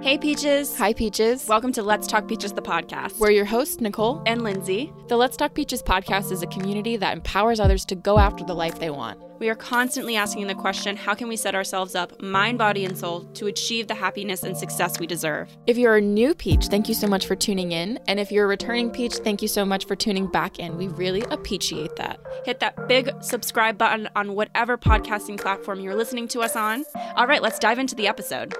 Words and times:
Hey, 0.00 0.16
Peaches. 0.16 0.78
Hi, 0.78 0.92
Peaches. 0.92 1.48
Welcome 1.48 1.72
to 1.72 1.82
Let's 1.82 2.06
Talk 2.06 2.28
Peaches, 2.28 2.52
the 2.52 2.62
podcast. 2.62 3.18
We're 3.18 3.32
your 3.32 3.44
hosts, 3.44 3.80
Nicole 3.80 4.22
and 4.26 4.42
Lindsay. 4.42 4.92
The 5.08 5.16
Let's 5.16 5.36
Talk 5.36 5.54
Peaches 5.54 5.82
podcast 5.82 6.30
is 6.30 6.40
a 6.40 6.46
community 6.46 6.96
that 6.96 7.16
empowers 7.16 7.58
others 7.58 7.84
to 7.86 7.96
go 7.96 8.16
after 8.16 8.44
the 8.44 8.54
life 8.54 8.78
they 8.78 8.90
want. 8.90 9.20
We 9.40 9.48
are 9.48 9.56
constantly 9.56 10.14
asking 10.14 10.46
the 10.46 10.54
question 10.54 10.96
how 10.96 11.14
can 11.14 11.26
we 11.26 11.36
set 11.36 11.56
ourselves 11.56 11.96
up, 11.96 12.22
mind, 12.22 12.58
body, 12.58 12.84
and 12.84 12.96
soul, 12.96 13.24
to 13.34 13.48
achieve 13.48 13.88
the 13.88 13.94
happiness 13.94 14.44
and 14.44 14.56
success 14.56 15.00
we 15.00 15.08
deserve? 15.08 15.54
If 15.66 15.76
you're 15.76 15.96
a 15.96 16.00
new 16.00 16.32
Peach, 16.32 16.66
thank 16.66 16.88
you 16.88 16.94
so 16.94 17.08
much 17.08 17.26
for 17.26 17.34
tuning 17.34 17.72
in. 17.72 17.98
And 18.06 18.20
if 18.20 18.30
you're 18.30 18.44
a 18.44 18.48
returning 18.48 18.90
Peach, 18.90 19.14
thank 19.16 19.42
you 19.42 19.48
so 19.48 19.64
much 19.64 19.84
for 19.84 19.96
tuning 19.96 20.28
back 20.28 20.60
in. 20.60 20.76
We 20.76 20.86
really 20.86 21.22
appreciate 21.22 21.96
that. 21.96 22.20
Hit 22.44 22.60
that 22.60 22.86
big 22.86 23.10
subscribe 23.20 23.76
button 23.76 24.08
on 24.14 24.34
whatever 24.34 24.78
podcasting 24.78 25.40
platform 25.40 25.80
you're 25.80 25.96
listening 25.96 26.28
to 26.28 26.40
us 26.40 26.54
on. 26.54 26.84
All 27.16 27.26
right, 27.26 27.42
let's 27.42 27.58
dive 27.58 27.80
into 27.80 27.96
the 27.96 28.06
episode. 28.06 28.54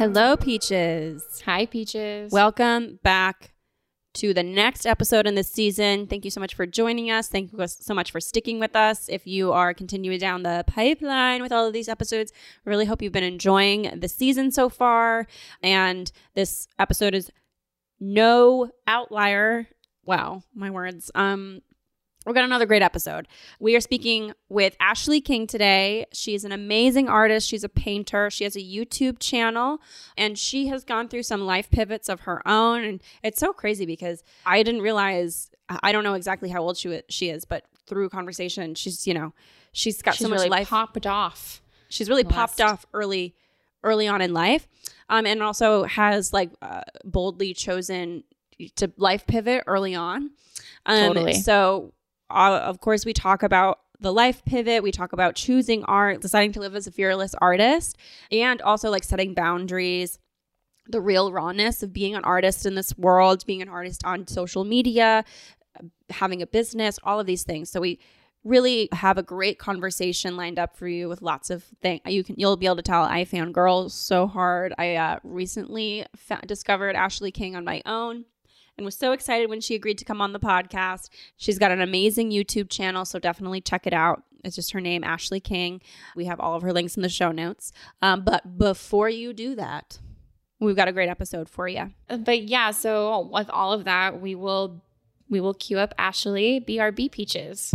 Hello, 0.00 0.34
Peaches. 0.34 1.42
Hi, 1.44 1.66
Peaches. 1.66 2.32
Welcome 2.32 3.00
back 3.02 3.52
to 4.14 4.32
the 4.32 4.42
next 4.42 4.86
episode 4.86 5.26
in 5.26 5.34
this 5.34 5.52
season. 5.52 6.06
Thank 6.06 6.24
you 6.24 6.30
so 6.30 6.40
much 6.40 6.54
for 6.54 6.64
joining 6.64 7.10
us. 7.10 7.28
Thank 7.28 7.52
you 7.52 7.58
so 7.66 7.92
much 7.92 8.10
for 8.10 8.18
sticking 8.18 8.58
with 8.58 8.74
us. 8.74 9.10
If 9.10 9.26
you 9.26 9.52
are 9.52 9.74
continuing 9.74 10.18
down 10.18 10.42
the 10.42 10.64
pipeline 10.66 11.42
with 11.42 11.52
all 11.52 11.66
of 11.66 11.74
these 11.74 11.86
episodes, 11.86 12.32
really 12.64 12.86
hope 12.86 13.02
you've 13.02 13.12
been 13.12 13.22
enjoying 13.22 14.00
the 14.00 14.08
season 14.08 14.50
so 14.50 14.70
far. 14.70 15.26
And 15.62 16.10
this 16.32 16.66
episode 16.78 17.14
is 17.14 17.30
no 18.00 18.70
outlier. 18.86 19.68
Wow, 20.06 20.44
my 20.54 20.70
words. 20.70 21.10
Um, 21.14 21.60
We've 22.26 22.34
got 22.34 22.44
another 22.44 22.66
great 22.66 22.82
episode. 22.82 23.28
We 23.60 23.74
are 23.76 23.80
speaking 23.80 24.34
with 24.50 24.76
Ashleigh 24.78 25.24
King 25.24 25.46
today. 25.46 26.04
She's 26.12 26.44
an 26.44 26.52
amazing 26.52 27.08
artist. 27.08 27.48
She's 27.48 27.64
a 27.64 27.68
painter. 27.68 28.28
She 28.28 28.44
has 28.44 28.56
a 28.56 28.60
YouTube 28.60 29.18
channel 29.20 29.80
and 30.18 30.38
she 30.38 30.66
has 30.66 30.84
gone 30.84 31.08
through 31.08 31.22
some 31.22 31.46
life 31.46 31.70
pivots 31.70 32.10
of 32.10 32.20
her 32.20 32.46
own. 32.46 32.84
And 32.84 33.02
it's 33.22 33.40
so 33.40 33.54
crazy 33.54 33.86
because 33.86 34.22
I 34.44 34.62
didn't 34.62 34.82
realize, 34.82 35.50
I 35.70 35.92
don't 35.92 36.04
know 36.04 36.12
exactly 36.12 36.50
how 36.50 36.60
old 36.60 36.76
she, 36.76 37.00
she 37.08 37.30
is, 37.30 37.46
but 37.46 37.64
through 37.86 38.10
conversation, 38.10 38.74
she's, 38.74 39.06
you 39.06 39.14
know, 39.14 39.32
she's 39.72 40.02
got 40.02 40.14
she's 40.14 40.26
so 40.26 40.28
much 40.28 40.40
really 40.40 40.50
life. 40.50 40.68
popped 40.68 41.06
off. 41.06 41.62
She's 41.88 42.10
really 42.10 42.24
popped 42.24 42.60
off 42.60 42.84
early, 42.92 43.34
early 43.82 44.06
on 44.06 44.20
in 44.20 44.34
life. 44.34 44.68
Um, 45.08 45.24
and 45.24 45.42
also 45.42 45.84
has 45.84 46.34
like 46.34 46.50
uh, 46.60 46.82
boldly 47.02 47.54
chosen 47.54 48.24
to 48.76 48.92
life 48.98 49.26
pivot 49.26 49.64
early 49.66 49.94
on. 49.94 50.32
Um, 50.84 51.14
Totally. 51.14 51.34
So 51.34 51.94
uh, 52.30 52.60
of 52.64 52.80
course, 52.80 53.04
we 53.04 53.12
talk 53.12 53.42
about 53.42 53.80
the 54.00 54.12
life 54.12 54.44
pivot. 54.44 54.82
We 54.82 54.92
talk 54.92 55.12
about 55.12 55.34
choosing 55.34 55.84
art, 55.84 56.20
deciding 56.20 56.52
to 56.52 56.60
live 56.60 56.74
as 56.74 56.86
a 56.86 56.92
fearless 56.92 57.34
artist, 57.40 57.96
and 58.30 58.60
also 58.62 58.90
like 58.90 59.04
setting 59.04 59.34
boundaries, 59.34 60.18
the 60.88 61.00
real 61.00 61.32
rawness 61.32 61.82
of 61.82 61.92
being 61.92 62.14
an 62.14 62.24
artist 62.24 62.66
in 62.66 62.74
this 62.74 62.96
world, 62.96 63.44
being 63.46 63.62
an 63.62 63.68
artist 63.68 64.04
on 64.04 64.26
social 64.26 64.64
media, 64.64 65.24
having 66.08 66.42
a 66.42 66.46
business, 66.46 66.98
all 67.04 67.20
of 67.20 67.26
these 67.26 67.42
things. 67.42 67.70
So 67.70 67.80
we 67.80 67.98
really 68.44 68.88
have 68.92 69.18
a 69.18 69.22
great 69.22 69.58
conversation 69.58 70.36
lined 70.36 70.58
up 70.58 70.76
for 70.76 70.88
you 70.88 71.08
with 71.08 71.20
lots 71.20 71.50
of 71.50 71.62
things 71.82 72.00
you 72.06 72.24
can 72.24 72.34
you'll 72.38 72.56
be 72.56 72.64
able 72.64 72.76
to 72.76 72.82
tell 72.82 73.02
i 73.02 73.22
found 73.22 73.52
girls 73.52 73.92
so 73.92 74.26
hard 74.26 74.72
i 74.78 74.94
uh, 74.94 75.18
recently 75.22 76.06
discovered 76.46 76.96
ashleigh 76.96 77.34
king 77.34 77.54
on 77.54 77.64
my 77.64 77.82
own 77.84 78.24
and 78.80 78.86
was 78.86 78.96
so 78.96 79.12
excited 79.12 79.50
when 79.50 79.60
she 79.60 79.74
agreed 79.74 79.98
to 79.98 80.06
come 80.06 80.22
on 80.22 80.32
the 80.32 80.40
podcast. 80.40 81.10
She's 81.36 81.58
got 81.58 81.70
an 81.70 81.82
amazing 81.82 82.30
YouTube 82.30 82.70
channel, 82.70 83.04
so 83.04 83.18
definitely 83.18 83.60
check 83.60 83.86
it 83.86 83.92
out. 83.92 84.22
It's 84.42 84.56
just 84.56 84.72
her 84.72 84.80
name, 84.80 85.02
Ashleigh 85.02 85.44
King. 85.44 85.82
We 86.16 86.24
have 86.24 86.40
all 86.40 86.54
of 86.54 86.62
her 86.62 86.72
links 86.72 86.96
in 86.96 87.02
the 87.02 87.10
show 87.10 87.30
notes. 87.30 87.72
Um, 88.00 88.22
but 88.24 88.56
before 88.56 89.10
you 89.10 89.34
do 89.34 89.54
that, 89.56 89.98
we've 90.60 90.76
got 90.76 90.88
a 90.88 90.92
great 90.92 91.10
episode 91.10 91.46
for 91.46 91.68
you. 91.68 91.90
But 92.08 92.44
yeah, 92.44 92.70
so 92.70 93.28
with 93.30 93.50
all 93.50 93.74
of 93.74 93.84
that, 93.84 94.18
we 94.18 94.34
will 94.34 94.82
we 95.28 95.40
will 95.40 95.54
queue 95.54 95.78
up 95.78 95.94
Ashleigh 95.98 96.66
BRB 96.66 97.12
Peaches. 97.12 97.74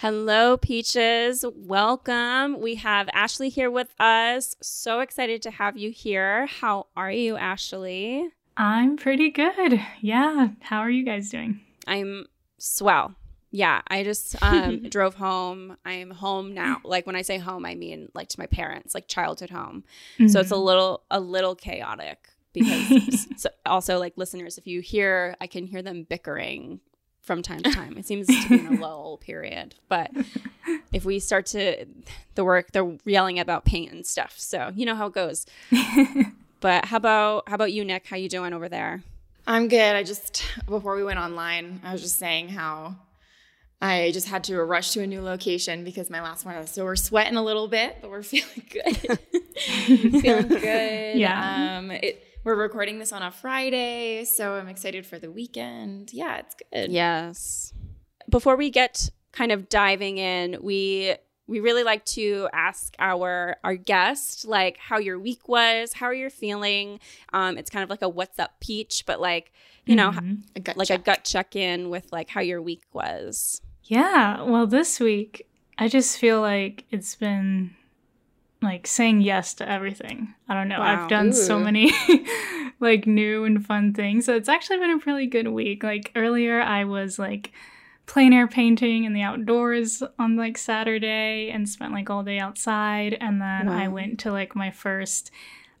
Hello, 0.00 0.56
Peaches. 0.56 1.44
Welcome. 1.54 2.58
We 2.58 2.76
have 2.76 3.08
Ashleigh 3.08 3.50
here 3.50 3.70
with 3.70 3.94
us. 4.00 4.56
So 4.62 5.00
excited 5.00 5.42
to 5.42 5.50
have 5.50 5.76
you 5.76 5.90
here. 5.90 6.46
How 6.46 6.86
are 6.96 7.12
you, 7.12 7.34
Ashleigh? 7.34 8.30
I'm 8.56 8.96
pretty 8.96 9.28
good. 9.28 9.78
Yeah. 10.00 10.52
How 10.60 10.78
are 10.78 10.88
you 10.88 11.04
guys 11.04 11.28
doing? 11.28 11.60
I'm 11.86 12.24
swell. 12.56 13.14
Yeah, 13.50 13.82
I 13.88 14.02
just 14.02 14.42
um, 14.42 14.84
drove 14.84 15.16
home. 15.16 15.76
I'm 15.84 16.12
home 16.12 16.54
now. 16.54 16.78
Like 16.82 17.06
when 17.06 17.14
I 17.14 17.20
say 17.20 17.36
home, 17.36 17.66
I 17.66 17.74
mean 17.74 18.08
like 18.14 18.30
to 18.30 18.40
my 18.40 18.46
parents, 18.46 18.94
like 18.94 19.06
childhood 19.06 19.50
home. 19.50 19.84
Mm-hmm. 20.14 20.28
So 20.28 20.40
it's 20.40 20.50
a 20.50 20.56
little 20.56 21.02
a 21.10 21.20
little 21.20 21.54
chaotic 21.54 22.30
because 22.54 23.28
so 23.36 23.50
also 23.66 23.98
like 23.98 24.14
listeners, 24.16 24.56
if 24.56 24.66
you 24.66 24.80
hear, 24.80 25.36
I 25.42 25.46
can 25.46 25.66
hear 25.66 25.82
them 25.82 26.04
bickering 26.04 26.80
from 27.30 27.42
time 27.42 27.62
to 27.62 27.70
time. 27.70 27.96
It 27.96 28.04
seems 28.06 28.26
to 28.26 28.48
be 28.48 28.58
in 28.58 28.66
a 28.66 28.80
lull 28.80 29.16
period. 29.18 29.76
But 29.88 30.10
if 30.92 31.04
we 31.04 31.20
start 31.20 31.46
to 31.46 31.86
the 32.34 32.42
work, 32.42 32.72
they're 32.72 32.96
yelling 33.04 33.38
about 33.38 33.64
paint 33.64 33.92
and 33.92 34.04
stuff. 34.04 34.34
So 34.36 34.72
you 34.74 34.84
know 34.84 34.96
how 34.96 35.06
it 35.06 35.12
goes. 35.12 35.46
but 36.60 36.86
how 36.86 36.96
about 36.96 37.48
how 37.48 37.54
about 37.54 37.70
you, 37.70 37.84
Nick? 37.84 38.08
How 38.08 38.16
you 38.16 38.28
doing 38.28 38.52
over 38.52 38.68
there? 38.68 39.04
I'm 39.46 39.68
good. 39.68 39.94
I 39.94 40.02
just 40.02 40.44
before 40.66 40.96
we 40.96 41.04
went 41.04 41.20
online, 41.20 41.80
I 41.84 41.92
was 41.92 42.02
just 42.02 42.18
saying 42.18 42.48
how 42.48 42.96
I 43.80 44.10
just 44.12 44.26
had 44.26 44.42
to 44.44 44.60
rush 44.64 44.90
to 44.94 45.00
a 45.00 45.06
new 45.06 45.22
location 45.22 45.84
because 45.84 46.10
my 46.10 46.22
last 46.22 46.44
one. 46.44 46.56
Was, 46.56 46.72
So 46.72 46.84
we're 46.84 46.96
sweating 46.96 47.36
a 47.36 47.44
little 47.44 47.68
bit, 47.68 47.98
but 48.00 48.10
we're 48.10 48.22
feeling 48.24 48.66
good. 48.72 48.96
feeling 50.20 50.48
good. 50.48 51.16
Yeah. 51.16 51.78
Um, 51.78 51.92
it, 51.92 52.24
we're 52.44 52.54
recording 52.54 52.98
this 52.98 53.12
on 53.12 53.22
a 53.22 53.30
Friday, 53.30 54.24
so 54.24 54.54
I'm 54.54 54.68
excited 54.68 55.06
for 55.06 55.18
the 55.18 55.30
weekend. 55.30 56.12
Yeah, 56.12 56.38
it's 56.38 56.56
good. 56.72 56.90
Yes. 56.90 57.74
Before 58.28 58.56
we 58.56 58.70
get 58.70 59.10
kind 59.32 59.52
of 59.52 59.68
diving 59.68 60.18
in, 60.18 60.58
we 60.62 61.16
we 61.46 61.60
really 61.60 61.82
like 61.82 62.04
to 62.04 62.48
ask 62.52 62.94
our 62.98 63.56
our 63.64 63.74
guest 63.74 64.46
like 64.46 64.78
how 64.78 64.98
your 64.98 65.18
week 65.18 65.48
was, 65.48 65.92
how 65.94 66.06
are 66.06 66.14
you 66.14 66.30
feeling? 66.30 67.00
Um, 67.32 67.58
it's 67.58 67.70
kind 67.70 67.82
of 67.82 67.90
like 67.90 68.02
a 68.02 68.08
what's 68.08 68.38
up 68.38 68.60
peach, 68.60 69.04
but 69.06 69.20
like 69.20 69.52
you 69.84 69.96
know, 69.96 70.10
mm-hmm. 70.10 70.34
a 70.56 70.74
like 70.76 70.88
check. 70.88 71.00
a 71.00 71.02
gut 71.02 71.24
check 71.24 71.56
in 71.56 71.90
with 71.90 72.12
like 72.12 72.30
how 72.30 72.40
your 72.40 72.62
week 72.62 72.84
was. 72.92 73.60
Yeah. 73.84 74.42
Well, 74.42 74.66
this 74.66 75.00
week 75.00 75.46
I 75.76 75.88
just 75.88 76.18
feel 76.18 76.40
like 76.40 76.84
it's 76.90 77.16
been 77.16 77.74
like 78.62 78.86
saying 78.86 79.22
yes 79.22 79.54
to 79.54 79.68
everything. 79.68 80.34
I 80.48 80.54
don't 80.54 80.68
know. 80.68 80.80
Wow. 80.80 81.02
I've 81.02 81.08
done 81.08 81.28
Ooh. 81.28 81.32
so 81.32 81.58
many 81.58 81.92
like 82.80 83.06
new 83.06 83.44
and 83.44 83.64
fun 83.64 83.94
things. 83.94 84.26
So 84.26 84.36
it's 84.36 84.48
actually 84.48 84.78
been 84.78 84.90
a 84.90 85.02
really 85.06 85.26
good 85.26 85.48
week. 85.48 85.82
Like 85.82 86.12
earlier 86.14 86.60
I 86.60 86.84
was 86.84 87.18
like 87.18 87.52
plein 88.06 88.32
air 88.32 88.48
painting 88.48 89.04
in 89.04 89.12
the 89.12 89.22
outdoors 89.22 90.02
on 90.18 90.36
like 90.36 90.58
Saturday 90.58 91.50
and 91.50 91.68
spent 91.68 91.92
like 91.92 92.10
all 92.10 92.22
day 92.22 92.38
outside 92.38 93.16
and 93.20 93.40
then 93.40 93.68
I 93.68 93.88
went 93.88 94.18
to 94.20 94.32
like 94.32 94.56
my 94.56 94.70
first 94.70 95.30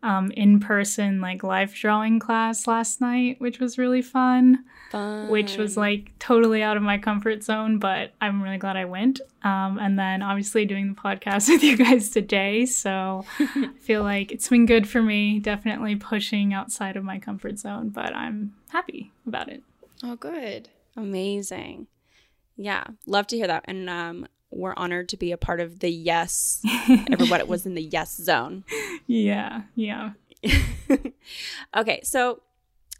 um 0.02 0.30
in-person 0.30 1.20
like 1.20 1.42
life 1.42 1.74
drawing 1.74 2.18
class 2.18 2.66
last 2.66 3.00
night, 3.00 3.40
which 3.40 3.58
was 3.58 3.78
really 3.78 4.02
fun 4.02 4.64
Fun. 4.90 5.28
which 5.28 5.56
was 5.56 5.76
like 5.76 6.10
totally 6.18 6.62
out 6.62 6.76
of 6.76 6.82
my 6.82 6.98
comfort 6.98 7.42
zone, 7.44 7.78
but 7.78 8.12
I'm 8.20 8.42
really 8.42 8.58
glad 8.58 8.76
I 8.76 8.84
went. 8.86 9.20
Um, 9.42 9.78
and 9.80 9.98
then 9.98 10.20
obviously 10.20 10.64
doing 10.64 10.94
the 10.94 11.00
podcast 11.00 11.48
with 11.48 11.62
you 11.62 11.76
guys 11.76 12.10
today. 12.10 12.66
So 12.66 13.24
I 13.38 13.70
feel 13.80 14.02
like 14.02 14.32
it's 14.32 14.48
been 14.48 14.66
good 14.66 14.88
for 14.88 15.00
me, 15.00 15.38
definitely 15.38 15.96
pushing 15.96 16.52
outside 16.52 16.96
of 16.96 17.04
my 17.04 17.18
comfort 17.18 17.58
zone, 17.58 17.90
but 17.90 18.14
I'm 18.14 18.54
happy 18.70 19.12
about 19.26 19.48
it. 19.48 19.62
Oh, 20.02 20.16
good. 20.16 20.68
amazing. 20.96 21.86
Yeah, 22.56 22.84
love 23.06 23.26
to 23.28 23.36
hear 23.36 23.46
that, 23.46 23.64
and 23.66 23.88
um, 23.88 24.26
we're 24.50 24.74
honored 24.76 25.08
to 25.10 25.16
be 25.16 25.32
a 25.32 25.38
part 25.38 25.60
of 25.60 25.78
the 25.78 25.88
yes. 25.90 26.60
Everybody 27.10 27.44
was 27.44 27.64
in 27.64 27.74
the 27.74 27.82
yes 27.92 28.16
zone. 28.16 28.64
Yeah, 29.06 29.62
yeah. 29.74 30.10
okay, 31.76 32.00
so 32.02 32.42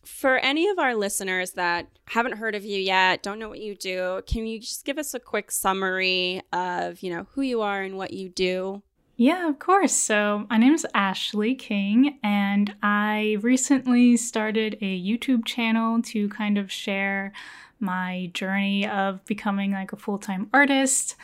for 0.05 0.39
any 0.39 0.69
of 0.69 0.79
our 0.79 0.95
listeners 0.95 1.53
that 1.53 1.89
haven't 2.07 2.37
heard 2.39 2.55
of 2.55 2.65
you 2.65 2.79
yet, 2.79 3.23
don't 3.23 3.39
know 3.39 3.49
what 3.49 3.61
you 3.61 3.75
do, 3.75 4.23
can 4.27 4.47
you 4.47 4.61
just 4.61 4.85
give 4.85 4.99
us 4.99 5.15
a 5.15 5.21
quick 5.21 5.51
summary 5.51 6.43
of, 6.53 7.03
you 7.03 7.11
know, 7.11 7.27
who 7.33 7.43
you 7.43 7.63
are 7.63 7.83
and 7.83 7.97
what 7.97 8.13
you 8.13 8.29
do? 8.29 8.83
Yeah, 9.17 9.51
of 9.51 9.59
course. 9.59 9.93
So, 9.93 10.47
my 10.49 10.57
name 10.57 10.73
is 10.73 10.87
Ashleigh 10.95 11.59
King, 11.59 12.19
and 12.23 12.75
I 12.83 13.37
recently 13.43 14.17
started 14.17 14.79
a 14.81 14.99
YouTube 14.99 15.45
channel 15.45 16.01
to 16.05 16.31
kind 16.31 16.57
of 16.57 16.73
share 16.73 17.33
my 17.79 18.31
journey 18.33 18.87
of 18.87 19.23
becoming 19.27 19.73
like 19.73 19.93
a 19.93 19.97
full 19.97 20.19
time 20.19 20.49
artist. 20.55 21.17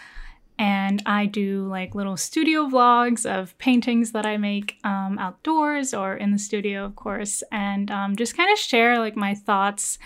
And 0.59 1.03
I 1.05 1.27
do 1.27 1.67
like 1.69 1.95
little 1.95 2.17
studio 2.17 2.67
vlogs 2.67 3.27
of 3.27 3.57
paintings 3.59 4.13
that 4.13 4.25
I 4.25 4.39
make 4.39 4.79
um, 4.85 5.19
outdoors 5.19 5.93
or 5.93 6.15
in 6.15 6.31
the 6.31 6.39
studio, 6.39 6.85
of 6.85 6.97
course, 6.97 7.43
and 7.53 7.91
um, 7.91 8.17
just 8.17 8.37
kind 8.37 8.51
of 8.51 8.59
share 8.59 8.99
like 8.99 9.17
my 9.17 9.35
thoughts 9.35 9.99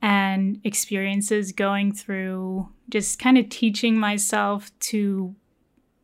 and 0.00 0.60
experiences 0.64 1.52
going 1.52 1.92
through 1.92 2.68
just 2.90 3.18
kind 3.18 3.38
of 3.38 3.48
teaching 3.48 3.96
myself 3.98 4.76
to 4.80 5.34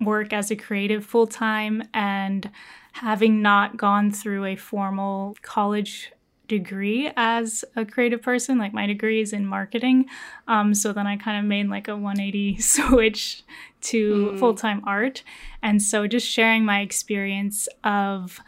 work 0.00 0.32
as 0.32 0.50
a 0.50 0.56
creative 0.56 1.04
full 1.04 1.26
time 1.26 1.82
and 1.92 2.50
having 2.92 3.42
not 3.42 3.76
gone 3.76 4.10
through 4.10 4.44
a 4.44 4.56
formal 4.56 5.36
college 5.42 6.12
degree 6.46 7.10
as 7.16 7.64
a 7.76 7.84
creative 7.84 8.22
person 8.22 8.56
like 8.56 8.72
my 8.72 8.86
degree 8.86 9.20
is 9.20 9.34
in 9.34 9.44
marketing 9.44 10.06
um, 10.46 10.72
so 10.72 10.92
then 10.92 11.06
i 11.06 11.14
kind 11.14 11.38
of 11.38 11.44
made 11.44 11.68
like 11.68 11.88
a 11.88 11.96
180 11.96 12.56
switch 12.60 13.42
to 13.80 14.32
mm. 14.32 14.38
full-time 14.38 14.82
art 14.86 15.22
and 15.62 15.82
so 15.82 16.06
just 16.06 16.26
sharing 16.26 16.64
my 16.64 16.80
experience 16.80 17.68
of 17.84 18.40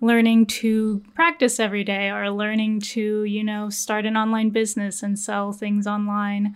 learning 0.00 0.44
to 0.44 1.02
practice 1.14 1.58
every 1.58 1.84
day 1.84 2.10
or 2.10 2.30
learning 2.30 2.80
to 2.80 3.24
you 3.24 3.42
know 3.42 3.70
start 3.70 4.04
an 4.04 4.16
online 4.16 4.50
business 4.50 5.02
and 5.02 5.18
sell 5.18 5.52
things 5.52 5.86
online 5.86 6.54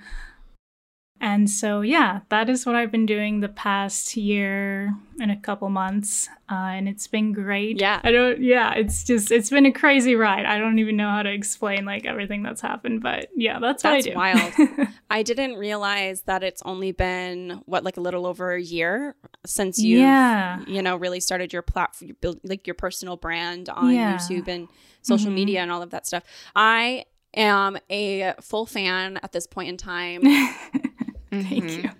and 1.20 1.50
so, 1.50 1.81
yeah, 1.81 2.20
that 2.29 2.49
is 2.49 2.65
what 2.65 2.76
I've 2.76 2.93
been 2.93 3.06
doing 3.06 3.41
the 3.41 3.49
past 3.49 4.17
year 4.17 4.94
and 5.20 5.31
a 5.31 5.37
couple 5.37 5.69
months. 5.69 6.29
Uh, 6.50 6.55
and 6.55 6.88
it's 6.88 7.09
been 7.09 7.32
great. 7.32 7.81
Yeah. 7.81 8.00
I 8.05 8.12
don't, 8.12 8.41
yeah, 8.41 8.75
it's 8.75 9.03
just, 9.03 9.32
it's 9.32 9.50
been 9.50 9.67
a 9.67 9.73
crazy 9.73 10.15
ride. 10.15 10.47
I 10.47 10.59
don't 10.59 10.79
even 10.79 10.97
know 10.97 11.11
how 11.11 11.23
to 11.23 11.32
explain 11.32 11.85
like 11.85 12.06
everything 12.06 12.43
that's 12.43 12.61
happened. 12.61 13.03
But 13.03 13.29
yeah, 13.35 13.59
that's, 13.59 13.82
that's 13.82 14.06
what 14.06 14.17
I 14.17 14.32
do. 14.32 14.59
wild. 14.59 14.88
I 15.11 15.23
didn't 15.25 15.56
realize 15.56 16.23
that 16.23 16.44
it's 16.44 16.62
only 16.65 16.93
been, 16.93 17.62
what, 17.67 17.82
like 17.82 17.97
a 17.97 18.00
little 18.00 18.25
over 18.25 18.53
a 18.53 18.62
year 18.62 19.17
since 19.44 19.79
you, 19.79 19.99
yeah. 19.99 20.62
you 20.67 20.82
know, 20.82 20.97
really 20.97 21.21
started 21.21 21.53
your 21.53 21.62
platform, 21.62 22.12
build 22.21 22.38
like 22.44 22.67
your 22.67 22.75
personal 22.75 23.17
brand 23.17 23.69
on 23.69 23.93
yeah. 23.93 24.17
YouTube 24.17 24.47
and 24.47 24.69
social 25.03 25.26
mm-hmm. 25.26 25.35
media 25.35 25.61
and 25.62 25.73
all 25.73 25.82
of 25.82 25.91
that 25.91 26.06
stuff. 26.06 26.23
I 26.55 27.06
am 27.35 27.76
a 27.91 28.35
full 28.41 28.67
fan 28.67 29.19
at 29.23 29.32
this 29.32 29.47
point 29.47 29.69
in 29.69 29.76
time. 29.76 30.23
Mm-hmm. 31.31 31.49
Thank 31.49 31.85
you. 31.85 31.91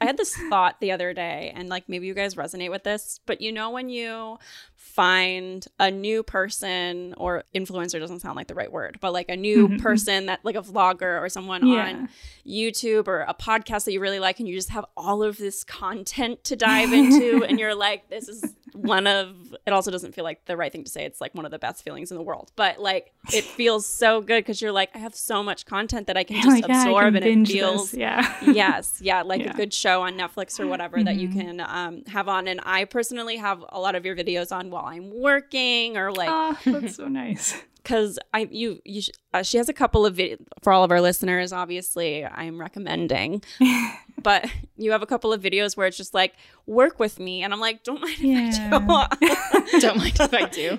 I 0.00 0.06
had 0.06 0.16
this 0.16 0.34
thought 0.48 0.80
the 0.80 0.92
other 0.92 1.12
day, 1.12 1.52
and 1.54 1.68
like 1.68 1.88
maybe 1.88 2.06
you 2.06 2.14
guys 2.14 2.34
resonate 2.34 2.70
with 2.70 2.84
this, 2.84 3.20
but 3.26 3.40
you 3.40 3.52
know, 3.52 3.70
when 3.70 3.90
you 3.90 4.38
find 4.74 5.66
a 5.78 5.90
new 5.90 6.22
person 6.22 7.14
or 7.18 7.44
influencer 7.54 8.00
doesn't 8.00 8.20
sound 8.20 8.34
like 8.34 8.46
the 8.46 8.54
right 8.54 8.72
word, 8.72 8.96
but 9.00 9.12
like 9.12 9.28
a 9.28 9.36
new 9.36 9.68
mm-hmm. 9.68 9.76
person 9.76 10.26
that 10.26 10.40
like 10.42 10.56
a 10.56 10.62
vlogger 10.62 11.20
or 11.20 11.28
someone 11.28 11.66
yeah. 11.66 11.88
on 11.88 12.08
YouTube 12.46 13.06
or 13.06 13.20
a 13.20 13.34
podcast 13.34 13.84
that 13.84 13.92
you 13.92 14.00
really 14.00 14.20
like, 14.20 14.38
and 14.38 14.48
you 14.48 14.54
just 14.54 14.70
have 14.70 14.86
all 14.96 15.22
of 15.22 15.36
this 15.36 15.64
content 15.64 16.42
to 16.44 16.56
dive 16.56 16.92
into, 16.94 17.44
and 17.44 17.58
you're 17.58 17.74
like, 17.74 18.08
this 18.08 18.28
is 18.28 18.54
one 18.74 19.06
of 19.06 19.54
it 19.66 19.72
also 19.72 19.90
doesn't 19.90 20.14
feel 20.14 20.24
like 20.24 20.44
the 20.46 20.56
right 20.56 20.72
thing 20.72 20.84
to 20.84 20.90
say 20.90 21.04
it's 21.04 21.20
like 21.20 21.34
one 21.34 21.44
of 21.44 21.50
the 21.50 21.58
best 21.58 21.82
feelings 21.82 22.10
in 22.10 22.16
the 22.16 22.22
world 22.22 22.52
but 22.56 22.80
like 22.80 23.12
it 23.32 23.44
feels 23.56 23.86
so 23.86 24.20
good 24.20 24.40
because 24.40 24.60
you're 24.60 24.72
like 24.72 24.90
i 24.94 24.98
have 24.98 25.14
so 25.14 25.42
much 25.42 25.66
content 25.66 26.06
that 26.06 26.16
i 26.16 26.24
can 26.24 26.36
just 26.36 26.48
like, 26.48 26.64
absorb 26.64 27.14
yeah, 27.14 27.20
can 27.20 27.28
and 27.28 27.48
it 27.48 27.52
feels 27.52 27.90
this. 27.90 28.00
yeah 28.00 28.36
yes 28.42 28.98
yeah 29.02 29.22
like 29.22 29.42
yeah. 29.42 29.50
a 29.50 29.54
good 29.54 29.72
show 29.72 30.02
on 30.02 30.14
netflix 30.14 30.58
or 30.58 30.66
whatever 30.66 30.96
mm-hmm. 30.96 31.06
that 31.06 31.16
you 31.16 31.28
mm-hmm. 31.28 31.40
can 31.40 31.60
um, 31.60 32.02
have 32.06 32.28
on 32.28 32.48
and 32.48 32.60
i 32.64 32.84
personally 32.84 33.36
have 33.36 33.64
a 33.70 33.80
lot 33.80 33.94
of 33.94 34.04
your 34.04 34.16
videos 34.16 34.54
on 34.54 34.70
while 34.70 34.86
i'm 34.86 35.10
working 35.20 35.96
or 35.96 36.12
like 36.12 36.28
oh, 36.30 36.58
that's 36.66 36.96
so 36.96 37.08
nice 37.08 37.54
because 37.82 38.18
I 38.32 38.48
you 38.50 38.80
you 38.84 39.02
uh, 39.32 39.42
she 39.42 39.56
has 39.56 39.68
a 39.68 39.72
couple 39.72 40.04
of 40.06 40.16
videos 40.16 40.38
for 40.62 40.72
all 40.72 40.84
of 40.84 40.90
our 40.90 41.00
listeners. 41.00 41.52
Obviously, 41.52 42.24
I'm 42.24 42.60
recommending, 42.60 43.42
but 44.22 44.50
you 44.76 44.92
have 44.92 45.02
a 45.02 45.06
couple 45.06 45.32
of 45.32 45.42
videos 45.42 45.76
where 45.76 45.86
it's 45.86 45.96
just 45.96 46.14
like 46.14 46.34
work 46.66 46.98
with 46.98 47.18
me, 47.18 47.42
and 47.42 47.52
I'm 47.52 47.60
like, 47.60 47.82
don't 47.82 48.00
mind 48.00 48.18
yeah. 48.18 48.48
if 48.48 48.82
I 48.88 49.66
do. 49.70 49.80
don't 49.80 49.98
mind 49.98 50.20
if 50.20 50.34
I 50.34 50.46
do. 50.46 50.78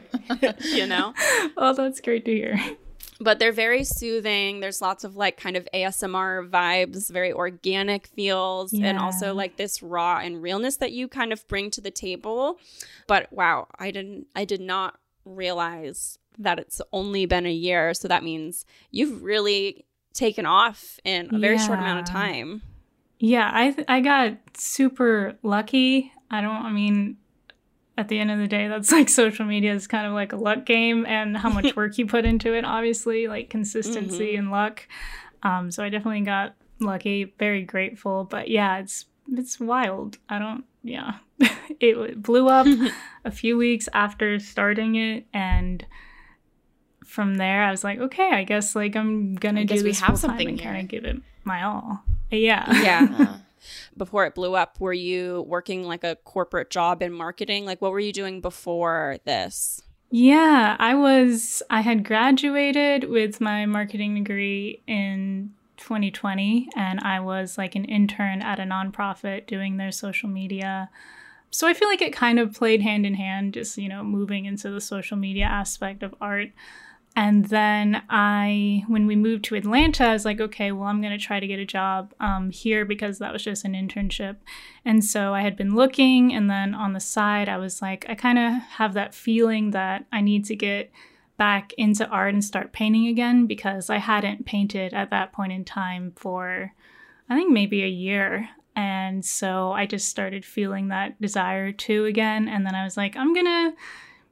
you 0.75 0.87
know. 0.87 1.13
Oh, 1.57 1.73
that's 1.73 2.01
great 2.01 2.25
to 2.25 2.31
hear. 2.31 2.59
But 3.19 3.37
they're 3.37 3.51
very 3.51 3.83
soothing. 3.83 4.61
There's 4.61 4.81
lots 4.81 5.03
of 5.03 5.15
like 5.15 5.37
kind 5.37 5.55
of 5.55 5.67
ASMR 5.73 6.49
vibes, 6.49 7.11
very 7.11 7.31
organic 7.31 8.07
feels, 8.07 8.73
yeah. 8.73 8.87
and 8.87 8.97
also 8.97 9.33
like 9.33 9.57
this 9.57 9.83
raw 9.83 10.17
and 10.17 10.41
realness 10.41 10.77
that 10.77 10.91
you 10.91 11.07
kind 11.07 11.31
of 11.31 11.47
bring 11.47 11.69
to 11.71 11.81
the 11.81 11.91
table. 11.91 12.57
But 13.05 13.31
wow, 13.31 13.67
I 13.77 13.91
didn't, 13.91 14.27
I 14.35 14.45
did 14.45 14.61
not 14.61 14.97
realize 15.23 16.17
that 16.39 16.57
it's 16.57 16.81
only 16.91 17.25
been 17.25 17.45
a 17.45 17.51
year. 17.51 17.93
So 17.93 18.07
that 18.07 18.23
means 18.23 18.65
you've 18.89 19.21
really 19.21 19.85
taken 20.13 20.45
off 20.45 20.99
in 21.03 21.33
a 21.33 21.39
very 21.39 21.55
yeah. 21.55 21.65
short 21.65 21.79
amount 21.79 21.99
of 21.99 22.05
time. 22.05 22.61
Yeah, 23.23 23.51
I 23.53 23.69
th- 23.69 23.85
I 23.87 24.01
got 24.01 24.33
super 24.57 25.37
lucky. 25.43 26.11
I 26.31 26.41
don't 26.41 26.65
I 26.65 26.71
mean 26.71 27.17
at 27.95 28.07
the 28.07 28.17
end 28.17 28.31
of 28.31 28.39
the 28.39 28.47
day 28.47 28.67
that's 28.67 28.91
like 28.91 29.09
social 29.09 29.45
media 29.45 29.73
is 29.73 29.85
kind 29.85 30.07
of 30.07 30.13
like 30.13 30.33
a 30.33 30.37
luck 30.37 30.65
game 30.65 31.05
and 31.05 31.37
how 31.37 31.49
much 31.49 31.75
work 31.75 31.99
you 31.99 32.07
put 32.07 32.25
into 32.25 32.55
it 32.55 32.65
obviously, 32.65 33.27
like 33.27 33.51
consistency 33.51 34.29
mm-hmm. 34.29 34.39
and 34.39 34.51
luck. 34.51 34.87
Um 35.43 35.69
so 35.69 35.83
I 35.83 35.89
definitely 35.89 36.21
got 36.21 36.55
lucky, 36.79 37.25
very 37.37 37.61
grateful, 37.61 38.23
but 38.23 38.49
yeah, 38.49 38.79
it's 38.79 39.05
it's 39.31 39.59
wild. 39.59 40.17
I 40.27 40.39
don't 40.39 40.65
yeah. 40.81 41.19
it 41.79 42.23
blew 42.23 42.49
up 42.49 42.65
a 43.25 43.29
few 43.29 43.55
weeks 43.55 43.87
after 43.93 44.39
starting 44.39 44.95
it 44.95 45.27
and 45.31 45.85
from 47.05 47.35
there, 47.35 47.61
I 47.61 47.69
was 47.69 47.83
like, 47.83 47.99
okay, 47.99 48.31
I 48.31 48.45
guess 48.45 48.75
like 48.75 48.95
I'm 48.95 49.35
gonna 49.35 49.65
do 49.65 49.83
this 49.83 49.99
have 49.99 50.17
something 50.17 50.47
and 50.47 50.59
kind 50.59 50.81
of 50.81 50.87
give 50.87 51.05
it 51.05 51.17
my 51.43 51.61
all. 51.61 52.03
Yeah, 52.31 52.81
yeah. 52.81 53.07
Uh-huh. 53.11 53.37
before 53.97 54.25
it 54.25 54.35
blew 54.35 54.55
up, 54.55 54.79
were 54.79 54.93
you 54.93 55.45
working 55.47 55.83
like 55.83 56.03
a 56.03 56.15
corporate 56.23 56.69
job 56.69 57.01
in 57.01 57.13
marketing? 57.13 57.65
Like, 57.65 57.81
what 57.81 57.91
were 57.91 57.99
you 57.99 58.13
doing 58.13 58.41
before 58.41 59.17
this? 59.25 59.81
Yeah, 60.09 60.75
I 60.79 60.95
was. 60.95 61.63
I 61.69 61.81
had 61.81 62.03
graduated 62.03 63.05
with 63.05 63.39
my 63.39 63.65
marketing 63.65 64.15
degree 64.15 64.81
in 64.87 65.53
2020, 65.77 66.69
and 66.75 66.99
I 66.99 67.19
was 67.19 67.57
like 67.57 67.75
an 67.75 67.85
intern 67.85 68.41
at 68.41 68.59
a 68.59 68.63
nonprofit 68.63 69.47
doing 69.47 69.77
their 69.77 69.91
social 69.91 70.29
media. 70.29 70.89
So 71.49 71.67
I 71.67 71.73
feel 71.73 71.87
like 71.87 72.01
it 72.01 72.13
kind 72.13 72.39
of 72.39 72.53
played 72.53 72.81
hand 72.81 73.05
in 73.05 73.13
hand, 73.13 73.53
just, 73.53 73.77
you 73.77 73.89
know, 73.89 74.03
moving 74.03 74.45
into 74.45 74.69
the 74.69 74.81
social 74.81 75.17
media 75.17 75.45
aspect 75.45 76.01
of 76.03 76.15
art. 76.21 76.49
And 77.13 77.45
then 77.45 78.03
I, 78.09 78.85
when 78.87 79.05
we 79.05 79.17
moved 79.17 79.43
to 79.45 79.55
Atlanta, 79.55 80.05
I 80.05 80.13
was 80.13 80.23
like, 80.23 80.39
okay, 80.39 80.71
well, 80.71 80.87
I'm 80.87 81.01
going 81.01 81.17
to 81.17 81.23
try 81.23 81.41
to 81.41 81.47
get 81.47 81.59
a 81.59 81.65
job 81.65 82.13
um, 82.21 82.51
here 82.51 82.85
because 82.85 83.19
that 83.19 83.33
was 83.33 83.43
just 83.43 83.65
an 83.65 83.73
internship. 83.73 84.37
And 84.85 85.03
so 85.03 85.33
I 85.33 85.41
had 85.41 85.57
been 85.57 85.75
looking, 85.75 86.33
and 86.33 86.49
then 86.49 86.73
on 86.73 86.93
the 86.93 87.01
side, 87.01 87.49
I 87.49 87.57
was 87.57 87.81
like, 87.81 88.05
I 88.07 88.15
kind 88.15 88.39
of 88.39 88.53
have 88.77 88.93
that 88.93 89.13
feeling 89.13 89.71
that 89.71 90.05
I 90.11 90.21
need 90.21 90.45
to 90.45 90.55
get 90.55 90.89
back 91.35 91.73
into 91.73 92.07
art 92.07 92.33
and 92.33 92.43
start 92.43 92.71
painting 92.71 93.07
again 93.07 93.45
because 93.45 93.89
I 93.89 93.97
hadn't 93.97 94.45
painted 94.45 94.93
at 94.93 95.09
that 95.09 95.33
point 95.33 95.51
in 95.51 95.65
time 95.65 96.13
for, 96.15 96.71
I 97.29 97.35
think, 97.35 97.51
maybe 97.51 97.83
a 97.83 97.87
year. 97.87 98.47
And 98.75 99.25
so 99.25 99.73
I 99.73 99.85
just 99.85 100.07
started 100.07 100.45
feeling 100.45 100.87
that 100.87 101.19
desire 101.19 101.73
to 101.73 102.05
again. 102.05 102.47
And 102.47 102.65
then 102.65 102.73
I 102.73 102.85
was 102.85 102.95
like, 102.95 103.17
I'm 103.17 103.33
going 103.33 103.47
to 103.47 103.73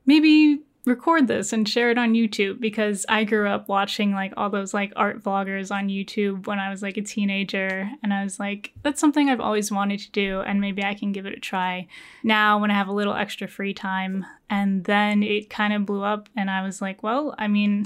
maybe 0.06 0.62
record 0.90 1.28
this 1.28 1.54
and 1.54 1.68
share 1.68 1.92
it 1.92 1.98
on 1.98 2.14
YouTube 2.14 2.60
because 2.60 3.06
I 3.08 3.24
grew 3.24 3.48
up 3.48 3.70
watching 3.70 4.12
like 4.12 4.34
all 4.36 4.50
those 4.50 4.74
like 4.74 4.92
art 4.96 5.24
vloggers 5.24 5.72
on 5.72 5.88
YouTube 5.88 6.48
when 6.48 6.60
I 6.60 6.70
was 6.70 6.82
like 6.82 6.98
a 6.98 7.02
teenager 7.02 7.90
and 8.04 8.14
I 8.14 8.24
was 8.24 8.40
like 8.40 8.74
that's 8.84 9.00
something 9.00 9.30
I've 9.30 9.40
always 9.40 9.72
wanted 9.72 10.00
to 10.02 10.12
do 10.12 10.42
and 10.42 10.60
maybe 10.60 10.84
I 10.84 10.96
can 10.96 11.12
give 11.12 11.26
it 11.26 11.38
a 11.38 11.40
try 11.40 11.88
now 12.24 12.60
when 12.60 12.72
I 12.72 12.74
have 12.74 12.88
a 12.88 12.94
little 12.94 13.14
extra 13.14 13.48
free 13.48 13.74
time 13.74 14.26
and 14.50 14.84
then 14.84 15.24
it 15.24 15.50
kind 15.50 15.74
of 15.74 15.86
blew 15.86 16.04
up 16.04 16.28
and 16.36 16.50
I 16.50 16.64
was 16.64 16.82
like 16.82 17.04
well 17.04 17.36
I 17.38 17.48
mean 17.48 17.86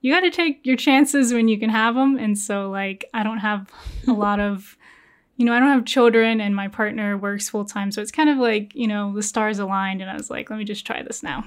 you 0.00 0.12
got 0.12 0.20
to 0.20 0.30
take 0.30 0.64
your 0.64 0.76
chances 0.76 1.32
when 1.32 1.48
you 1.48 1.58
can 1.58 1.70
have 1.70 1.94
them 1.94 2.16
and 2.16 2.36
so 2.36 2.70
like 2.70 3.04
I 3.14 3.22
don't 3.22 3.38
have 3.38 3.70
a 4.06 4.12
lot 4.24 4.40
of 4.40 4.76
you 5.36 5.44
know, 5.44 5.52
I 5.52 5.60
don't 5.60 5.68
have 5.68 5.84
children 5.84 6.40
and 6.40 6.54
my 6.54 6.66
partner 6.66 7.16
works 7.16 7.48
full 7.48 7.64
time. 7.64 7.92
So 7.92 8.02
it's 8.02 8.10
kind 8.10 8.28
of 8.28 8.38
like, 8.38 8.74
you 8.74 8.88
know, 8.88 9.14
the 9.14 9.22
stars 9.22 9.60
aligned. 9.60 10.02
And 10.02 10.10
I 10.10 10.14
was 10.14 10.30
like, 10.30 10.50
let 10.50 10.58
me 10.58 10.64
just 10.64 10.84
try 10.84 11.00
this 11.00 11.22
now. 11.22 11.44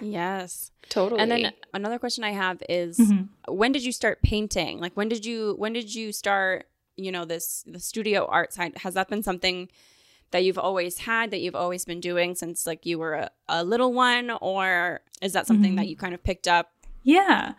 Yes. 0.00 0.70
Totally. 0.88 1.20
And 1.20 1.30
then 1.30 1.52
another 1.72 1.98
question 1.98 2.24
I 2.24 2.32
have 2.32 2.62
is 2.68 2.98
mm-hmm. 2.98 3.54
when 3.54 3.72
did 3.72 3.84
you 3.84 3.92
start 3.92 4.22
painting? 4.22 4.78
Like 4.78 4.92
when 4.94 5.08
did 5.08 5.24
you 5.24 5.54
when 5.58 5.72
did 5.72 5.94
you 5.94 6.12
start, 6.12 6.66
you 6.96 7.10
know, 7.10 7.24
this 7.24 7.64
the 7.66 7.80
studio 7.80 8.26
art 8.26 8.52
side? 8.52 8.76
Has 8.78 8.94
that 8.94 9.08
been 9.08 9.22
something 9.22 9.68
that 10.32 10.44
you've 10.44 10.58
always 10.58 10.98
had 10.98 11.30
that 11.30 11.40
you've 11.40 11.54
always 11.54 11.84
been 11.84 12.00
doing 12.00 12.34
since 12.34 12.66
like 12.66 12.84
you 12.84 12.98
were 12.98 13.14
a, 13.14 13.30
a 13.48 13.64
little 13.64 13.92
one 13.92 14.30
or 14.40 15.00
is 15.20 15.32
that 15.34 15.46
something 15.46 15.72
mm-hmm. 15.72 15.76
that 15.76 15.88
you 15.88 15.96
kind 15.96 16.14
of 16.14 16.22
picked 16.22 16.48
up? 16.48 16.72
Yeah. 17.02 17.54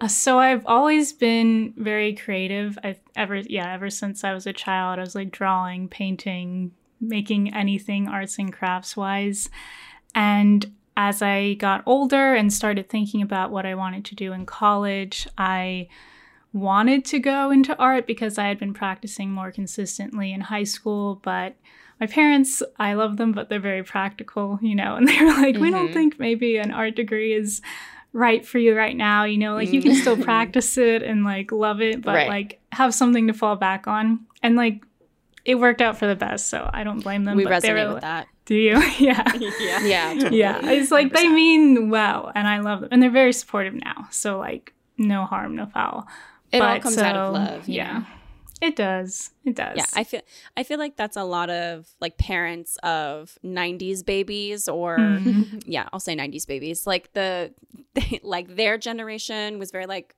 Uh, 0.00 0.08
so 0.08 0.38
I've 0.38 0.66
always 0.66 1.12
been 1.12 1.72
very 1.76 2.14
creative. 2.14 2.78
I've 2.82 3.00
ever 3.14 3.36
yeah, 3.36 3.72
ever 3.72 3.90
since 3.90 4.24
I 4.24 4.34
was 4.34 4.46
a 4.46 4.52
child, 4.52 4.98
I 4.98 5.02
was 5.02 5.14
like 5.14 5.30
drawing, 5.30 5.88
painting, 5.88 6.72
making 7.00 7.54
anything 7.54 8.08
arts 8.08 8.38
and 8.38 8.52
crafts 8.52 8.96
wise. 8.96 9.48
And 10.14 10.72
as 10.96 11.22
I 11.22 11.54
got 11.54 11.82
older 11.86 12.34
and 12.34 12.52
started 12.52 12.88
thinking 12.88 13.20
about 13.22 13.50
what 13.50 13.66
I 13.66 13.74
wanted 13.74 14.04
to 14.06 14.14
do 14.14 14.32
in 14.32 14.46
college, 14.46 15.26
I 15.36 15.88
wanted 16.52 17.04
to 17.06 17.18
go 17.18 17.50
into 17.50 17.76
art 17.78 18.06
because 18.06 18.38
I 18.38 18.46
had 18.46 18.58
been 18.58 18.74
practicing 18.74 19.30
more 19.30 19.50
consistently 19.50 20.32
in 20.32 20.40
high 20.42 20.62
school, 20.64 21.20
but 21.24 21.56
my 22.00 22.06
parents, 22.06 22.62
I 22.78 22.94
love 22.94 23.16
them, 23.16 23.32
but 23.32 23.48
they're 23.48 23.58
very 23.60 23.82
practical, 23.82 24.58
you 24.62 24.74
know, 24.74 24.94
and 24.96 25.08
they 25.08 25.18
were 25.20 25.32
like, 25.32 25.56
we 25.56 25.70
don't 25.70 25.88
Mhm. 25.90 25.92
think 25.94 26.18
maybe 26.18 26.56
an 26.58 26.70
art 26.70 26.94
degree 26.94 27.32
is 27.32 27.60
right 28.12 28.46
for 28.46 28.58
you 28.58 28.76
right 28.76 28.96
now, 28.96 29.24
you 29.24 29.36
know, 29.38 29.54
like 29.54 29.72
you 29.72 29.82
can 29.82 29.94
still 29.96 30.16
practice 30.24 30.78
it 30.78 31.02
and 31.02 31.24
like 31.24 31.50
love 31.50 31.80
it, 31.80 32.02
but 32.02 32.14
Right. 32.14 32.28
like 32.28 32.60
have 32.70 32.94
something 32.94 33.26
to 33.26 33.32
fall 33.32 33.56
back 33.56 33.88
on. 33.88 34.20
And 34.42 34.54
like 34.54 34.84
it 35.44 35.56
worked 35.56 35.82
out 35.82 35.98
for 35.98 36.06
the 36.06 36.14
best, 36.14 36.46
so 36.46 36.70
I 36.72 36.84
don't 36.84 37.00
blame 37.00 37.24
them. 37.24 37.36
we 37.36 37.44
but 37.44 37.62
they 37.62 37.70
resonate 37.70 37.88
were 37.88 37.94
with 37.94 38.02
that. 38.02 38.28
Do 38.46 38.54
you? 38.54 38.78
yeah. 38.98 39.22
yeah. 39.38 39.80
Yeah. 39.84 40.14
totally. 40.14 40.38
Yeah. 40.38 40.70
It's 40.70 40.90
like 40.90 41.12
they 41.12 41.26
100%. 41.26 41.34
mean 41.34 41.90
well 41.90 42.30
and 42.34 42.46
I 42.46 42.60
love 42.60 42.80
them. 42.80 42.88
And 42.92 43.02
they're 43.02 43.10
very 43.10 43.32
supportive 43.32 43.74
now. 43.74 44.08
So 44.10 44.38
like 44.38 44.74
no 44.98 45.24
harm, 45.24 45.56
no 45.56 45.66
foul. 45.66 46.06
It 46.52 46.60
all 46.60 46.74
But, 46.74 46.82
comes 46.82 46.98
out 46.98 47.16
of 47.16 47.32
love. 47.34 47.68
Yeah. 47.68 47.98
know? 48.00 48.06
It 48.60 48.76
does. 48.76 49.30
It 49.44 49.56
does. 49.56 49.76
Yeah, 49.76 49.84
I 49.94 50.04
feel 50.04 50.20
I 50.56 50.62
feel 50.62 50.78
like 50.78 50.96
that's 50.96 51.16
a 51.16 51.24
lot 51.24 51.50
of 51.50 51.88
like 52.00 52.16
parents 52.18 52.76
of 52.82 53.36
90s 53.44 54.04
babies 54.04 54.68
or 54.68 54.96
Mhm. 54.98 55.62
yeah, 55.66 55.88
I'll 55.92 56.00
say 56.00 56.14
90s 56.14 56.46
babies. 56.46 56.86
Like 56.86 57.12
the 57.14 57.52
they, 57.94 58.20
like 58.22 58.54
their 58.56 58.78
generation 58.78 59.58
was 59.58 59.70
very 59.70 59.86
like 59.86 60.14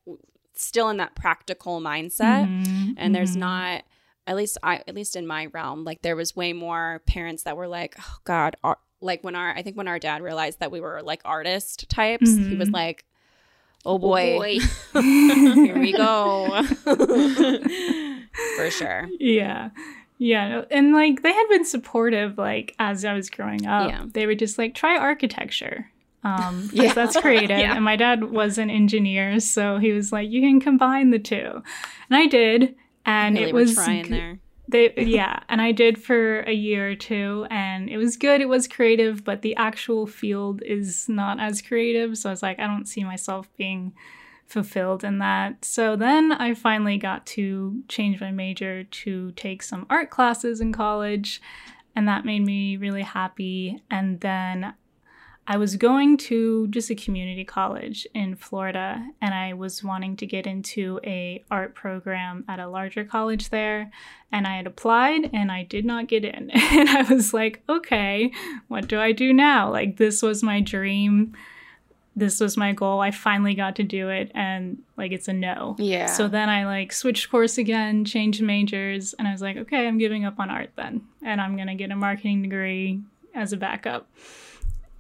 still 0.54 0.88
in 0.90 0.97
that 0.99 1.14
practical 1.14 1.80
mindset 1.80 2.47
Mhm. 2.49 2.95
and 2.99 3.14
there's 3.14 3.37
Mhm. 3.37 3.40
not 3.40 3.83
at 4.26 4.37
least 4.37 4.59
I 4.62 4.83
at 4.88 4.95
least 4.95 5.16
in 5.16 5.26
my 5.26 5.47
realm 5.47 5.85
like 5.85 6.02
there 6.02 6.16
was 6.16 6.35
way 6.35 6.52
more 6.52 7.00
parents 7.06 7.45
that 7.45 7.56
were 7.56 7.68
like, 7.68 7.95
"Oh 8.00 8.16
god, 8.25 8.56
ar-, 8.64 8.78
like 9.00 9.23
when 9.25 9.35
our 9.37 9.50
I 9.54 9.62
think 9.62 9.76
when 9.76 9.88
our 9.88 9.99
dad 9.99 10.23
realized 10.23 10.61
that 10.61 10.71
we 10.71 10.80
were 10.80 11.02
like 11.02 11.21
artist 11.25 11.88
types, 11.88 12.28
he 12.35 12.56
was 12.56 12.68
Mhm. 12.68 12.75
like, 12.75 13.04
"Oh 13.85 13.99
boy, 13.99 14.37
boy. 14.38 14.59
here 15.02 15.78
we 15.78 15.92
go." 15.92 16.62
For 18.56 18.71
sure. 18.71 19.09
Yeah. 19.18 19.71
Yeah. 20.18 20.62
And 20.71 20.92
like 20.92 21.23
they 21.23 21.33
had 21.33 21.49
been 21.49 21.64
supportive, 21.64 22.38
like 22.38 22.75
as 22.78 23.04
I 23.04 23.12
was 23.14 23.30
growing 23.30 23.66
up. 23.66 23.90
Yeah. 23.90 24.04
They 24.12 24.26
were 24.26 24.35
just 24.35 24.59
like, 24.59 24.75
try 24.75 24.97
architecture. 24.99 25.90
Um, 26.25 26.68
Yeah. 26.73 26.92
that's 26.92 27.16
creative. 27.21 27.59
Yeah. 27.59 27.75
And 27.76 27.85
my 27.85 27.97
dad 27.97 28.25
was 28.25 28.59
an 28.59 28.71
engineer, 28.71 29.38
so 29.40 29.78
he 29.78 29.92
was 29.92 30.12
like, 30.12 30.28
you 30.30 30.40
can 30.40 30.61
combine 30.61 31.11
the 31.11 31.18
two. 31.18 31.62
And 32.11 32.16
I 32.18 32.26
did. 32.26 32.75
And 33.06 33.36
really 33.36 33.48
it 33.48 33.54
was 33.54 33.75
trying 33.75 34.10
there. 34.10 34.40
They, 34.68 34.92
yeah, 34.96 35.38
and 35.48 35.62
I 35.62 35.70
did 35.70 36.02
for 36.02 36.40
a 36.40 36.52
year 36.52 36.90
or 36.90 36.96
two, 36.96 37.46
and 37.50 37.88
it 37.88 37.98
was 37.98 38.16
good. 38.16 38.40
It 38.40 38.48
was 38.48 38.66
creative, 38.66 39.22
but 39.22 39.42
the 39.42 39.54
actual 39.54 40.08
field 40.08 40.60
is 40.66 41.08
not 41.08 41.38
as 41.38 41.62
creative. 41.62 42.18
So 42.18 42.28
I 42.28 42.32
was 42.32 42.42
like, 42.42 42.58
I 42.58 42.66
don't 42.66 42.88
see 42.88 43.04
myself 43.04 43.48
being 43.56 43.92
fulfilled 44.48 45.04
in 45.04 45.18
that. 45.18 45.64
So 45.64 45.94
then 45.94 46.32
I 46.32 46.54
finally 46.54 46.98
got 46.98 47.26
to 47.26 47.82
change 47.88 48.20
my 48.20 48.32
major 48.32 48.82
to 48.82 49.30
take 49.32 49.62
some 49.62 49.86
art 49.88 50.10
classes 50.10 50.60
in 50.60 50.72
college, 50.72 51.40
and 51.94 52.08
that 52.08 52.25
made 52.25 52.44
me 52.44 52.76
really 52.76 53.02
happy. 53.02 53.80
And 53.88 54.20
then 54.20 54.75
I 55.49 55.59
was 55.59 55.76
going 55.76 56.17
to 56.19 56.67
just 56.69 56.91
a 56.91 56.95
community 56.97 57.45
college 57.45 58.07
in 58.15 58.35
Florida, 58.35 59.07
and 59.21 59.33
I 59.33 59.53
was 59.53 59.85
wanting 59.85 60.17
to 60.17 60.26
get 60.26 60.47
into 60.47 60.99
a 61.05 61.45
art 61.50 61.75
program 61.75 62.45
at 62.49 62.59
a 62.59 62.69
larger 62.69 63.05
college 63.05 63.50
there. 63.50 63.91
And 64.33 64.47
I 64.47 64.57
had 64.57 64.67
applied, 64.67 65.31
and 65.33 65.53
I 65.53 65.62
did 65.62 65.85
not 65.85 66.09
get 66.09 66.25
in. 66.25 66.50
And 66.76 66.88
I 66.88 67.03
was 67.03 67.33
like, 67.33 67.62
okay, 67.69 68.33
what 68.69 68.88
do 68.88 68.99
I 69.00 69.12
do 69.12 69.33
now? 69.33 69.71
Like 69.71 69.97
this 69.97 70.21
was 70.21 70.43
my 70.43 70.61
dream. 70.61 71.35
This 72.17 72.41
was 72.41 72.57
my 72.57 72.73
goal. 72.73 73.00
I 73.00 73.11
finally 73.12 73.55
got 73.55 73.76
to 73.76 73.83
do 73.83 74.09
it, 74.09 74.33
and 74.35 74.83
like 74.97 75.12
it's 75.12 75.29
a 75.29 75.33
no. 75.33 75.76
Yeah. 75.79 76.07
So 76.07 76.29
then 76.29 76.49
I 76.49 76.67
like 76.67 76.93
switched 76.93 77.31
course 77.31 77.57
again, 77.57 78.05
changed 78.05 78.43
majors, 78.43 79.15
and 79.15 79.29
I 79.29 79.33
was 79.33 79.43
like, 79.43 79.57
okay, 79.59 79.87
I'm 79.87 79.99
giving 79.99 80.25
up 80.25 80.41
on 80.41 80.50
art 80.50 80.71
then, 80.76 81.03
and 81.23 81.41
I'm 81.41 81.57
gonna 81.57 81.75
get 81.76 81.91
a 81.91 81.97
marketing 81.97 82.43
degree 82.43 83.00
as 83.35 83.53
a 83.53 83.57
backup. 83.57 84.09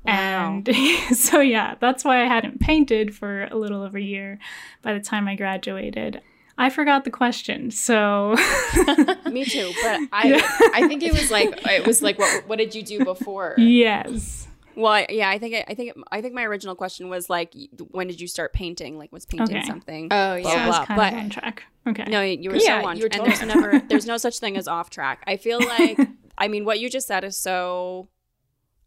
Wow. 0.06 0.62
And 0.66 0.68
so 1.16 1.40
yeah, 1.40 1.74
that's 1.80 2.04
why 2.04 2.22
I 2.22 2.26
hadn't 2.26 2.60
painted 2.60 3.14
for 3.14 3.44
a 3.44 3.54
little 3.56 3.82
over 3.82 3.98
a 3.98 4.02
year. 4.02 4.38
By 4.82 4.92
the 4.94 5.00
time 5.00 5.28
I 5.28 5.34
graduated, 5.36 6.20
I 6.58 6.70
forgot 6.70 7.04
the 7.04 7.10
question. 7.10 7.70
So 7.70 8.34
Me 9.30 9.44
too, 9.44 9.72
but 9.82 10.00
I 10.12 10.70
I 10.74 10.88
think 10.88 11.02
it 11.02 11.12
was 11.12 11.30
like 11.30 11.50
it 11.66 11.86
was 11.86 12.02
like 12.02 12.18
what 12.18 12.48
what 12.48 12.58
did 12.58 12.74
you 12.74 12.82
do 12.82 13.04
before? 13.04 13.54
yes, 13.58 14.48
well, 14.74 14.92
I- 14.92 15.06
yeah, 15.08 15.30
I 15.30 15.38
think 15.38 15.54
I, 15.54 15.64
I 15.68 15.74
think 15.74 15.90
it, 15.90 15.96
I 16.12 16.20
think 16.20 16.34
my 16.34 16.44
original 16.44 16.74
question 16.74 17.08
was 17.08 17.30
like, 17.30 17.54
when 17.92 18.08
did 18.08 18.20
you 18.20 18.28
start 18.28 18.52
painting? 18.52 18.98
Like, 18.98 19.10
was 19.10 19.24
painting 19.24 19.56
Okay. 19.56 19.66
something? 19.66 20.08
Oh 20.10 20.38
Blah, 20.40 20.50
so 20.50 20.56
I 20.56 20.60
yeah. 20.60 20.66
was 20.66 20.76
blah, 20.76 20.84
kind 20.86 20.98
but- 20.98 21.12
of 21.14 21.18
on 21.18 21.30
track. 21.30 21.62
Okay. 21.88 22.04
No, 22.08 22.20
you 22.20 22.50
were 22.50 22.56
Yeah, 22.56 22.82
so 22.82 22.88
on. 22.88 22.96
you 22.98 23.04
were 23.04 23.08
and 23.12 23.24
there's 23.24 23.42
never, 23.42 23.80
there's 23.88 24.06
no 24.06 24.16
such 24.18 24.38
thing 24.40 24.56
as 24.56 24.66
off 24.68 24.90
track. 24.90 25.22
I 25.26 25.36
feel 25.36 25.60
like, 25.60 25.98
I 26.38 26.48
mean, 26.48 26.64
what 26.64 26.78
you 26.80 26.90
just 26.90 27.06
said 27.06 27.22
is 27.24 27.36
so. 27.38 28.08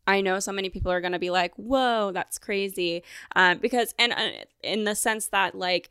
I 0.10 0.22
know 0.22 0.40
so 0.40 0.52
many 0.52 0.70
people 0.70 0.92
are 0.92 1.02
going 1.02 1.12
to 1.14 1.20
be 1.20 1.30
like, 1.30 1.54
"Whoa, 1.56 2.12
that's 2.14 2.38
crazy," 2.38 3.04
um, 3.36 3.58
because 3.60 3.94
and 4.00 4.12
uh, 4.14 4.30
in 4.64 4.84
the 4.84 4.96
sense 4.96 5.28
that 5.28 5.56
like 5.56 5.90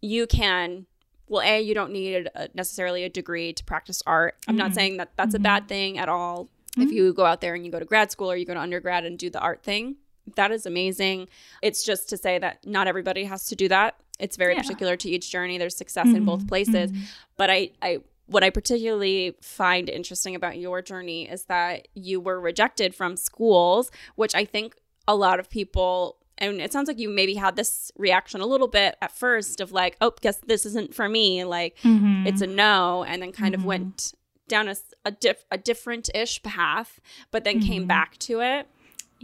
you 0.00 0.26
can. 0.26 0.86
Well, 1.28 1.42
a 1.42 1.60
you 1.62 1.74
don't 1.74 1.92
need 1.92 2.28
a, 2.34 2.48
necessarily 2.54 3.04
a 3.04 3.08
degree 3.08 3.52
to 3.54 3.64
practice 3.64 4.02
art. 4.06 4.36
I'm 4.46 4.56
not 4.56 4.72
Mhm. 4.72 4.74
saying 4.74 4.96
that 4.98 5.10
that's 5.16 5.34
a 5.34 5.38
Mhm. 5.38 5.42
bad 5.44 5.68
thing 5.68 5.96
at 5.98 6.08
all. 6.08 6.48
If 6.76 6.90
Mhm. 6.90 6.92
you 6.92 7.12
go 7.14 7.24
out 7.24 7.40
there 7.40 7.54
and 7.54 7.64
you 7.64 7.72
go 7.72 7.78
to 7.78 7.84
grad 7.86 8.10
school 8.10 8.30
or 8.30 8.36
you 8.36 8.44
go 8.44 8.54
to 8.54 8.60
undergrad 8.60 9.04
and 9.04 9.18
do 9.18 9.30
the 9.30 9.40
art 9.40 9.62
thing, 9.62 9.96
that 10.36 10.50
is 10.52 10.66
amazing. 10.66 11.28
It's 11.62 11.82
just 11.84 12.08
to 12.10 12.16
say 12.18 12.38
that 12.38 12.66
not 12.66 12.86
everybody 12.86 13.24
has 13.24 13.46
to 13.46 13.56
do 13.56 13.66
that. 13.68 13.94
It's 14.18 14.36
very 14.36 14.52
Yeah. 14.54 14.60
particular 14.62 14.96
to 14.96 15.08
each 15.08 15.30
journey. 15.30 15.56
There's 15.58 15.76
success 15.76 16.08
in 16.08 16.24
both 16.24 16.42
Mhm, 16.44 16.48
places. 16.48 16.92
mhm. 16.92 16.98
But 17.38 17.48
I, 17.50 17.70
I, 17.80 17.98
what 18.32 18.42
I 18.42 18.50
particularly 18.50 19.36
find 19.40 19.88
interesting 19.88 20.34
about 20.34 20.58
your 20.58 20.82
journey 20.82 21.28
is 21.28 21.44
that 21.44 21.88
you 21.94 22.20
were 22.20 22.40
rejected 22.40 22.94
from 22.94 23.16
schools, 23.16 23.90
which 24.16 24.34
I 24.34 24.44
think 24.44 24.74
a 25.06 25.14
lot 25.14 25.38
of 25.38 25.48
people, 25.50 26.16
and 26.38 26.60
it 26.60 26.72
sounds 26.72 26.88
like 26.88 26.98
you 26.98 27.08
maybe 27.08 27.34
had 27.34 27.56
this 27.56 27.92
reaction 27.96 28.40
a 28.40 28.46
little 28.46 28.68
bit 28.68 28.96
at 29.02 29.12
first 29.12 29.60
of 29.60 29.70
like, 29.72 29.96
oh, 30.00 30.12
guess 30.20 30.38
this 30.46 30.64
isn't 30.66 30.94
for 30.94 31.08
me. 31.08 31.44
Like 31.44 31.76
Mhm. 31.82 32.26
it's 32.26 32.40
a 32.40 32.46
no, 32.46 33.04
and 33.04 33.20
then 33.22 33.32
kind 33.32 33.54
Mhm. 33.54 33.58
of 33.58 33.64
went 33.64 34.14
down 34.48 34.68
a, 34.68 34.76
a, 35.04 35.10
diff, 35.10 35.44
a 35.50 35.58
different 35.58 36.10
ish 36.14 36.42
path, 36.42 37.00
but 37.30 37.44
then 37.44 37.60
came 37.60 37.84
Mhm. 37.84 37.88
back 37.88 38.18
to 38.18 38.40
it. 38.40 38.66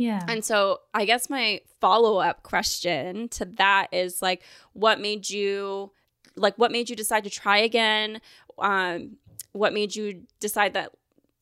yeah. 0.01 0.25
And 0.29 0.45
so 0.45 0.81
I 0.95 1.05
guess 1.05 1.29
my 1.29 1.61
follow 1.81 2.19
up 2.19 2.45
question 2.45 3.29
to 3.31 3.45
that 3.57 3.89
is 3.93 4.23
like, 4.23 4.43
what 4.73 5.01
made 5.01 5.29
you 5.29 5.91
like 6.37 6.55
what 6.57 6.71
made 6.71 6.89
you 6.89 6.95
decide 6.95 7.25
to 7.25 7.31
try 7.31 7.59
again? 7.59 8.21
Um, 8.61 9.17
what 9.53 9.73
made 9.73 9.95
you 9.95 10.23
decide 10.41 10.75
that 10.75 10.93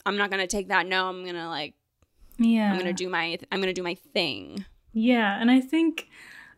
I'm 0.04 0.16
not 0.16 0.30
gonna 0.30 0.46
take 0.46 0.68
that 0.68 0.86
no, 0.86 1.08
I'm 1.08 1.24
gonna 1.24 1.48
like 1.48 1.74
yeah. 2.38 2.70
I'm 2.72 2.78
gonna 2.78 2.92
do 2.92 3.08
my 3.08 3.38
I'm 3.50 3.60
gonna 3.60 3.72
do 3.72 3.82
my 3.82 3.94
thing. 3.94 4.64
Yeah, 4.92 5.40
and 5.40 5.50
I 5.50 5.60
think 5.60 6.08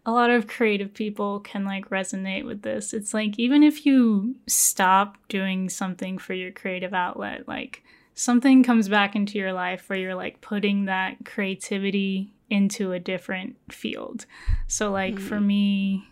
a 0.07 0.13
lot 0.13 0.31
of 0.31 0.47
creative 0.47 0.95
people 0.95 1.41
can 1.41 1.65
like 1.65 1.91
resonate 1.91 2.47
with 2.47 2.63
this. 2.63 2.93
It's 2.93 3.13
like 3.13 3.39
even 3.39 3.63
if 3.63 3.85
you 3.85 4.37
stop 4.47 5.17
doing 5.29 5.69
something 5.69 6.19
for 6.19 6.35
your 6.35 6.51
creative 6.51 6.95
outlet, 6.95 7.47
like 7.49 7.83
something 8.15 8.63
comes 8.63 8.89
back 8.89 9.15
into 9.15 9.39
your 9.39 9.53
life 9.53 9.89
where 9.89 9.99
you're 9.99 10.15
like 10.15 10.41
putting 10.41 10.87
that 10.87 11.25
creativity 11.25 12.33
into 12.51 12.93
a 12.93 12.99
different 12.99 13.57
field. 13.71 14.25
So 14.67 14.91
like 14.91 15.19
for 15.19 15.41
me, 15.41 16.09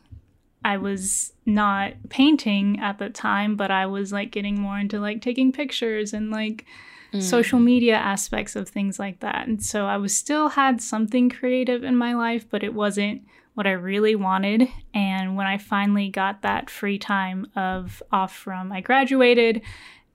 I 0.67 0.79
was 0.79 1.33
not 1.47 1.93
painting 2.09 2.81
at 2.81 2.99
the 2.99 3.09
time, 3.09 3.55
but 3.55 3.71
I 3.71 3.87
was 3.87 4.13
like 4.13 4.33
getting 4.33 4.61
more 4.61 4.81
into 4.81 4.99
like 4.99 5.23
taking 5.23 5.53
pictures 5.53 6.13
and 6.13 6.33
like 6.33 6.65
mm. 7.13 7.23
social 7.23 7.61
media 7.61 7.95
aspects 7.95 8.57
of 8.57 8.69
things 8.69 8.99
like 8.99 9.21
that. 9.21 9.47
And 9.47 9.63
so 9.63 9.87
I 9.87 9.97
was 9.97 10.13
still 10.13 10.49
had 10.49 10.83
something 10.83 11.31
creative 11.31 11.85
in 11.85 11.97
my 11.97 12.15
life, 12.15 12.51
but 12.51 12.65
it 12.65 12.75
wasn't 12.75 13.23
what 13.55 13.69
I 13.69 13.75
really 13.75 14.17
wanted. 14.17 14.67
And 14.93 15.37
when 15.37 15.47
I 15.47 15.59
finally 15.59 16.09
got 16.09 16.43
that 16.43 16.69
free 16.69 16.99
time 16.99 17.47
of 17.55 18.03
off 18.11 18.35
from 18.35 18.73
I 18.73 18.81
graduated 18.81 19.63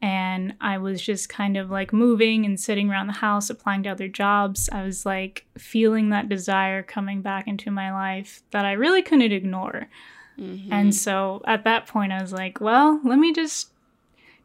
and 0.02 0.54
I 0.60 0.80
was 0.80 1.02
just 1.02 1.30
kind 1.30 1.56
of 1.56 1.72
like 1.72 1.94
moving 1.94 2.46
and 2.46 2.60
sitting 2.60 2.90
around 2.90 3.08
the 3.08 3.14
house 3.14 3.50
applying 3.50 3.84
to 3.84 3.90
other 3.90 4.10
jobs, 4.10 4.68
I 4.70 4.84
was 4.84 5.06
like 5.06 5.46
feeling 5.58 6.10
that 6.10 6.28
desire 6.28 6.84
coming 6.84 7.22
back 7.22 7.48
into 7.48 7.72
my 7.72 7.94
life 7.94 8.44
that 8.52 8.66
I 8.66 8.74
really 8.74 9.02
couldn't 9.02 9.32
ignore. 9.32 9.88
Mhm. 10.42 10.68
And 10.72 10.96
so 10.96 11.42
at 11.46 11.64
that 11.66 11.88
point, 11.88 12.12
I 12.12 12.22
was 12.22 12.34
like, 12.34 12.60
well, 12.60 13.00
let 13.04 13.20
me 13.20 13.32
just 13.32 13.70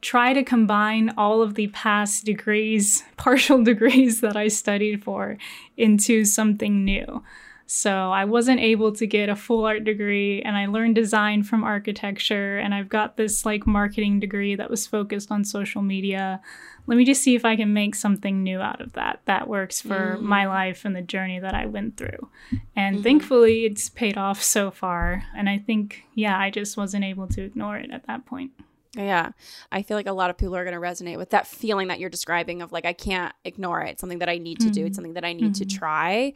try 0.02 0.32
to 0.32 0.44
combine 0.44 1.12
all 1.16 1.42
of 1.42 1.54
the 1.54 1.68
past 1.68 2.24
degrees, 2.24 3.02
partial 3.16 3.62
degrees 3.64 4.20
that 4.20 4.36
I 4.36 4.48
studied 4.48 5.02
for 5.02 5.38
into 5.76 6.24
something 6.24 6.84
new. 6.84 7.22
So 7.68 8.12
I 8.12 8.24
wasn't 8.24 8.60
able 8.60 8.92
to 8.92 9.06
get 9.08 9.28
a 9.28 9.34
full 9.34 9.64
art 9.64 9.82
degree 9.82 10.40
and 10.42 10.56
I 10.56 10.66
learned 10.66 10.94
design 10.94 11.42
from 11.42 11.64
architecture 11.64 12.58
and 12.58 12.72
I've 12.72 12.88
got 12.88 13.16
this 13.16 13.44
like 13.44 13.66
marketing 13.66 14.20
degree 14.20 14.54
that 14.54 14.70
was 14.70 14.86
focused 14.86 15.32
on 15.32 15.44
social 15.44 15.82
media. 15.82 16.40
Let 16.86 16.96
me 16.96 17.04
just 17.04 17.22
see 17.22 17.34
if 17.34 17.44
I 17.44 17.56
can 17.56 17.72
make 17.72 17.94
something 17.94 18.42
new 18.42 18.60
out 18.60 18.80
of 18.80 18.92
that 18.94 19.20
that 19.24 19.48
works 19.48 19.80
for 19.80 20.16
Mm. 20.18 20.22
my 20.22 20.46
life 20.46 20.84
and 20.84 20.94
the 20.94 21.02
journey 21.02 21.38
that 21.40 21.54
I 21.54 21.66
went 21.66 21.96
through. 21.96 22.28
And 22.76 22.98
Mhm. 22.98 23.02
thankfully 23.02 23.64
it's 23.64 23.88
paid 23.90 24.16
off 24.16 24.42
so 24.42 24.70
far. 24.70 25.24
And 25.34 25.48
I 25.48 25.58
think, 25.58 26.04
yeah, 26.14 26.38
I 26.38 26.50
just 26.50 26.76
wasn't 26.76 27.04
able 27.04 27.26
to 27.28 27.42
ignore 27.42 27.76
it 27.76 27.90
at 27.90 28.06
that 28.06 28.24
point. 28.26 28.52
Yeah. 28.96 29.32
I 29.70 29.82
feel 29.82 29.96
like 29.98 30.06
a 30.06 30.12
lot 30.12 30.30
of 30.30 30.38
people 30.38 30.56
are 30.56 30.64
going 30.64 30.74
to 30.74 30.80
resonate 30.80 31.18
with 31.18 31.30
that 31.30 31.46
feeling 31.46 31.88
that 31.88 32.00
you're 32.00 32.08
describing 32.08 32.62
of 32.62 32.72
like, 32.72 32.86
I 32.86 32.94
can't 32.94 33.34
ignore 33.44 33.82
it. 33.82 33.90
It's 33.90 34.00
something 34.00 34.20
that 34.20 34.28
I 34.30 34.38
need 34.38 34.58
to 34.60 34.70
do. 34.70 34.86
It's 34.86 34.92
Mhm. 34.92 34.96
something 34.96 35.12
that 35.14 35.24
I 35.24 35.34
need 35.34 35.54
to 35.56 35.64
Mhm. 35.66 35.78
try. 35.78 36.32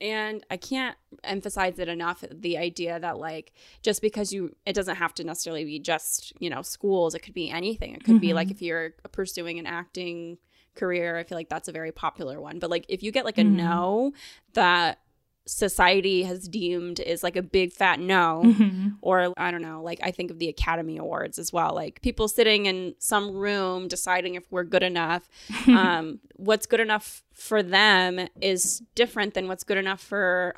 And 0.00 0.44
I 0.50 0.56
can't 0.56 0.96
emphasize 1.22 1.78
it 1.78 1.88
enough 1.88 2.24
the 2.30 2.58
idea 2.58 2.98
that, 2.98 3.18
like, 3.18 3.52
just 3.82 4.02
because 4.02 4.32
you, 4.32 4.54
it 4.66 4.72
doesn't 4.74 4.96
have 4.96 5.14
to 5.14 5.24
necessarily 5.24 5.64
be 5.64 5.78
just, 5.78 6.32
you 6.40 6.50
know, 6.50 6.62
schools, 6.62 7.14
it 7.14 7.20
could 7.20 7.34
be 7.34 7.48
anything. 7.50 7.94
It 7.94 8.04
could 8.04 8.20
be 8.20 8.32
like 8.34 8.48
Mhm. 8.48 8.52
if 8.52 8.62
you're 8.62 8.90
pursuing 9.12 9.58
an 9.58 9.66
acting 9.66 10.38
career, 10.74 11.16
I 11.16 11.22
feel 11.22 11.38
like 11.38 11.48
that's 11.48 11.68
a 11.68 11.72
very 11.72 11.92
popular 11.92 12.40
one. 12.40 12.58
But 12.58 12.70
like, 12.70 12.84
if 12.88 13.02
you 13.02 13.12
get 13.12 13.24
like 13.24 13.38
a 13.38 13.42
Mhm. 13.44 13.52
no 13.54 14.12
that 14.54 14.98
society 15.46 16.22
has 16.22 16.48
deemed 16.48 17.00
is 17.00 17.22
like 17.22 17.36
a 17.36 17.42
big 17.42 17.72
fat 17.72 18.00
no, 18.00 18.42
Mhm. 18.44 18.96
or 19.02 19.32
I 19.36 19.50
don't 19.50 19.60
know, 19.62 19.82
like 19.82 20.00
I 20.02 20.10
think 20.10 20.30
of 20.30 20.38
the 20.38 20.48
Academy 20.48 20.96
Awards 20.96 21.38
as 21.38 21.52
well, 21.52 21.74
like 21.74 22.00
people 22.02 22.28
sitting 22.28 22.66
in 22.66 22.94
some 22.98 23.36
room 23.36 23.86
deciding 23.88 24.36
if 24.36 24.50
we're 24.50 24.64
good 24.64 24.82
enough. 24.82 25.28
um, 25.68 26.20
what's 26.36 26.66
good 26.66 26.80
enough 26.80 27.22
for 27.34 27.62
them 27.62 28.26
is 28.40 28.82
different 28.94 29.34
than 29.34 29.48
what's 29.48 29.64
good 29.64 29.76
enough 29.78 30.00
for 30.00 30.54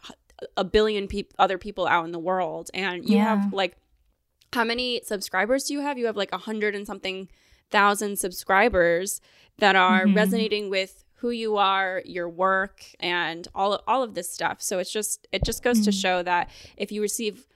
a 0.57 0.63
billion 0.65 1.09
peop 1.09 1.33
other 1.39 1.59
people 1.59 1.87
out 1.87 2.05
in 2.05 2.13
the 2.13 2.19
world. 2.19 2.71
And 2.75 3.09
you 3.09 3.17
Yeah. 3.17 3.41
have 3.43 3.53
like, 3.53 3.77
how 4.53 4.65
many 4.65 5.01
subscribers 5.05 5.65
do 5.65 5.73
you 5.75 5.81
have? 5.81 5.99
You 5.99 6.07
have 6.07 6.17
like 6.17 6.33
a 6.33 6.39
hundred 6.39 6.75
and 6.75 6.87
something 6.87 7.29
thousand 7.71 8.19
subscribers 8.19 9.21
that 9.59 9.75
are 9.75 10.05
Mhm. 10.07 10.15
resonating 10.15 10.71
with 10.71 11.03
who 11.21 11.31
you 11.31 11.57
are, 11.57 12.03
your 12.05 12.29
work, 12.29 12.83
and 13.01 13.49
all 13.55 13.83
all 13.87 14.03
of 14.03 14.15
this 14.15 14.31
stuff. 14.31 14.61
So 14.63 14.79
it's 14.79 14.93
just 14.93 15.27
it 15.33 15.45
just 15.45 15.63
goes 15.63 15.81
to 15.81 15.91
Mhm. 15.91 16.01
show 16.01 16.23
that 16.23 16.51
if 16.77 16.93
you 16.93 17.01
receive 17.03 17.47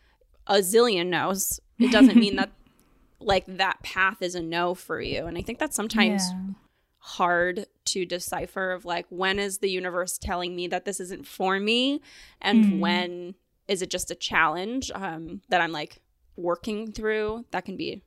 a 0.47 0.55
zillion 0.59 1.07
no's, 1.09 1.61
it 1.79 1.91
doesn't 1.91 2.19
mean 2.19 2.37
that 2.37 2.51
like 3.21 3.45
that 3.47 3.83
path 3.83 4.23
is 4.23 4.35
a 4.35 4.43
no 4.43 4.75
for 4.75 5.01
you. 5.01 5.27
And 5.27 5.37
I 5.37 5.43
think 5.43 5.59
that's 5.59 5.77
sometimes 5.77 6.31
Yeah. 6.33 6.55
hard 6.99 7.67
to 7.87 8.05
decipher 8.05 8.73
of 8.73 8.85
like 8.85 9.07
when 9.11 9.39
is 9.39 9.59
the 9.59 9.71
universe 9.71 10.19
telling 10.19 10.55
me 10.55 10.67
that 10.69 10.85
this 10.85 11.01
isn't 11.01 11.27
for 11.27 11.59
me 11.59 12.01
and 12.41 12.65
Mhm. 12.65 12.79
when 12.79 13.35
is 13.69 13.83
it 13.83 13.91
just 13.91 14.11
a 14.11 14.15
challenge 14.15 14.91
um, 14.95 15.43
that 15.49 15.61
I'm 15.61 15.73
like 15.73 16.01
working 16.37 16.93
through. 16.93 17.45
That 17.51 17.65
can 17.65 17.77
be 17.77 18.03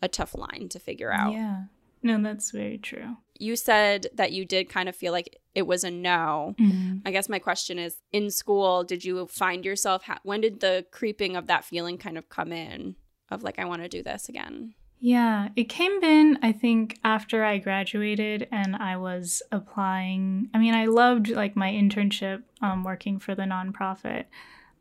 a 0.00 0.08
tough 0.08 0.34
line 0.36 0.68
to 0.70 0.78
figure 0.78 1.12
out. 1.12 1.32
Yeah. 1.32 1.64
No, 2.04 2.22
that's 2.22 2.50
very 2.50 2.78
true. 2.78 3.16
You 3.38 3.56
said 3.56 4.06
that 4.14 4.30
you 4.30 4.44
did 4.44 4.68
kind 4.68 4.88
of 4.88 4.94
feel 4.94 5.10
like 5.12 5.40
it 5.54 5.66
was 5.66 5.82
a 5.82 5.90
no. 5.90 6.54
Mhm. 6.60 7.00
I 7.04 7.10
guess 7.10 7.28
my 7.28 7.38
question 7.40 7.78
is 7.78 7.96
in 8.12 8.30
school, 8.30 8.84
did 8.84 9.04
you 9.04 9.26
find 9.26 9.64
yourself, 9.64 10.04
ha- 10.04 10.20
when 10.22 10.40
did 10.42 10.60
the 10.60 10.84
creeping 10.92 11.34
of 11.34 11.46
that 11.48 11.64
feeling 11.64 11.98
kind 11.98 12.16
of 12.18 12.28
come 12.28 12.52
in 12.52 12.94
of 13.30 13.42
like, 13.42 13.58
I 13.58 13.64
want 13.64 13.82
to 13.82 13.88
do 13.88 14.02
this 14.02 14.28
again? 14.28 14.74
Yeah, 15.00 15.48
it 15.56 15.64
came 15.68 16.02
in, 16.02 16.38
I 16.42 16.52
think, 16.52 16.98
after 17.04 17.44
I 17.44 17.58
graduated 17.58 18.48
and 18.52 18.76
I 18.76 18.96
was 18.96 19.42
applying. 19.50 20.48
I 20.54 20.58
mean, 20.58 20.74
I 20.74 20.86
loved 20.86 21.28
like 21.28 21.56
my 21.56 21.70
internship 21.70 22.42
um, 22.62 22.84
working 22.84 23.18
for 23.18 23.34
the 23.34 23.42
nonprofit 23.42 24.24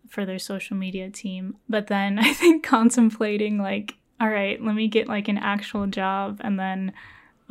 for 0.08 0.26
their 0.26 0.40
social 0.40 0.78
media 0.78 1.10
team. 1.10 1.58
But 1.68 1.88
then 1.88 2.20
I 2.30 2.34
think 2.34 2.64
contemplating, 2.64 3.58
like, 3.58 3.96
all 4.24 4.30
right, 4.30 4.64
let 4.64 4.74
me 4.74 4.88
get 4.88 5.10
like 5.10 5.28
an 5.28 5.38
actual 5.38 5.86
job 5.86 6.40
and 6.40 6.58
then, 6.58 6.94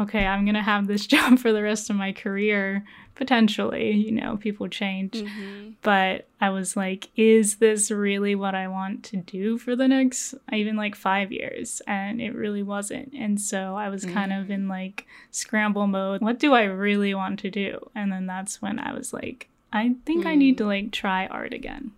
okay, 0.00 0.24
I'm 0.24 0.46
going 0.46 0.54
to 0.54 0.62
have 0.62 0.86
this 0.86 1.06
job 1.14 1.38
for 1.38 1.52
the 1.52 1.62
rest 1.62 1.90
of 1.90 1.96
my 1.96 2.12
career, 2.12 2.82
potentially. 3.14 3.92
You 3.92 4.12
know, 4.12 4.38
people 4.38 4.68
change 4.68 5.12
Mm-hmm. 5.12 5.72
but 5.82 6.28
I 6.40 6.48
was 6.48 6.74
like, 6.74 7.10
is 7.14 7.56
this 7.56 7.90
really 7.90 8.34
what 8.34 8.54
I 8.54 8.68
want 8.68 9.04
to 9.04 9.18
do 9.18 9.58
for 9.58 9.76
the 9.76 9.86
next 9.86 10.34
even 10.50 10.76
like 10.76 10.94
five 10.94 11.30
years? 11.30 11.82
And 11.86 12.22
it 12.22 12.34
really 12.34 12.62
wasn't. 12.62 13.12
And 13.12 13.38
so 13.38 13.76
I 13.76 13.90
was 13.90 14.06
kind 14.06 14.32
of 14.32 14.44
mm-hmm. 14.44 14.52
in 14.52 14.68
like 14.68 15.06
scramble 15.30 15.86
mode. 15.86 16.22
What 16.22 16.38
do 16.38 16.54
I 16.54 16.62
really 16.62 17.12
want 17.12 17.38
to 17.40 17.50
do? 17.50 17.90
And 17.94 18.10
then 18.10 18.24
that's 18.26 18.62
when 18.62 18.78
I 18.78 18.94
was 18.94 19.12
like, 19.12 19.50
I 19.74 19.94
think 20.06 20.24
I 20.24 20.36
need 20.36 20.54
mm. 20.54 20.58
to 20.58 20.66
like 20.66 20.90
try 20.90 21.26
art 21.26 21.52
again. 21.52 21.92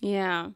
Yeah. 0.00 0.50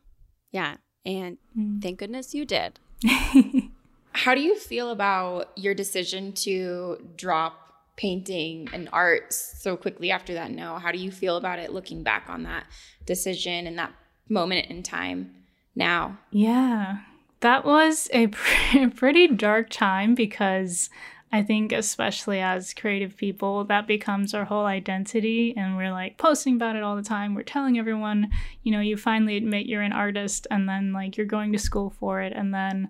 Yeah. 0.50 0.78
And 1.04 1.38
mm. 1.56 1.80
thank 1.80 2.00
goodness 2.00 2.34
you 2.34 2.44
did. 2.44 2.80
How 4.12 4.34
do 4.34 4.40
you 4.40 4.56
feel 4.56 4.90
about 4.90 5.52
your 5.56 5.74
decision 5.74 6.32
to 6.32 6.96
drop 7.16 7.66
painting 7.96 8.68
and 8.72 8.88
art 8.92 9.32
so 9.32 9.76
quickly 9.76 10.10
after 10.10 10.34
that 10.34 10.50
no? 10.50 10.78
How 10.78 10.92
do 10.92 10.98
you 10.98 11.10
feel 11.10 11.36
about 11.36 11.58
it 11.58 11.72
looking 11.72 12.02
back 12.02 12.26
on 12.28 12.42
that 12.44 12.66
decision 13.04 13.66
and 13.66 13.78
that 13.78 13.92
moment 14.28 14.70
in 14.70 14.82
time 14.82 15.34
now? 15.74 16.18
Yeah, 16.30 16.98
that 17.40 17.64
was 17.64 18.08
a 18.12 18.28
pretty 18.96 19.28
dark 19.28 19.70
time 19.70 20.14
because 20.14 20.90
I 21.36 21.42
think, 21.42 21.70
especially 21.72 22.40
as 22.40 22.72
creative 22.72 23.14
people, 23.14 23.64
that 23.64 23.86
becomes 23.86 24.32
our 24.32 24.46
whole 24.46 24.64
identity. 24.64 25.52
And 25.54 25.76
we're 25.76 25.92
like 25.92 26.16
posting 26.16 26.54
about 26.54 26.76
it 26.76 26.82
all 26.82 26.96
the 26.96 27.02
time. 27.02 27.34
We're 27.34 27.42
telling 27.42 27.78
everyone, 27.78 28.30
you 28.62 28.72
know, 28.72 28.80
you 28.80 28.96
finally 28.96 29.36
admit 29.36 29.66
you're 29.66 29.82
an 29.82 29.92
artist, 29.92 30.46
and 30.50 30.66
then 30.66 30.94
like 30.94 31.16
you're 31.16 31.26
going 31.26 31.52
to 31.52 31.58
school 31.58 31.90
for 31.90 32.22
it. 32.22 32.32
And 32.34 32.54
then 32.54 32.88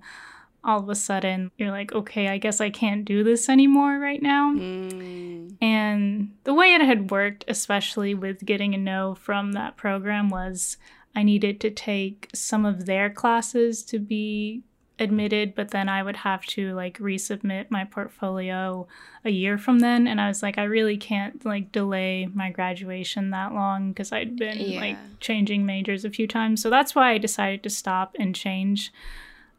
all 0.62 0.78
of 0.78 0.88
a 0.88 0.94
sudden, 0.94 1.50
you're 1.58 1.72
like, 1.72 1.92
okay, 1.92 2.28
I 2.28 2.38
guess 2.38 2.60
I 2.60 2.70
can't 2.70 3.04
do 3.04 3.24
this 3.24 3.48
anymore 3.48 3.98
right 3.98 4.22
now. 4.22 4.52
Mm. 4.52 5.56
And 5.60 6.30
the 6.44 6.54
way 6.54 6.74
it 6.74 6.80
had 6.80 7.10
worked, 7.10 7.44
especially 7.48 8.14
with 8.14 8.46
getting 8.46 8.74
a 8.74 8.78
no 8.78 9.16
from 9.16 9.52
that 9.52 9.76
program, 9.76 10.28
was 10.28 10.76
I 11.16 11.24
needed 11.24 11.60
to 11.62 11.70
take 11.70 12.30
some 12.32 12.64
of 12.64 12.86
their 12.86 13.10
classes 13.10 13.82
to 13.84 13.98
be 13.98 14.62
admitted, 14.98 15.54
but 15.54 15.70
then 15.72 15.88
I 15.88 16.02
would 16.02 16.16
have 16.16 16.44
to 16.46 16.74
like 16.74 16.98
resubmit 16.98 17.70
my 17.70 17.84
portfolio 17.84 18.88
a 19.24 19.30
year 19.30 19.58
from 19.58 19.80
then. 19.80 20.06
And 20.06 20.20
I 20.20 20.28
was 20.28 20.42
like, 20.42 20.56
I 20.56 20.64
really 20.64 20.96
can't 20.96 21.44
like 21.44 21.70
delay 21.70 22.28
my 22.32 22.50
graduation 22.50 23.30
that 23.30 23.52
long 23.52 23.90
because 23.90 24.10
I'd 24.12 24.36
been 24.36 24.58
Yeah. 24.58 24.80
like 24.80 24.96
changing 25.20 25.66
majors 25.66 26.04
a 26.04 26.10
few 26.10 26.26
times. 26.26 26.62
So 26.62 26.70
that's 26.70 26.94
why 26.94 27.10
I 27.10 27.18
decided 27.18 27.62
to 27.64 27.70
stop 27.70 28.16
and 28.18 28.34
change. 28.34 28.90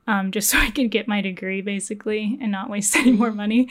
Um, 0.08 0.32
just 0.36 0.50
so 0.50 0.58
I 0.58 0.71
could 0.71 0.89
get 0.89 1.08
my 1.08 1.21
degree 1.21 1.62
basically 1.62 2.38
and 2.41 2.52
not 2.52 2.69
waste 2.69 2.95
any 2.95 3.12
more 3.12 3.32
money. 3.32 3.69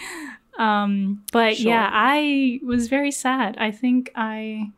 Um, 0.59 1.25
but 1.33 1.57
Sure. 1.57 1.71
yeah, 1.73 1.91
I 1.93 2.61
was 2.63 2.89
very 2.89 3.11
sad. 3.11 3.57
I 3.59 3.71
think 3.73 4.11
I 4.15 4.71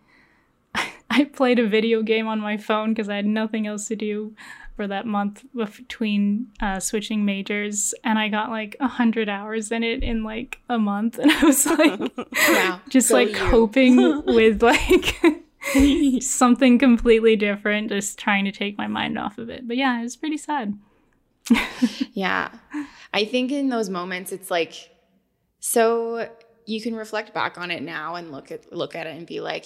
I 1.10 1.24
played 1.24 1.58
a 1.58 1.66
video 1.68 2.02
game 2.02 2.26
on 2.26 2.40
my 2.40 2.56
phone 2.56 2.90
because 2.94 3.08
I 3.08 3.16
had 3.16 3.26
nothing 3.26 3.66
else 3.66 3.88
to 3.88 3.96
do 3.96 4.34
for 4.78 4.86
that 4.86 5.06
month 5.06 5.44
between 5.52 6.46
uh, 6.62 6.78
switching 6.78 7.24
majors, 7.24 7.92
and 8.04 8.16
I 8.16 8.28
got 8.28 8.48
like 8.50 8.76
a 8.78 8.86
hundred 8.86 9.28
hours 9.28 9.72
in 9.72 9.82
it 9.82 10.04
in 10.04 10.22
like 10.22 10.60
a 10.68 10.78
month, 10.78 11.18
and 11.18 11.32
I 11.32 11.44
was 11.44 11.66
like, 11.66 12.00
Wow. 12.48 12.80
just 12.88 13.08
Go 13.08 13.16
like 13.16 13.30
you. 13.30 13.34
coping 13.34 13.96
with 14.26 14.62
like 14.62 15.16
something 16.22 16.78
completely 16.78 17.34
different, 17.34 17.88
just 17.88 18.20
trying 18.20 18.44
to 18.44 18.52
take 18.52 18.78
my 18.78 18.86
mind 18.86 19.18
off 19.18 19.36
of 19.36 19.50
it. 19.50 19.66
But 19.66 19.76
yeah, 19.76 19.98
it 19.98 20.04
was 20.04 20.16
pretty 20.16 20.36
sad. 20.36 20.78
Yeah. 22.12 22.50
I 23.12 23.24
think 23.24 23.50
in 23.50 23.68
those 23.70 23.90
moments 23.90 24.30
it's 24.30 24.48
like 24.50 24.74
so 25.58 26.28
you 26.66 26.80
can 26.80 26.94
reflect 26.94 27.34
back 27.34 27.58
on 27.58 27.72
it 27.72 27.82
now 27.82 28.14
and 28.14 28.30
look 28.30 28.52
at 28.52 28.72
look 28.72 28.94
at 28.94 29.08
it 29.08 29.16
and 29.16 29.26
be 29.26 29.40
like 29.40 29.64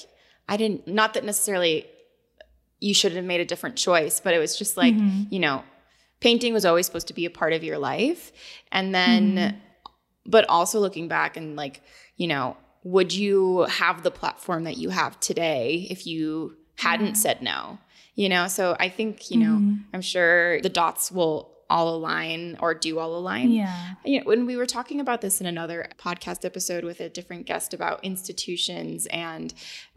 I 0.48 0.56
didn't 0.56 0.88
not 0.88 1.12
that 1.14 1.24
necessarily 1.24 1.86
you 2.82 2.94
should 2.94 3.12
have 3.12 3.24
made 3.24 3.40
a 3.40 3.44
different 3.44 3.76
choice, 3.76 4.20
but 4.20 4.34
it 4.34 4.38
was 4.38 4.56
just 4.58 4.76
like, 4.76 4.94
Mhm. 4.94 5.26
you 5.30 5.38
know, 5.38 5.62
painting 6.20 6.52
was 6.52 6.64
always 6.64 6.86
supposed 6.86 7.06
to 7.08 7.14
be 7.14 7.24
a 7.26 7.30
part 7.30 7.52
of 7.52 7.62
your 7.64 7.78
life. 7.78 8.32
And 8.70 8.94
then 8.94 9.36
Mhm. 9.36 9.54
but 10.24 10.48
also 10.48 10.78
looking 10.78 11.08
back 11.08 11.36
and 11.36 11.56
like, 11.56 11.82
you 12.16 12.26
know, 12.28 12.56
would 12.84 13.12
you 13.12 13.62
have 13.62 14.02
the 14.02 14.10
platform 14.10 14.64
that 14.64 14.76
you 14.76 14.90
have 14.90 15.18
today 15.20 15.86
if 15.90 16.06
you 16.06 16.56
hadn't 16.76 17.14
Yeah. 17.16 17.22
said 17.24 17.42
no? 17.42 17.78
You 18.14 18.28
know, 18.28 18.46
so 18.48 18.76
I 18.78 18.88
think, 18.88 19.30
you 19.30 19.38
know, 19.38 19.56
Mhm. 19.58 19.84
I'm 19.94 20.02
sure 20.02 20.60
the 20.60 20.68
dots 20.68 21.10
will 21.10 21.51
all 21.72 21.88
align 21.96 22.56
or 22.60 22.74
do 22.74 22.98
all 22.98 23.12
align. 23.16 23.50
Yeah. 23.50 23.94
You 24.04 24.18
know, 24.20 24.24
when 24.26 24.46
we 24.46 24.56
were 24.56 24.66
talking 24.66 25.00
about 25.00 25.20
this 25.22 25.40
in 25.40 25.46
another 25.46 25.78
podcast 25.98 26.44
episode 26.44 26.84
with 26.84 27.00
a 27.00 27.08
different 27.08 27.46
guest 27.46 27.72
about 27.74 28.04
institutions 28.04 29.06
and 29.06 29.52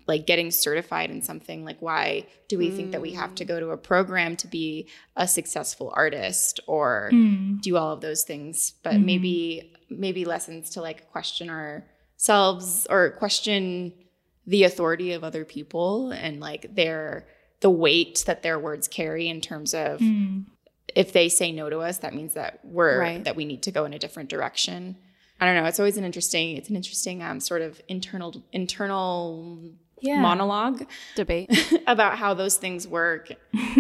like 0.08 0.26
getting 0.28 0.52
certified 0.52 1.10
in 1.10 1.22
something, 1.22 1.66
like 1.66 1.80
why 1.82 2.28
do 2.48 2.58
we 2.58 2.70
think 2.70 2.92
that 2.92 3.02
we 3.02 3.12
have 3.14 3.34
to 3.36 3.44
go 3.52 3.60
to 3.60 3.70
a 3.72 3.78
program 3.78 4.36
to 4.38 4.48
be 4.48 4.88
a 5.16 5.28
successful 5.28 5.92
artist 5.96 6.60
or 6.68 7.10
Mm. 7.12 7.62
do 7.62 7.76
all 7.76 7.92
of 7.92 8.02
those 8.02 8.24
things? 8.24 8.74
But 8.84 8.94
Mhm. 8.96 9.06
maybe 9.06 9.72
maybe 9.90 10.24
lessons 10.26 10.70
to 10.72 10.82
like 10.82 11.00
question 11.12 11.48
ourselves 11.50 12.88
or 12.90 13.12
question 13.12 13.94
the 14.48 14.64
authority 14.64 15.12
of 15.14 15.24
other 15.24 15.44
people 15.46 16.12
and 16.12 16.40
like 16.40 16.74
their 16.76 17.28
the 17.62 17.70
weight 17.70 18.24
that 18.28 18.44
their 18.44 18.60
words 18.60 18.88
carry 18.88 19.28
in 19.28 19.42
terms 19.42 19.74
of 19.74 20.00
Mm. 20.00 20.46
If 20.96 21.12
they 21.14 21.30
say 21.30 21.52
no 21.52 21.70
to 21.70 21.80
us, 21.80 21.98
that 22.00 22.14
means 22.14 22.34
that 22.34 22.60
we're 22.64 23.00
Right. 23.00 23.24
that 23.24 23.36
we 23.36 23.46
need 23.46 23.62
to 23.64 23.72
go 23.72 23.86
in 23.86 23.94
a 23.94 24.00
different 24.00 24.30
direction. 24.30 24.96
I 25.40 25.46
don't 25.46 25.56
know. 25.56 25.66
It's 25.68 25.80
always 25.80 25.98
an 25.98 26.06
interesting. 26.06 26.56
It's 26.56 26.70
an 26.70 26.76
interesting 26.78 27.22
um, 27.22 27.40
sort 27.42 27.62
of 27.62 27.82
internal 27.90 28.42
internal 28.54 29.60
Yeah. 30.00 30.22
monologue 30.22 30.86
Debate. 31.16 31.50
about 31.88 32.18
how 32.18 32.34
those 32.34 32.58
things 32.58 32.88
work. 32.88 33.32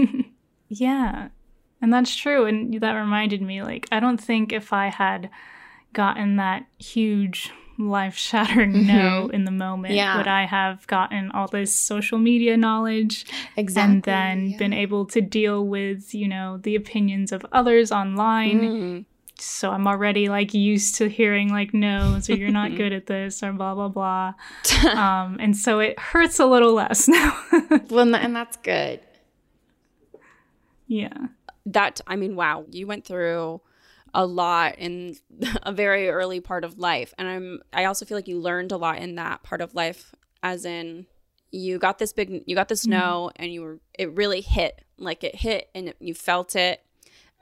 Yeah. 0.67 1.29
And 1.81 1.93
that's 1.93 2.15
true. 2.15 2.45
And 2.45 2.73
that 2.81 2.93
reminded 2.93 3.41
me, 3.41 3.61
like, 3.61 3.87
I 3.91 3.99
don't 3.99 4.17
think 4.19 4.51
if 4.51 4.73
I 4.73 4.87
had 4.87 5.29
gotten 5.93 6.37
that 6.37 6.65
huge 6.79 7.51
life 7.77 8.15
shattering 8.15 8.87
no 8.95 9.29
in 9.33 9.43
the 9.45 9.51
moment, 9.51 9.93
Yeah. 9.93 10.17
would 10.17 10.27
I 10.27 10.45
have 10.45 10.85
gotten 10.87 11.31
all 11.31 11.47
this 11.47 11.75
social 11.75 12.17
media 12.17 12.55
knowledge 12.57 13.25
and 13.57 14.01
then 14.03 14.55
been 14.57 14.73
able 14.73 15.05
to 15.07 15.21
deal 15.21 15.65
with, 15.65 16.13
you 16.15 16.27
know, 16.27 16.57
the 16.63 16.75
opinions 16.75 17.31
of 17.31 17.45
others 17.51 17.91
online. 17.91 18.61
Mhm. 18.61 19.05
So 19.37 19.71
I'm 19.71 19.85
already 19.85 20.29
like 20.29 20.53
used 20.53 20.95
to 20.95 21.09
hearing 21.09 21.49
like 21.51 21.73
no, 21.73 22.19
so 22.21 22.31
you're 22.33 22.51
not 22.51 22.75
good 22.77 22.93
at 22.93 23.07
this 23.07 23.43
or 23.43 23.51
blah 23.51 23.75
blah 23.75 23.89
blah. 23.89 24.33
um, 24.93 25.37
and 25.41 25.57
so 25.57 25.79
it 25.79 25.99
hurts 25.99 26.39
a 26.39 26.45
little 26.45 26.73
less 26.73 27.07
now. 27.09 27.37
well, 27.89 28.15
and 28.15 28.33
that's 28.35 28.55
good. 28.57 29.01
yeah. 30.87 31.27
that 31.65 31.99
I 32.07 32.15
mean, 32.15 32.35
wow, 32.35 32.65
you 32.71 32.87
went 32.87 33.05
through 33.05 33.59
a 34.15 34.25
lot 34.25 34.79
in 34.79 35.15
a 35.63 35.71
very 35.71 36.09
early 36.09 36.39
part 36.39 36.63
of 36.63 36.79
life, 36.79 37.13
and 37.17 37.27
I'm 37.27 37.61
I 37.71 37.85
also 37.85 38.05
feel 38.05 38.17
like 38.17 38.27
you 38.27 38.39
learned 38.39 38.71
a 38.71 38.77
lot 38.77 38.97
in 38.97 39.15
that 39.15 39.43
part 39.43 39.61
of 39.61 39.75
life, 39.75 40.15
as 40.41 40.65
in 40.65 41.05
you 41.51 41.77
got 41.77 41.99
this 41.99 42.13
big, 42.13 42.43
you 42.47 42.55
got 42.55 42.69
this 42.69 42.87
no, 42.87 43.31
and 43.35 43.51
you 43.53 43.61
were 43.61 43.79
it 43.97 44.15
really 44.15 44.41
hit, 44.41 44.83
like 44.97 45.23
it 45.23 45.35
hit, 45.35 45.69
and 45.75 45.93
you 45.99 46.13
felt 46.13 46.55
it, 46.55 46.81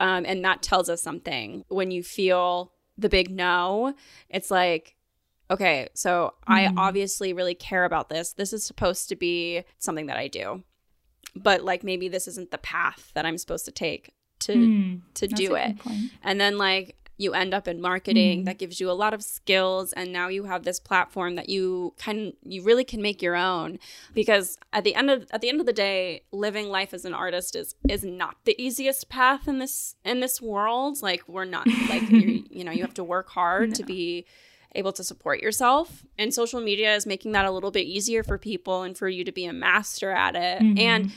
um, 0.00 0.24
and 0.26 0.44
that 0.44 0.62
tells 0.62 0.90
us 0.90 1.00
something 1.00 1.64
when 1.68 1.90
you 1.90 2.02
feel 2.02 2.72
the 2.98 3.08
big 3.08 3.30
no. 3.30 3.94
It's 4.28 4.50
like. 4.50 4.96
Okay, 5.50 5.88
so 5.92 6.32
I 6.46 6.72
obviously 6.74 7.34
really 7.34 7.54
care 7.54 7.84
about 7.84 8.08
this. 8.08 8.32
This 8.32 8.54
is 8.54 8.64
supposed 8.64 9.10
to 9.10 9.14
be 9.14 9.64
something 9.78 10.06
that 10.06 10.16
I 10.16 10.26
do 10.26 10.64
but 11.36 11.62
like 11.62 11.82
maybe 11.82 12.08
this 12.08 12.28
isn't 12.28 12.50
the 12.50 12.58
path 12.58 13.10
that 13.14 13.26
I'm 13.26 13.38
supposed 13.38 13.64
to 13.66 13.72
take 13.72 14.12
to 14.46 14.52
Mm, 14.54 15.00
to 15.14 15.26
do 15.26 15.54
it. 15.54 15.76
And 16.22 16.40
then 16.40 16.58
like 16.58 16.96
you 17.16 17.32
end 17.32 17.54
up 17.54 17.68
in 17.68 17.80
marketing 17.80 18.38
that 18.46 18.58
gives 18.58 18.80
you 18.80 18.90
a 18.90 18.92
lot 18.92 19.14
of 19.14 19.22
skills 19.22 19.92
and 19.92 20.12
now 20.12 20.26
you 20.26 20.44
have 20.44 20.64
this 20.64 20.80
platform 20.80 21.36
that 21.36 21.48
you 21.48 21.94
can 21.96 22.32
you 22.42 22.60
really 22.62 22.82
can 22.84 23.00
make 23.00 23.22
your 23.22 23.36
own. 23.36 23.78
Because 24.14 24.58
at 24.72 24.82
the 24.84 24.94
end 24.96 25.10
of 25.10 25.26
at 25.30 25.40
the 25.40 25.48
end 25.48 25.60
of 25.60 25.66
the 25.66 25.72
day 25.72 26.22
living 26.32 26.68
life 26.68 26.92
as 26.92 27.04
an 27.04 27.14
artist 27.14 27.54
is 27.54 27.76
is 27.88 28.02
not 28.04 28.36
the 28.44 28.60
easiest 28.60 29.08
path 29.08 29.46
in 29.46 29.58
this 29.60 29.94
in 30.04 30.20
this 30.20 30.42
world. 30.42 31.02
Like 31.02 31.22
we're 31.28 31.44
not 31.44 31.66
like 31.88 32.08
you 32.10 32.44
you 32.50 32.64
know 32.64 32.72
you 32.72 32.82
have 32.82 32.94
to 32.94 33.04
work 33.04 33.28
hard 33.30 33.74
to 33.76 33.84
be 33.84 34.24
able 34.76 34.92
to 34.92 35.04
support 35.04 35.38
yourself. 35.40 36.02
And 36.18 36.34
social 36.34 36.60
media 36.60 36.96
is 36.96 37.06
making 37.06 37.30
that 37.32 37.44
a 37.46 37.50
little 37.52 37.70
bit 37.70 37.86
easier 37.86 38.24
for 38.24 38.38
people 38.38 38.82
and 38.82 38.98
for 38.98 39.08
you 39.08 39.22
to 39.22 39.30
be 39.30 39.44
a 39.44 39.52
master 39.52 40.10
at 40.10 40.34
it. 40.34 40.60
And 40.78 41.12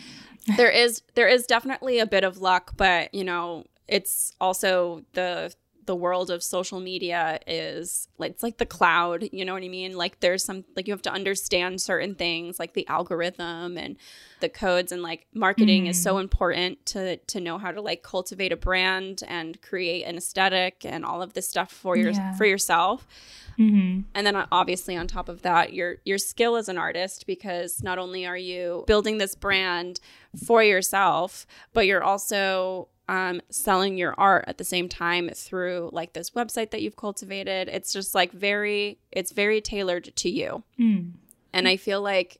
there 0.55 0.69
is 0.69 1.01
there 1.15 1.27
is 1.27 1.45
definitely 1.45 1.99
a 1.99 2.05
bit 2.05 2.23
of 2.23 2.37
luck 2.39 2.73
but 2.77 3.13
you 3.13 3.23
know 3.23 3.65
it's 3.87 4.33
also 4.39 5.03
the 5.13 5.53
the 5.87 5.95
world 5.95 6.29
of 6.29 6.43
social 6.43 6.79
media 6.79 7.39
is 7.47 8.07
like 8.19 8.31
it's 8.31 8.43
like 8.43 8.57
the 8.57 8.65
cloud 8.65 9.27
you 9.31 9.43
know 9.43 9.53
what 9.53 9.63
i 9.63 9.67
mean? 9.67 9.97
Like 9.97 10.19
there's 10.19 10.43
some 10.43 10.63
like 10.75 10.87
you 10.87 10.93
have 10.93 11.01
to 11.03 11.11
understand 11.11 11.81
certain 11.81 12.13
things 12.13 12.59
like 12.59 12.73
the 12.73 12.87
algorithm 12.87 13.77
and 13.77 13.97
the 14.39 14.49
codes 14.49 14.91
and 14.91 15.01
like 15.01 15.25
marketing 15.33 15.87
is 15.87 15.99
so 16.01 16.19
important 16.19 16.85
to 16.93 17.17
to 17.17 17.41
know 17.41 17.57
how 17.57 17.71
to 17.71 17.81
like 17.81 18.03
cultivate 18.03 18.51
a 18.51 18.57
brand 18.57 19.23
and 19.27 19.59
create 19.63 20.03
an 20.03 20.17
aesthetic 20.17 20.85
and 20.85 21.03
all 21.03 21.21
of 21.23 21.33
this 21.33 21.47
stuff 21.47 21.71
for 21.71 21.97
your 21.97 22.11
Yeah. 22.11 22.33
for 22.33 22.45
yourself. 22.45 23.07
Hmm 23.55 24.01
and 24.13 24.25
then 24.27 24.35
uh, 24.35 24.45
obviously 24.51 24.95
on 24.95 25.07
top 25.07 25.29
of 25.29 25.41
that 25.41 25.73
your 25.73 25.97
your 26.05 26.17
skill 26.17 26.55
as 26.55 26.69
an 26.69 26.77
artist 26.77 27.25
because 27.25 27.81
not 27.81 27.97
only 27.97 28.25
are 28.25 28.37
you 28.37 28.83
building 28.87 29.17
this 29.17 29.35
brand 29.35 29.99
for 30.45 30.61
yourself 30.63 31.47
but 31.73 31.85
you're 31.87 32.03
also 32.03 32.87
um, 33.09 33.41
selling 33.49 33.97
your 33.97 34.13
art 34.17 34.45
at 34.47 34.57
the 34.57 34.63
same 34.63 34.89
time 34.89 35.29
through 35.29 35.89
like 35.93 36.13
this 36.13 36.31
website 36.31 36.71
that 36.71 36.81
you've 36.81 36.95
cultivated 36.97 37.69
it's 37.69 37.93
just 37.93 38.13
like 38.13 38.31
very 38.31 38.99
it's 39.11 39.31
very 39.31 39.61
tailored 39.61 40.13
to 40.15 40.29
you 40.29 40.63
Mm. 40.79 41.13
and 41.53 41.67
i 41.67 41.77
feel 41.77 42.01
like 42.01 42.39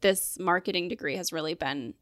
this 0.00 0.38
marketing 0.38 0.88
degree 0.88 1.16
has 1.16 1.32
really 1.32 1.54
been 1.54 1.94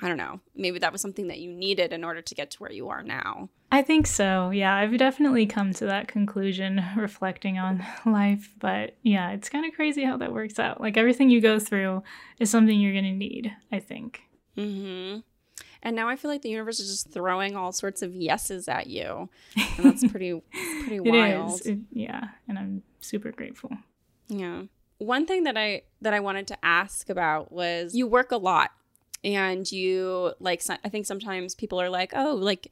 i 0.00 0.08
don't 0.08 0.16
know 0.16 0.40
maybe 0.54 0.78
that 0.78 0.92
was 0.92 1.00
something 1.02 1.28
that 1.28 1.38
you 1.40 1.52
needed 1.52 1.92
in 1.92 2.04
order 2.04 2.22
to 2.22 2.34
get 2.34 2.50
to 2.52 2.58
where 2.58 2.72
you 2.72 2.88
are 2.88 3.02
now 3.02 3.48
I 3.72 3.82
think 3.82 4.08
so. 4.08 4.50
Yeah, 4.50 4.74
I've 4.74 4.98
definitely 4.98 5.46
come 5.46 5.72
to 5.74 5.86
that 5.86 6.08
conclusion 6.08 6.82
reflecting 6.96 7.56
on 7.56 7.86
life. 8.04 8.52
But 8.58 8.96
yeah, 9.04 9.30
it's 9.30 9.48
kind 9.48 9.64
of 9.64 9.72
crazy 9.74 10.02
how 10.02 10.16
that 10.16 10.32
works 10.32 10.58
out. 10.58 10.80
Like 10.80 10.96
everything 10.96 11.30
you 11.30 11.40
go 11.40 11.60
through 11.60 12.02
is 12.40 12.50
something 12.50 12.80
you're 12.80 12.90
going 13.00 13.04
to 13.04 13.12
need, 13.12 13.54
I 13.70 13.78
think. 13.78 14.22
hmm 14.56 15.18
And 15.82 15.96
now 15.96 16.08
I 16.08 16.16
feel 16.16 16.30
like 16.30 16.42
the 16.42 16.50
universe 16.50 16.78
is 16.80 16.88
just 16.90 17.10
throwing 17.10 17.56
all 17.56 17.72
sorts 17.72 18.02
of 18.02 18.14
yeses 18.14 18.68
at 18.68 18.86
you, 18.86 19.28
and 19.56 19.84
that's 19.86 20.06
pretty 20.06 20.40
pretty 20.84 21.00
wild. 21.00 21.60
It- 21.64 21.78
yeah, 21.92 22.28
and 22.48 22.58
I'm 22.58 22.82
super 23.00 23.30
grateful. 23.32 23.70
Yeah. 24.28 24.62
One 24.98 25.26
thing 25.26 25.44
that 25.44 25.56
I 25.56 25.82
that 26.02 26.12
I 26.12 26.20
wanted 26.20 26.46
to 26.48 26.58
ask 26.64 27.08
about 27.08 27.50
was 27.50 27.94
you 27.94 28.06
work 28.06 28.30
a 28.32 28.36
lot, 28.36 28.70
and 29.24 29.70
you 29.72 30.34
like 30.38 30.62
I 30.84 30.88
think 30.90 31.06
sometimes 31.06 31.54
people 31.54 31.80
are 31.80 31.88
like, 31.90 32.12
oh, 32.14 32.34
like. 32.34 32.70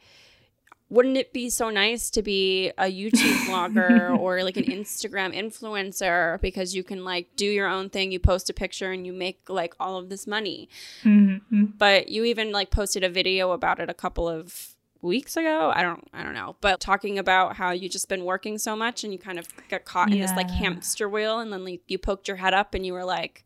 Wouldn't 0.90 1.16
it 1.18 1.32
be 1.32 1.50
so 1.50 1.68
nice 1.68 2.08
to 2.10 2.22
be 2.22 2.70
a 2.78 2.84
YouTube 2.84 3.36
vlogger 3.46 4.18
or 4.20 4.42
like 4.42 4.56
an 4.56 4.64
Instagram 4.64 5.34
influencer 5.36 6.40
because 6.40 6.74
you 6.74 6.82
can 6.82 7.04
like 7.04 7.36
do 7.36 7.44
your 7.44 7.68
own 7.68 7.90
thing, 7.90 8.10
you 8.10 8.18
post 8.18 8.48
a 8.48 8.54
picture 8.54 8.90
and 8.90 9.06
you 9.06 9.12
make 9.12 9.48
like 9.48 9.74
all 9.78 9.96
of 9.98 10.08
this 10.08 10.26
money. 10.26 10.68
hmm 11.02 11.36
but 11.78 12.08
you 12.08 12.24
even 12.24 12.50
like 12.52 12.70
posted 12.70 13.04
a 13.04 13.08
video 13.08 13.52
about 13.52 13.78
it 13.80 13.90
a 13.90 13.94
couple 13.94 14.28
of 14.28 14.74
weeks 15.02 15.36
ago. 15.36 15.70
I 15.74 15.82
don't 15.82 16.08
i 16.12 16.22
don't 16.22 16.34
know. 16.34 16.56
But 16.60 16.80
talking 16.80 17.18
about 17.18 17.56
how 17.56 17.70
you 17.70 17.88
just 17.88 18.08
been 18.08 18.24
working 18.24 18.58
so 18.58 18.74
much 18.74 19.04
and 19.04 19.12
you 19.12 19.18
kind 19.18 19.38
of 19.38 19.46
got 19.68 19.84
caught 19.84 20.10
in 20.12 20.20
this 20.20 20.32
like 20.36 20.50
hamster 20.50 21.08
wheel 21.08 21.38
and 21.38 21.52
then 21.52 21.64
like, 21.64 21.82
you 21.86 21.98
poked 21.98 22.28
your 22.28 22.38
head 22.38 22.54
up 22.54 22.74
and 22.74 22.84
you 22.84 22.92
were 22.94 23.04
like 23.04 23.44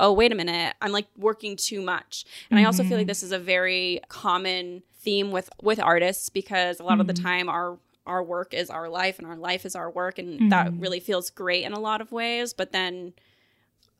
oh 0.00 0.12
wait 0.12 0.32
a 0.32 0.34
minute 0.34 0.74
i'm 0.82 0.90
like 0.92 1.06
working 1.16 1.54
too 1.56 1.80
much. 1.80 2.24
And 2.50 2.58
i 2.58 2.64
also 2.64 2.82
feel 2.82 2.98
like 2.98 3.06
this 3.06 3.22
is 3.22 3.32
a 3.32 3.38
very 3.38 4.00
common 4.08 4.82
theme 5.02 5.30
with 5.30 5.48
with 5.62 5.78
artists 5.80 6.28
because 6.28 6.80
a 6.80 6.82
lot 6.84 7.00
of 7.00 7.06
the 7.06 7.14
time 7.14 7.48
our 7.48 7.78
our 8.06 8.22
work 8.22 8.52
is 8.54 8.70
our 8.70 8.88
life 8.88 9.18
and 9.18 9.26
our 9.28 9.36
life 9.36 9.64
is 9.64 9.76
our 9.76 9.90
work 9.90 10.18
and 10.18 10.50
that 10.50 10.72
really 10.78 11.00
feels 11.00 11.30
great 11.30 11.64
in 11.64 11.72
a 11.72 11.78
lot 11.78 12.00
of 12.00 12.10
ways 12.12 12.52
but 12.52 12.72
then 12.72 13.12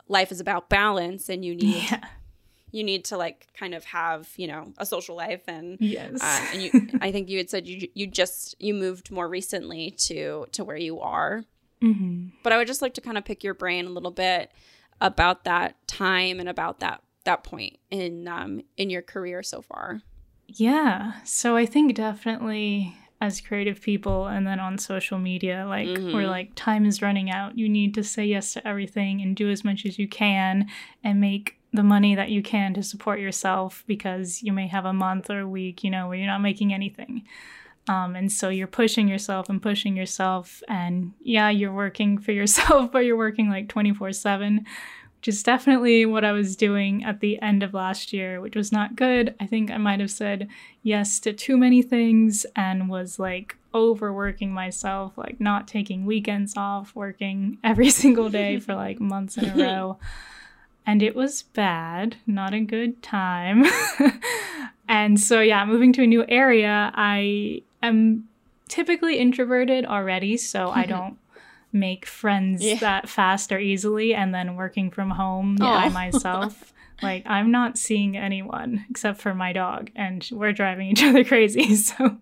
life 0.09 0.33
is 0.33 0.41
about 0.41 0.69
balance 0.69 1.29
and 1.29 1.45
you 1.45 1.55
need 1.55 1.85
Yeah. 1.91 2.05
you 2.73 2.83
need 2.85 3.05
to 3.07 3.17
like 3.17 3.47
kind 3.59 3.75
of 3.75 3.85
have 3.85 4.29
you 4.37 4.47
know 4.47 4.73
a 4.79 4.87
social 4.87 5.17
life 5.17 5.43
and 5.47 5.79
Yes. 5.81 6.19
uh, 6.23 6.47
and 6.53 6.63
you 6.63 6.71
i 7.01 7.13
think 7.13 7.29
you 7.29 7.39
had 7.39 7.51
said 7.51 7.67
you 7.67 7.89
you 7.95 8.07
just 8.07 8.55
you 8.59 8.75
moved 8.75 9.11
more 9.11 9.29
recently 9.29 9.91
to 10.09 10.47
to 10.53 10.65
where 10.65 10.77
you 10.77 11.01
are. 11.01 11.45
Hmm 11.81 12.29
but 12.43 12.53
i 12.53 12.57
would 12.59 12.67
just 12.67 12.83
like 12.83 12.95
to 12.95 13.01
kind 13.01 13.17
of 13.19 13.25
pick 13.25 13.43
your 13.45 13.55
brain 13.55 13.87
a 13.87 13.91
little 13.91 14.11
bit 14.11 14.51
about 15.01 15.45
that 15.45 15.77
time 15.87 16.41
and 16.41 16.49
about 16.49 16.81
that 16.81 17.03
that 17.25 17.45
point 17.45 17.79
in 17.91 18.27
um 18.29 18.61
in 18.77 18.91
your 18.91 19.03
career 19.03 19.43
so 19.43 19.61
far 19.61 20.01
Yeah. 20.53 21.13
So 21.25 21.57
I 21.57 21.67
think 21.67 21.95
definitely 21.95 22.97
as 23.21 23.41
creative 23.41 23.81
people 23.81 24.27
and 24.27 24.47
then 24.47 24.59
on 24.59 24.79
social 24.79 25.19
media, 25.19 25.67
like 25.69 25.87
we're 26.15 26.27
like, 26.27 26.55
time 26.55 26.87
is 26.87 27.03
running 27.03 27.31
out. 27.31 27.57
You 27.57 27.69
need 27.69 27.95
to 27.95 28.03
say 28.03 28.25
yes 28.25 28.55
to 28.55 28.67
everything 28.67 29.21
and 29.21 29.37
do 29.37 29.51
as 29.51 29.63
much 29.63 29.85
as 29.85 29.99
you 29.99 30.09
can 30.09 30.67
and 31.05 31.21
make 31.21 31.57
the 31.73 31.83
money 31.83 32.15
that 32.15 32.31
you 32.31 32.43
can 32.43 32.75
to 32.75 32.83
support 32.83 33.21
yourself 33.21 33.85
because 33.87 34.43
you 34.43 34.53
may 34.53 34.67
have 34.67 34.87
a 34.87 34.93
month 34.93 35.31
or 35.31 35.41
a 35.41 35.49
week, 35.49 35.85
you 35.85 35.91
know, 35.91 36.09
where 36.09 36.17
you're 36.17 36.27
not 36.27 36.41
making 36.41 36.73
anything. 36.73 37.25
Um, 37.91 38.15
and 38.15 38.31
so 38.31 38.51
you're 38.51 38.69
pushing 38.69 39.09
yourself 39.09 39.49
and 39.49 39.61
pushing 39.61 39.97
yourself. 39.97 40.63
And 40.69 41.13
yeah, 41.23 41.51
you're 41.51 41.73
working 41.73 42.19
for 42.19 42.31
yourself, 42.41 42.93
but 42.93 43.01
you're 43.01 43.17
working 43.17 43.51
like 43.51 43.69
24 43.69 44.13
7 44.13 44.65
which 45.19 45.29
is 45.29 45.43
definitely 45.43 46.07
what 46.07 46.25
I 46.25 46.33
was 46.33 46.57
doing 46.57 47.05
at 47.05 47.21
the 47.21 47.39
end 47.43 47.63
of 47.63 47.75
last 47.75 48.11
year, 48.11 48.41
which 48.41 48.57
was 48.57 48.73
not 48.73 48.97
good. 48.97 49.35
I 49.39 49.45
think 49.47 49.71
I 49.71 49.77
might 49.77 50.01
have 50.01 50.11
said 50.11 50.49
yes 50.83 51.21
to 51.21 51.35
too 51.35 51.59
many 51.59 51.83
things 51.83 52.47
and 52.57 52.89
was 52.89 53.19
like 53.19 53.55
overworking 53.75 54.51
myself, 54.51 55.19
like 55.19 55.39
not 55.39 55.69
taking 55.69 56.07
weekends 56.07 56.55
off, 56.57 56.97
working 56.97 57.59
every 57.65 57.91
single 57.91 58.31
day 58.31 58.61
for 58.61 58.75
like 58.75 58.99
months 59.01 59.37
in 59.37 59.51
a 59.51 59.55
row. 59.55 59.99
And 60.87 61.03
it 61.03 61.15
was 61.15 61.43
bad, 61.43 62.17
not 62.27 62.55
a 62.55 62.61
good 62.61 63.03
time. 63.03 63.67
and 64.89 65.21
so, 65.21 65.43
yeah, 65.43 65.67
moving 65.67 65.93
to 65.93 66.05
a 66.05 66.07
new 66.07 66.25
area, 66.31 66.91
I 66.95 67.61
am 67.83 68.29
typically 68.69 69.19
introverted 69.19 69.85
already, 69.85 70.37
so 70.37 70.71
I 70.71 70.87
don't 70.95 71.19
make 71.73 72.05
friends 72.07 72.63
Yeah. 72.65 72.77
that 72.77 73.09
fast 73.09 73.53
or 73.53 73.59
easily 73.59 74.13
and 74.15 74.35
then 74.35 74.57
working 74.57 74.91
from 74.91 75.11
home 75.11 75.57
Aw. 75.61 75.83
by 75.83 75.89
myself 75.89 76.73
Like 77.03 77.23
I'm 77.27 77.51
not 77.51 77.79
seeing 77.79 78.15
anyone 78.17 78.85
except 78.91 79.23
for 79.23 79.33
my 79.35 79.55
dog, 79.55 79.91
and 79.97 80.29
we're 80.31 80.53
driving 80.53 80.89
each 80.89 81.03
other 81.09 81.25
crazy. 81.25 81.75
So 81.77 82.19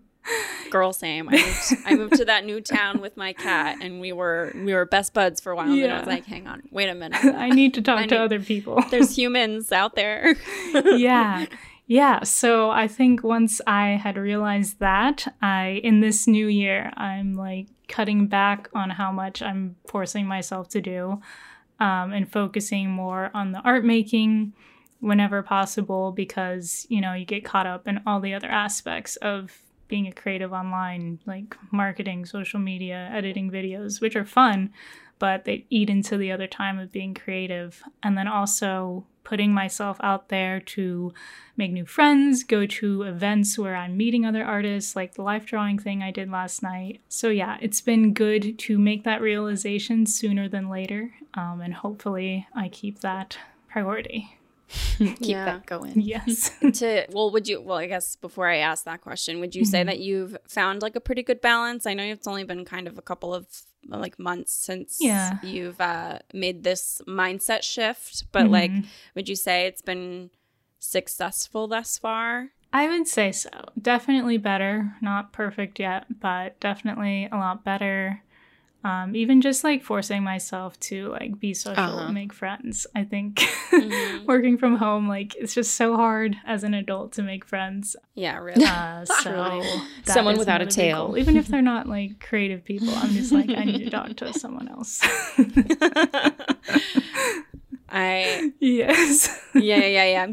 Girl, 0.69 0.93
same. 0.93 1.27
I 1.27 1.31
moved, 1.33 1.73
I 1.85 1.95
moved 1.95 2.15
to 2.15 2.25
that 2.25 2.45
new 2.45 2.61
town 2.61 3.01
with 3.01 3.17
my 3.17 3.33
cat, 3.33 3.77
and 3.81 3.99
we 3.99 4.13
were 4.13 4.53
we 4.55 4.73
were 4.73 4.85
best 4.85 5.13
buds 5.13 5.41
for 5.41 5.51
a 5.51 5.55
while. 5.57 5.69
And 5.69 5.91
I 5.91 5.97
was 5.99 6.07
like, 6.07 6.23
hang 6.25 6.47
on, 6.47 6.61
wait 6.71 6.87
a 6.87 6.95
minute. 6.95 7.25
I 7.25 7.49
need 7.49 7.73
to 7.73 7.81
talk 7.81 7.99
I 7.99 8.05
to 8.07 8.15
need- 8.15 8.21
other 8.21 8.39
people. 8.39 8.81
There's 8.89 9.17
humans 9.17 9.69
out 9.73 9.95
there. 9.95 10.35
yeah. 10.73 11.47
Yeah, 11.91 12.21
so 12.21 12.69
I 12.69 12.87
think 12.87 13.23
once 13.23 13.61
I 13.65 13.99
had 14.01 14.15
realized 14.15 14.77
that, 14.77 15.27
I 15.41 15.81
in 15.83 16.01
this 16.01 16.27
new 16.27 16.45
year, 16.45 16.93
I'm 16.95 17.33
like 17.33 17.65
cutting 17.87 18.27
back 18.27 18.69
on 18.75 18.91
how 18.91 19.11
much 19.11 19.41
I'm 19.41 19.75
forcing 19.87 20.27
myself 20.27 20.69
to 20.69 20.81
do 20.81 21.19
um, 21.79 22.13
and 22.13 22.31
focusing 22.31 22.91
more 22.91 23.31
on 23.33 23.53
the 23.53 23.59
art 23.61 23.83
making 23.83 24.53
whenever 24.99 25.41
possible 25.41 26.11
because, 26.11 26.85
you 26.89 27.01
know, 27.01 27.13
you 27.13 27.25
get 27.25 27.43
caught 27.43 27.65
up 27.65 27.87
in 27.87 28.01
all 28.05 28.19
the 28.19 28.35
other 28.35 28.49
aspects 28.49 29.15
of 29.15 29.59
being 29.89 30.07
a 30.07 30.13
creative 30.13 30.53
online, 30.53 31.19
like 31.25 31.57
marketing, 31.71 32.25
social 32.25 32.59
media, 32.59 33.09
editing 33.11 33.51
videos, 33.51 33.99
which 33.99 34.15
are 34.15 34.25
fun, 34.25 34.71
but 35.17 35.43
they 35.43 35.65
eat 35.69 35.89
into 35.89 36.15
the 36.15 36.31
other 36.31 36.47
time 36.47 36.79
of 36.79 36.93
being 36.93 37.13
creative. 37.13 37.83
And 38.01 38.17
then 38.17 38.27
also 38.27 39.05
putting 39.25 39.53
myself 39.53 39.97
out 40.01 40.29
there 40.29 40.59
to 40.59 41.13
make 41.57 41.71
new 41.71 41.85
friends, 41.85 42.43
go 42.43 42.65
to 42.65 43.03
events 43.03 43.59
where 43.59 43.75
I'm 43.75 43.97
meeting 43.97 44.25
other 44.25 44.43
artists, 44.43 44.95
like 44.95 45.15
the 45.15 45.21
life 45.21 45.45
drawing 45.45 45.77
thing 45.77 46.01
I 46.01 46.11
did 46.11 46.31
last 46.31 46.63
night. 46.63 47.01
So, 47.09 47.29
yeah, 47.29 47.57
it's 47.61 47.81
been 47.81 48.13
good 48.13 48.57
to 48.59 48.79
make 48.79 49.03
that 49.03 49.21
realization 49.21 50.05
sooner 50.05 50.47
than 50.47 50.69
later. 50.69 51.13
Um, 51.33 51.61
and 51.61 51.73
hopefully, 51.73 52.47
I 52.55 52.69
keep 52.69 53.01
that 53.01 53.37
priority. 53.67 54.38
Keep 54.97 55.19
Yeah. 55.19 55.45
that 55.45 55.65
going. 55.65 55.99
Yes. 56.01 56.51
to 56.79 57.05
well, 57.11 57.31
would 57.31 57.47
you? 57.47 57.61
Well, 57.61 57.77
I 57.77 57.87
guess 57.87 58.15
before 58.15 58.47
I 58.47 58.57
ask 58.57 58.85
that 58.85 59.01
question, 59.01 59.39
would 59.39 59.55
you 59.55 59.65
say 59.65 59.83
that 59.83 59.99
you've 59.99 60.37
found 60.47 60.81
like 60.81 60.95
a 60.95 61.01
pretty 61.01 61.23
good 61.23 61.41
balance? 61.41 61.85
I 61.85 61.93
know 61.93 62.03
it's 62.03 62.27
only 62.27 62.43
been 62.43 62.65
kind 62.65 62.87
of 62.87 62.97
a 62.97 63.01
couple 63.01 63.33
of 63.33 63.45
like 63.87 64.19
months 64.19 64.51
since 64.53 64.97
Yeah. 65.01 65.39
you've 65.41 65.79
uh, 65.81 66.19
made 66.33 66.63
this 66.63 67.01
mindset 67.07 67.63
shift, 67.63 68.25
but 68.31 68.49
like, 68.49 68.71
Mhm. 68.71 68.85
would 69.15 69.29
you 69.29 69.35
say 69.35 69.65
it's 69.65 69.81
been 69.81 70.29
successful 70.79 71.67
thus 71.67 71.97
far? 71.97 72.49
I 72.71 72.87
would 72.87 73.07
say 73.07 73.31
so. 73.31 73.49
Definitely 73.81 74.37
better. 74.37 74.93
Not 75.01 75.33
perfect 75.33 75.79
yet, 75.79 76.19
but 76.19 76.59
definitely 76.59 77.27
a 77.31 77.35
lot 77.37 77.63
better. 77.63 78.21
Um, 78.81 79.13
even 79.13 79.41
just 79.41 79.65
like 79.65 79.83
forcing 79.83 80.23
myself 80.23 80.79
to 80.87 81.09
like 81.09 81.37
be 81.37 81.53
social 81.53 81.83
Uh-huh. 81.83 82.05
and 82.05 82.13
make 82.13 82.31
friends. 82.31 82.87
I 82.95 83.03
think 83.03 83.39
Mhm. 83.71 84.25
working 84.27 84.57
from 84.57 84.77
home, 84.77 85.09
like 85.09 85.35
it's 85.35 85.53
just 85.53 85.75
so 85.75 85.97
hard 85.97 86.37
as 86.45 86.63
an 86.63 86.73
adult 86.73 87.11
to 87.13 87.21
make 87.21 87.43
friends. 87.43 87.97
Yeah, 88.15 88.37
really. 88.37 88.63
Uh, 88.63 89.03
so 89.23 89.61
Someone 90.05 90.37
without 90.37 90.61
a 90.61 90.65
tail. 90.65 91.07
goal. 91.07 91.17
even 91.17 91.35
if 91.35 91.47
they're 91.49 91.61
not 91.61 91.87
like 91.89 92.21
creative 92.21 92.63
people, 92.63 92.87
I'm 92.95 93.09
just 93.11 93.33
like 93.33 93.49
I 93.49 93.65
need 93.65 93.83
to 93.83 93.89
talk 93.89 94.15
to 94.17 94.31
someone 94.39 94.69
else. 94.69 95.01
I 97.89 98.51
yes. 98.59 99.41
yeah 99.55 99.61
yeah 99.77 99.87
yeah 99.87 100.05
yeah. 100.05 100.27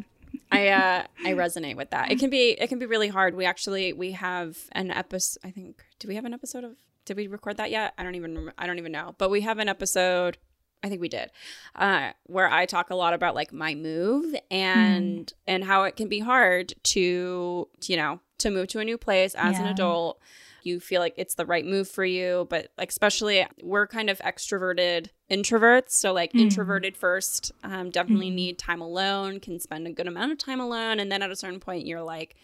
I 0.53 0.69
uh 0.69 1.03
I 1.25 1.33
resonate 1.33 1.77
with 1.77 1.91
that. 1.91 2.13
It 2.13 2.19
can 2.19 2.31
be 2.31 2.51
it 2.51 2.69
can 2.69 2.79
be 2.79 2.87
really 2.87 3.09
hard. 3.09 3.35
We 3.35 3.45
actually 3.45 3.93
we 3.93 4.13
have 4.13 4.57
an 4.73 4.91
episode. 4.91 5.41
I 5.45 5.51
think 5.51 5.83
do 5.99 6.07
we 6.09 6.15
have 6.15 6.25
an 6.25 6.35
episode 6.35 6.65
of? 6.65 6.77
Did 7.07 7.17
we 7.17 7.27
record 7.29 7.57
that 7.57 7.71
yet? 7.71 7.95
I 7.97 8.03
don't 8.03 8.15
even 8.17 8.37
rem- 8.37 8.55
I 8.59 8.67
don't 8.67 8.79
even 8.79 8.93
know. 8.93 9.15
But 9.17 9.31
we 9.31 9.41
have 9.41 9.59
an 9.59 9.69
episode. 9.69 10.37
I 10.83 10.89
think 10.91 11.01
we 11.01 11.09
did, 11.09 11.31
uh, 11.75 12.11
where 12.27 12.49
I 12.51 12.67
talk 12.67 12.91
a 12.91 12.95
lot 12.95 13.15
about 13.15 13.35
like 13.35 13.53
my 13.53 13.75
move 13.75 14.35
and 14.51 15.33
and 15.47 15.65
how 15.65 15.85
it 15.85 15.97
can 15.97 16.07
be 16.09 16.19
hard 16.21 16.75
to 16.85 17.67
you 17.87 17.97
know 17.97 18.21
to 18.39 18.51
move 18.51 18.69
to 18.69 18.81
a 18.81 18.85
new 18.85 18.99
place 18.99 19.35
as 19.35 19.59
an 19.59 19.67
adult. 19.67 20.21
You 20.63 20.79
feel 20.81 21.01
like 21.01 21.15
it's 21.17 21.35
the 21.37 21.47
right 21.47 21.65
move 21.65 21.89
for 21.89 22.05
you, 22.05 22.47
but 22.51 22.73
like 22.77 22.91
especially 22.91 23.47
we're 23.63 23.87
kind 23.87 24.11
of 24.11 24.19
extroverted 24.19 25.09
introverts. 25.31 25.91
So 25.93 26.13
like 26.13 26.33
Mhm. 26.33 26.41
introverted 26.43 26.97
first, 26.97 27.53
um, 27.63 27.91
definitely 27.91 28.31
Mhm. 28.31 28.35
need 28.35 28.59
time 28.59 28.81
alone. 28.83 29.41
Can 29.41 29.59
spend 29.61 29.87
a 29.87 29.93
good 29.93 30.09
amount 30.09 30.33
of 30.33 30.39
time 30.39 30.61
alone, 30.61 30.99
and 31.01 31.11
then 31.11 31.23
at 31.23 31.31
a 31.31 31.37
certain 31.37 31.61
point, 31.61 31.87
you're 31.87 32.03
like, 32.03 32.35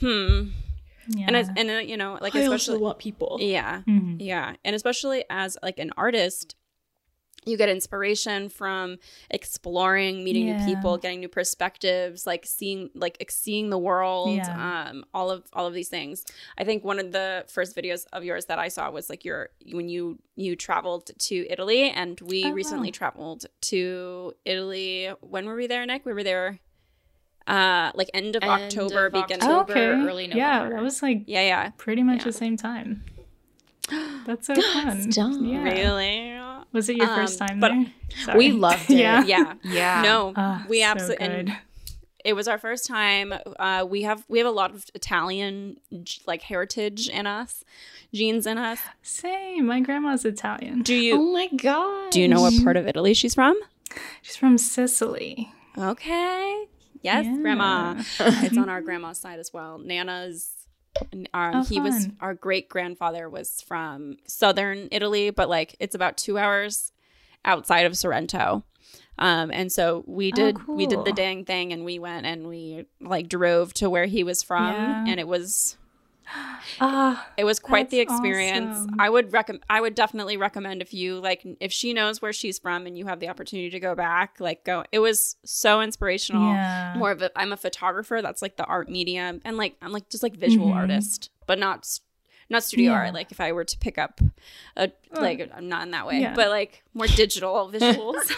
hmm. 0.00 0.48
Yeah. 1.08 1.26
And 1.28 1.36
it's, 1.36 1.50
and 1.56 1.70
uh, 1.70 1.74
you 1.74 1.96
know 1.96 2.18
like 2.20 2.34
I 2.34 2.40
also 2.46 2.54
especially 2.54 2.78
want 2.78 2.98
people. 2.98 3.38
yeah 3.40 3.82
Mhm. 3.86 4.16
yeah 4.18 4.56
and 4.64 4.74
especially 4.76 5.24
as 5.30 5.56
like 5.62 5.78
an 5.78 5.90
artist 5.96 6.54
you 7.44 7.56
get 7.56 7.68
inspiration 7.68 8.48
from 8.48 8.96
exploring 9.30 10.24
meeting 10.24 10.46
Yeah. 10.48 10.54
new 10.54 10.64
people 10.64 10.98
getting 10.98 11.20
new 11.20 11.28
perspectives 11.28 12.26
like 12.26 12.44
seeing 12.44 12.90
like 12.94 13.24
seeing 13.30 13.70
the 13.70 13.78
world 13.78 14.38
Yeah. 14.38 14.88
um 14.90 15.04
all 15.14 15.30
of 15.30 15.44
all 15.52 15.66
of 15.66 15.72
these 15.74 15.88
things 15.88 16.24
i 16.58 16.64
think 16.64 16.82
one 16.82 16.98
of 16.98 17.12
the 17.12 17.44
first 17.48 17.76
videos 17.76 18.04
of 18.12 18.24
yours 18.24 18.46
that 18.46 18.58
i 18.58 18.66
saw 18.66 18.90
was 18.90 19.08
like 19.08 19.24
your 19.24 19.50
when 19.72 19.88
you 19.88 20.18
you 20.34 20.56
traveled 20.56 21.10
to 21.18 21.46
italy 21.48 21.88
and 21.90 22.20
we 22.20 22.44
Oh, 22.44 22.48
wow. 22.48 22.54
recently 22.54 22.90
traveled 22.90 23.46
to 23.62 24.32
italy 24.44 25.08
when 25.20 25.46
were 25.46 25.54
we 25.54 25.68
there 25.68 25.86
nick 25.86 26.04
we 26.04 26.12
were 26.12 26.24
there 26.24 26.58
uh 27.46 27.92
like 27.94 28.10
end 28.14 28.36
of 28.36 28.42
End 28.42 28.50
october 28.52 29.06
of 29.06 29.12
beginning 29.12 29.46
Oh, 29.48 29.60
October, 29.60 29.72
okay. 29.72 29.86
early 30.08 30.26
November. 30.26 30.36
Yeah, 30.36 30.68
that 30.70 30.82
was 30.82 31.02
like 31.02 31.22
yeah 31.26 31.42
yeah 31.42 31.70
pretty 31.76 32.02
much 32.02 32.18
Yeah. 32.18 32.24
the 32.24 32.32
same 32.32 32.56
time. 32.56 33.04
That's 34.26 34.46
so 34.48 34.54
fun. 34.54 35.12
Stop. 35.12 35.32
Yeah. 35.40 35.62
really 35.62 36.40
Was 36.72 36.88
it 36.88 36.96
your 36.96 37.06
first 37.08 37.40
Um, 37.40 37.48
time 37.48 37.60
but 37.60 37.72
there? 38.26 38.36
We 38.36 38.50
loved 38.52 38.90
it. 38.90 38.98
yeah. 38.98 39.22
yeah 39.24 39.54
Yeah. 39.62 40.02
no 40.02 40.32
Ah, 40.36 40.64
we 40.68 40.82
absolutely 40.82 41.26
good. 41.26 41.36
and 41.48 41.56
it 42.24 42.32
was 42.34 42.48
our 42.48 42.58
first 42.58 42.86
time 42.86 43.32
uh 43.60 43.86
we 43.88 44.02
have 44.02 44.24
we 44.28 44.38
have 44.38 44.46
a 44.48 44.50
lot 44.50 44.74
of 44.74 44.86
italian 44.94 45.76
like 46.26 46.42
heritage 46.42 47.08
in 47.08 47.24
us 47.28 47.62
genes 48.12 48.46
in 48.46 48.58
us 48.58 48.80
Same. 49.02 49.66
My 49.66 49.78
grandma's 49.80 50.24
Italian. 50.24 50.82
do 50.82 50.94
you 50.96 51.14
Oh 51.16 51.32
my 51.32 51.46
god. 51.54 52.10
do 52.10 52.20
you 52.20 52.26
know 52.26 52.40
what 52.40 52.52
part 52.64 52.76
of 52.76 52.88
italy 52.88 53.14
she's 53.14 53.34
from 53.36 53.54
She's 54.22 54.34
from 54.36 54.58
Sicily. 54.58 55.52
okay 55.78 56.66
yes 57.06 57.24
Yeah. 57.26 57.36
grandma 57.44 57.94
it's 58.46 58.58
on 58.58 58.68
our 58.68 58.80
grandma's 58.86 59.18
side 59.18 59.38
as 59.38 59.50
well. 59.52 59.78
Nana's 59.78 60.50
um, 61.12 61.26
Oh, 61.34 61.64
he 61.64 61.78
was 61.80 62.08
our 62.20 62.34
great 62.34 62.68
grandfather 62.68 63.28
was 63.28 63.60
from 63.68 64.16
southern 64.26 64.88
italy 64.90 65.28
but 65.30 65.48
like 65.48 65.76
it's 65.78 65.94
about 65.94 66.16
two 66.16 66.36
hours 66.38 66.92
outside 67.44 67.86
of 67.86 67.96
sorrento. 67.96 68.64
Um, 69.18 69.50
and 69.50 69.70
so 69.72 70.04
we 70.06 70.32
Oh, 70.32 70.36
did 70.36 70.66
we 70.68 70.86
did 70.86 71.04
the 71.04 71.12
dang 71.12 71.44
thing 71.44 71.72
and 71.72 71.84
we 71.84 71.98
went 71.98 72.26
and 72.26 72.48
we 72.48 72.86
like 73.00 73.28
drove 73.28 73.72
to 73.74 73.88
where 73.88 74.06
he 74.06 74.24
was 74.24 74.42
from 74.42 74.66
Yeah. 74.74 75.04
and 75.06 75.18
it 75.20 75.28
was 75.28 75.76
Ah, 76.80 77.28
it 77.36 77.44
was 77.44 77.58
quite 77.58 77.90
the 77.90 78.00
experience 78.00 78.76
awesome. 78.76 79.00
i 79.00 79.08
would 79.08 79.32
recommend 79.32 79.64
i 79.70 79.80
would 79.80 79.94
definitely 79.94 80.36
recommend 80.36 80.82
if 80.82 80.92
you 80.92 81.18
like 81.20 81.46
if 81.60 81.72
she 81.72 81.92
knows 81.92 82.20
where 82.20 82.32
she's 82.32 82.58
from 82.58 82.86
and 82.86 82.98
you 82.98 83.06
have 83.06 83.20
the 83.20 83.28
opportunity 83.28 83.70
to 83.70 83.80
go 83.80 83.94
back 83.94 84.36
like 84.40 84.64
go 84.64 84.84
it 84.92 84.98
was 84.98 85.36
so 85.44 85.80
inspirational 85.80 86.52
yeah. 86.52 86.94
more 86.96 87.10
of 87.10 87.22
a 87.22 87.30
i'm 87.38 87.52
a 87.52 87.56
photographer 87.56 88.20
that's 88.22 88.42
like 88.42 88.56
the 88.56 88.64
art 88.64 88.88
medium 88.88 89.40
and 89.44 89.56
like 89.56 89.76
i'm 89.82 89.92
like 89.92 90.08
just 90.10 90.22
like 90.22 90.34
visual 90.36 90.68
Mhm. 90.68 90.76
artist 90.76 91.30
but 91.46 91.58
not 91.58 91.86
not 92.48 92.62
studio 92.64 92.92
Yeah. 92.92 92.98
art 92.98 93.14
like 93.14 93.32
if 93.32 93.40
i 93.40 93.52
were 93.52 93.64
to 93.64 93.78
pick 93.78 93.98
up 93.98 94.20
a 94.76 94.90
Oh. 95.14 95.20
like 95.20 95.50
i'm 95.54 95.68
not 95.68 95.82
in 95.82 95.90
that 95.92 96.06
way 96.06 96.20
Yeah. 96.20 96.34
but 96.34 96.48
like 96.50 96.82
more 96.94 97.06
digital 97.06 97.70
visuals 97.74 98.30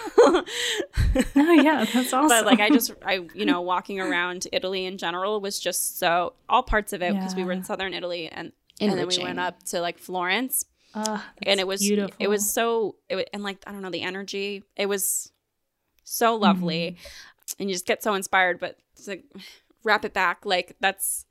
No, 1.34 1.52
yeah, 1.52 1.84
that's 1.84 2.12
awesome. 2.12 2.28
but 2.28 2.46
like 2.46 2.60
i 2.60 2.68
just 2.70 2.92
i 3.04 3.20
you 3.34 3.44
know 3.44 3.60
walking 3.60 4.00
around 4.00 4.46
italy 4.52 4.84
in 4.86 4.98
general 4.98 5.40
was 5.40 5.58
just 5.58 5.98
so 5.98 6.34
all 6.48 6.62
parts 6.62 6.92
of 6.92 7.02
it 7.02 7.12
because 7.14 7.34
we 7.34 7.44
were 7.44 7.52
in 7.52 7.64
southern 7.64 7.94
italy 7.94 8.28
and 8.28 8.52
and 8.80 8.96
then 8.98 9.06
we 9.08 9.18
went 9.22 9.40
up 9.40 9.62
to 9.64 9.80
like 9.80 9.98
florence 9.98 10.64
Ah, 10.94 11.22
and 11.42 11.60
it 11.60 11.66
was 11.66 11.80
beautiful. 11.80 12.14
it 12.18 12.28
was 12.28 12.50
so 12.50 12.96
it 13.10 13.16
was, 13.16 13.24
and 13.34 13.42
like 13.42 13.58
i 13.66 13.72
don't 13.72 13.82
know 13.82 13.90
the 13.90 14.00
energy 14.02 14.64
it 14.76 14.86
was 14.86 15.30
so 16.04 16.34
lovely 16.34 16.96
Mm-hmm. 16.96 17.62
and 17.62 17.68
you 17.70 17.74
just 17.74 17.86
get 17.86 18.02
so 18.02 18.14
inspired 18.14 18.58
but 18.58 18.78
it's 18.96 19.06
like 19.06 19.24
wrap 19.84 20.04
it 20.04 20.14
back 20.14 20.44
like 20.46 20.76
that's 20.80 21.26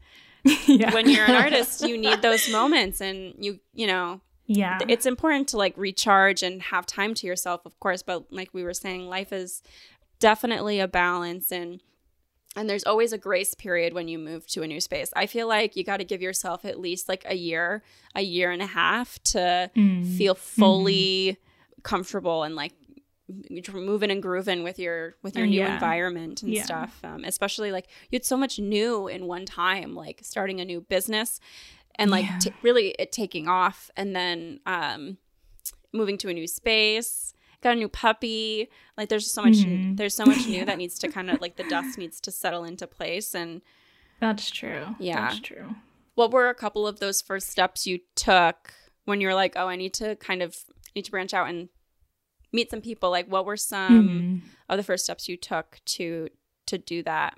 yeah. 0.68 0.94
when 0.94 1.10
you're 1.10 1.26
an 1.26 1.36
artist 1.36 1.82
you 1.82 1.98
need 1.98 2.22
those 2.22 2.50
moments 2.52 3.02
and 3.02 3.34
you 3.40 3.60
you 3.74 3.88
know 3.88 4.22
yeah. 4.46 4.80
it's 4.88 5.06
important 5.06 5.48
to 5.50 5.58
like 5.58 5.74
recharge 5.78 6.42
and 6.44 6.62
have 6.62 6.86
time 6.86 7.14
to 7.14 7.28
yourself 7.28 7.66
of 7.66 7.80
course 7.80 8.02
but 8.02 8.32
like 8.32 8.54
we 8.54 8.64
were 8.64 8.74
saying 8.74 9.08
life 9.08 9.34
is 9.34 9.62
definitely 10.20 10.80
a 10.80 10.88
balance 10.88 11.52
and 11.52 11.82
and 12.56 12.68
there's 12.70 12.86
always 12.86 13.14
a 13.14 13.18
grace 13.20 13.54
period 13.54 13.94
when 13.94 14.08
you 14.08 14.18
move 14.18 14.48
to 14.48 14.64
a 14.64 14.68
new 14.68 14.80
space 14.80 15.12
i 15.16 15.26
feel 15.26 15.48
like 15.48 15.76
you 15.76 15.84
got 15.84 15.98
to 15.98 16.06
give 16.06 16.22
yourself 16.22 16.66
at 16.66 16.80
least 16.80 17.08
like 17.10 17.24
a 17.28 17.36
year 17.36 17.84
a 18.16 18.22
year 18.22 18.50
and 18.52 18.62
a 18.62 18.68
half 18.68 19.22
to 19.24 19.70
Mm. 19.76 20.18
feel 20.18 20.34
fully 20.36 21.38
comfortable 21.84 22.44
and 22.44 22.56
like 22.56 22.74
moving 23.74 24.10
and 24.12 24.22
grooving 24.22 24.64
with 24.64 24.80
your 24.80 25.16
with 25.22 25.36
your 25.36 25.46
new 25.48 25.60
Yeah. 25.60 25.74
environment 25.74 26.44
and 26.44 26.54
Yeah. 26.54 26.64
stuff 26.64 27.00
um, 27.04 27.24
especially 27.26 27.72
like 27.72 27.88
you 28.10 28.16
had 28.16 28.26
so 28.26 28.38
much 28.38 28.58
new 28.60 29.08
in 29.08 29.28
one 29.28 29.46
time 29.46 29.96
like 29.96 30.22
starting 30.24 30.62
a 30.62 30.66
new 30.66 30.82
business 30.82 31.40
and 31.96 32.10
like 32.12 32.26
Yeah. 32.26 32.40
t- 32.40 32.54
really 32.62 32.90
it 33.00 33.12
taking 33.12 33.48
off 33.48 33.92
and 33.98 34.16
then 34.16 34.60
um 34.66 35.18
moving 35.94 36.18
to 36.20 36.30
a 36.30 36.34
new 36.34 36.48
space 36.48 37.34
got 37.62 37.72
a 37.74 37.76
new 37.76 37.90
puppy. 37.90 38.70
Like 38.98 39.10
there's 39.10 39.32
so 39.32 39.42
much 39.42 39.56
Mhm. 39.56 39.98
there's 39.98 40.14
so 40.14 40.26
much 40.26 40.46
new 40.48 40.64
that 40.64 40.78
needs 40.84 41.00
to 41.00 41.08
kind 41.08 41.30
of 41.32 41.42
like 41.42 41.56
the 41.56 41.64
dust 41.64 41.98
needs 41.98 42.22
to 42.22 42.32
settle 42.32 42.64
into 42.64 42.86
place 42.86 43.34
and 43.34 43.62
That's 44.20 44.50
true. 44.52 44.96
Yeah. 45.00 45.22
That's 45.30 45.40
true. 45.40 45.76
what 46.16 46.32
were 46.32 46.50
a 46.50 46.56
couple 46.56 46.88
of 46.88 47.00
those 47.00 47.22
first 47.22 47.50
steps 47.50 47.86
you 47.88 48.00
took 48.16 48.74
when 49.06 49.22
you 49.22 49.28
were 49.28 49.34
like, 49.36 49.54
"Oh, 49.56 49.68
I 49.68 49.76
need 49.76 49.94
to 49.96 50.16
kind 50.18 50.42
of 50.44 50.56
need 50.96 51.06
to 51.06 51.12
branch 51.12 51.34
out 51.34 51.48
and 51.50 51.70
meet 52.52 52.70
some 52.72 52.82
people." 52.82 53.10
Like 53.12 53.28
what 53.28 53.46
were 53.46 53.58
some 53.58 54.10
Mhm. 54.10 54.42
of 54.70 54.78
the 54.78 54.84
first 54.84 55.04
steps 55.06 55.28
you 55.30 55.38
took 55.38 55.80
to 55.86 56.30
to 56.68 56.78
do 56.78 57.02
that? 57.04 57.38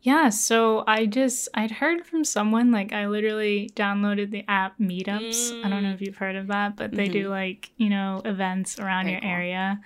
Yeah, 0.00 0.30
so 0.30 0.84
I 0.86 1.04
just 1.04 1.48
I'd 1.52 1.70
heard 1.70 2.06
from 2.06 2.24
someone 2.24 2.70
like 2.72 2.94
I 2.94 3.06
literally 3.08 3.68
downloaded 3.74 4.30
the 4.30 4.42
app 4.48 4.78
Meetups. 4.78 5.62
I 5.62 5.68
don't 5.68 5.82
know 5.82 5.92
if 5.92 6.00
you've 6.00 6.16
heard 6.16 6.34
of 6.36 6.46
that, 6.46 6.76
but 6.76 6.92
they 6.92 7.08
do 7.08 7.28
like, 7.28 7.70
you 7.76 7.90
know, 7.90 8.22
events 8.24 8.78
around 8.78 9.04
Very 9.04 9.12
your 9.12 9.20
cool. 9.20 9.30
area. 9.30 9.80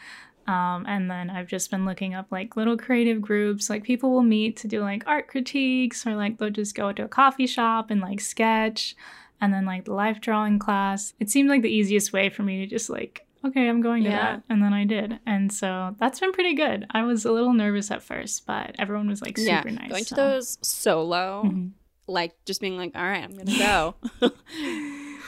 Um, 0.46 0.84
and 0.86 1.10
then 1.10 1.30
I've 1.30 1.48
just 1.48 1.70
been 1.72 1.84
looking 1.86 2.14
up 2.14 2.30
like 2.30 2.54
little 2.54 2.76
creative 2.76 3.20
groups. 3.20 3.68
Like 3.68 3.82
people 3.82 4.12
will 4.12 4.22
meet 4.22 4.56
to 4.58 4.68
do 4.68 4.80
like 4.82 5.02
art 5.08 5.26
critiques 5.26 6.06
or 6.06 6.14
like 6.14 6.38
they'll 6.38 6.50
just 6.50 6.76
go 6.76 6.92
to 6.92 7.04
a 7.04 7.08
coffee 7.08 7.46
shop 7.48 7.90
and 7.90 8.00
like 8.00 8.20
sketch 8.20 8.94
and 9.40 9.52
then 9.52 9.64
like 9.64 9.86
the 9.86 9.94
life 9.94 10.20
drawing 10.20 10.60
class. 10.60 11.14
It 11.18 11.30
seemed 11.30 11.48
like 11.48 11.62
the 11.62 11.68
easiest 11.74 12.12
way 12.12 12.28
for 12.28 12.44
me 12.44 12.58
to 12.60 12.66
just 12.66 12.88
like, 12.90 13.23
okay, 13.46 13.68
I'm 13.68 13.80
going 13.80 14.04
to 14.04 14.10
Yeah. 14.10 14.16
that. 14.36 14.42
And 14.48 14.62
then 14.62 14.72
I 14.72 14.84
did. 14.84 15.18
And 15.26 15.52
so 15.52 15.94
that's 15.98 16.20
been 16.20 16.32
pretty 16.32 16.54
good. 16.54 16.86
I 16.90 17.02
was 17.04 17.24
a 17.24 17.32
little 17.32 17.52
nervous 17.52 17.90
at 17.90 18.02
first, 18.02 18.46
but 18.46 18.74
everyone 18.78 19.08
was 19.08 19.20
like 19.22 19.36
super 19.38 19.70
nice. 19.70 19.88
going 19.90 20.04
to 20.06 20.14
those 20.14 20.58
solo, 20.62 21.42
Mhm. 21.46 21.70
like 22.06 22.32
just 22.44 22.60
being 22.60 22.76
like, 22.76 22.92
"All 22.94 23.02
right, 23.02 23.22
I'm 23.24 23.36
gonna 23.36 23.58
go." 23.58 23.94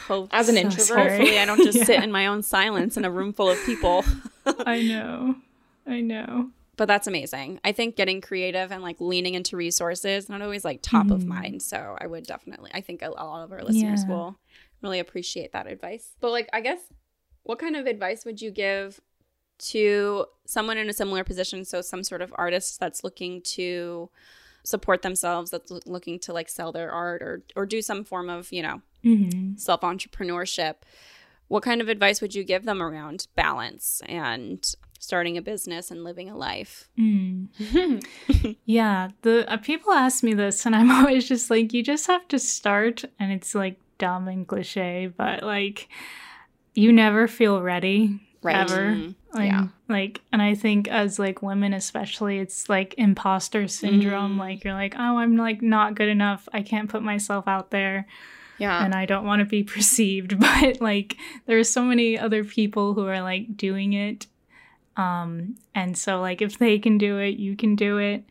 Hope- 0.07 0.29
As 0.33 0.49
an 0.49 0.55
So 0.55 0.61
introvert, 0.61 0.85
scary. 0.87 1.17
Hopefully, 1.19 1.39
I 1.41 1.45
don't 1.47 1.65
just 1.65 1.81
sit 1.87 2.03
in 2.03 2.13
my 2.13 2.27
own 2.29 2.43
silence 2.43 2.97
in 2.97 3.05
a 3.05 3.11
room 3.11 3.33
full 3.33 3.51
of 3.51 3.59
people. 3.67 4.05
I 4.47 4.83
know. 4.83 5.37
I 5.87 6.01
know. 6.01 6.51
but 6.77 6.87
that's 6.87 7.07
amazing. 7.07 7.59
I 7.65 7.73
think 7.73 7.97
getting 7.97 8.21
creative 8.21 8.71
and 8.71 8.83
like 8.83 9.01
leaning 9.01 9.35
into 9.35 9.57
resources 9.57 10.29
not 10.29 10.43
always 10.43 10.63
like 10.65 10.83
top 10.83 11.11
of 11.11 11.23
Mhm. 11.23 11.27
mind. 11.27 11.63
So 11.63 11.97
I 11.99 12.07
would 12.07 12.25
definitely. 12.27 12.71
I 12.75 12.83
think 12.83 13.01
a, 13.03 13.09
a 13.09 13.25
lot 13.25 13.43
of 13.45 13.51
our 13.53 13.63
listeners 13.63 14.03
Yeah. 14.07 14.15
will 14.15 14.39
really 14.83 14.99
appreciate 14.99 15.53
that 15.53 15.67
advice. 15.67 16.11
But 16.21 16.33
like, 16.33 16.49
I 16.53 16.61
guess, 16.61 16.81
what 17.47 17.59
kind 17.59 17.77
of 17.77 17.87
advice 17.87 18.25
would 18.25 18.43
you 18.43 18.51
give 18.51 19.01
to 19.59 20.27
someone 20.45 20.77
in 20.79 20.89
a 20.89 20.93
similar 20.93 21.25
position? 21.25 21.65
So 21.65 21.81
some 21.81 22.03
sort 22.05 22.21
of 22.23 22.33
artist 22.37 22.79
that's 22.79 23.03
looking 23.03 23.41
to 23.43 24.11
support 24.65 25.03
themselves, 25.03 25.51
that's 25.51 25.71
looking 25.87 26.19
to 26.21 26.33
like 26.33 26.49
sell 26.49 26.73
their 26.73 26.91
art 26.91 27.23
or 27.23 27.43
or 27.55 27.65
do 27.67 27.81
some 27.81 28.05
form 28.05 28.29
of 28.29 28.53
you 28.53 28.63
know 28.63 28.83
Mm-hmm. 29.05 29.57
self 29.57 29.83
entrepreneurship. 29.83 30.77
What 31.47 31.63
kind 31.63 31.81
of 31.81 31.89
advice 31.89 32.21
would 32.21 32.35
you 32.35 32.43
give 32.43 32.65
them 32.65 32.83
around 32.83 33.29
balance 33.37 34.03
and 34.07 34.67
starting 34.99 35.37
a 35.37 35.43
business 35.43 35.93
and 35.93 36.03
living 36.03 36.29
a 36.29 36.37
life? 36.37 36.89
Mm. 36.99 38.05
yeah. 38.65 39.11
The 39.23 39.49
uh, 39.49 39.59
people 39.59 39.93
ask 39.93 40.25
me 40.25 40.35
this, 40.35 40.67
and 40.67 40.75
I'm 40.75 40.91
always 40.99 41.29
just 41.29 41.51
like, 41.51 41.73
you 41.73 41.85
just 41.85 42.09
have 42.09 42.27
to 42.29 42.41
start, 42.41 43.05
and 43.21 43.31
it's 43.31 43.55
like 43.55 43.79
dumb 43.99 44.27
and 44.27 44.45
cliche, 44.45 45.07
but 45.07 45.45
like, 45.45 45.89
you 46.77 46.93
never 46.93 47.27
feel 47.27 47.61
ready. 47.61 48.21
Right. 48.43 48.57
Ever. 48.57 48.93
Mm, 48.93 49.15
Like, 49.33 49.51
Yeah. 49.51 49.67
like, 49.89 50.21
and 50.33 50.41
I 50.41 50.55
think 50.55 50.87
as 50.89 51.19
like 51.19 51.43
women, 51.43 51.73
especially, 51.75 52.39
it's 52.39 52.69
like 52.69 52.95
imposter 52.97 53.67
syndrome. 53.67 54.37
Mm. 54.37 54.39
Like, 54.39 54.65
you're 54.65 54.73
like, 54.75 54.95
oh, 54.97 55.19
I'm 55.19 55.37
like 55.37 55.61
not 55.63 55.95
good 55.97 56.09
enough. 56.09 56.49
I 56.53 56.63
can't 56.63 56.89
put 56.89 57.03
myself 57.03 57.49
out 57.49 57.71
there. 57.71 58.07
yeah. 58.59 58.83
and 58.85 58.95
I 58.95 59.05
don't 59.05 59.27
want 59.27 59.41
to 59.41 59.45
be 59.47 59.63
perceived, 59.75 60.39
but 60.47 60.81
like 60.81 61.17
there 61.47 61.59
are 61.59 61.65
so 61.65 61.83
many 61.83 62.19
other 62.19 62.45
people 62.45 62.95
who 62.95 63.07
are 63.07 63.21
like 63.21 63.57
doing 63.57 63.93
it. 63.95 64.27
Um 64.97 65.57
and 65.75 65.97
so 65.99 66.21
like 66.23 66.41
if 66.41 66.57
they 66.59 66.79
can 66.79 66.97
do 66.99 67.19
it, 67.19 67.37
you 67.37 67.57
can 67.57 67.75
do 67.77 67.99
it. 67.99 68.25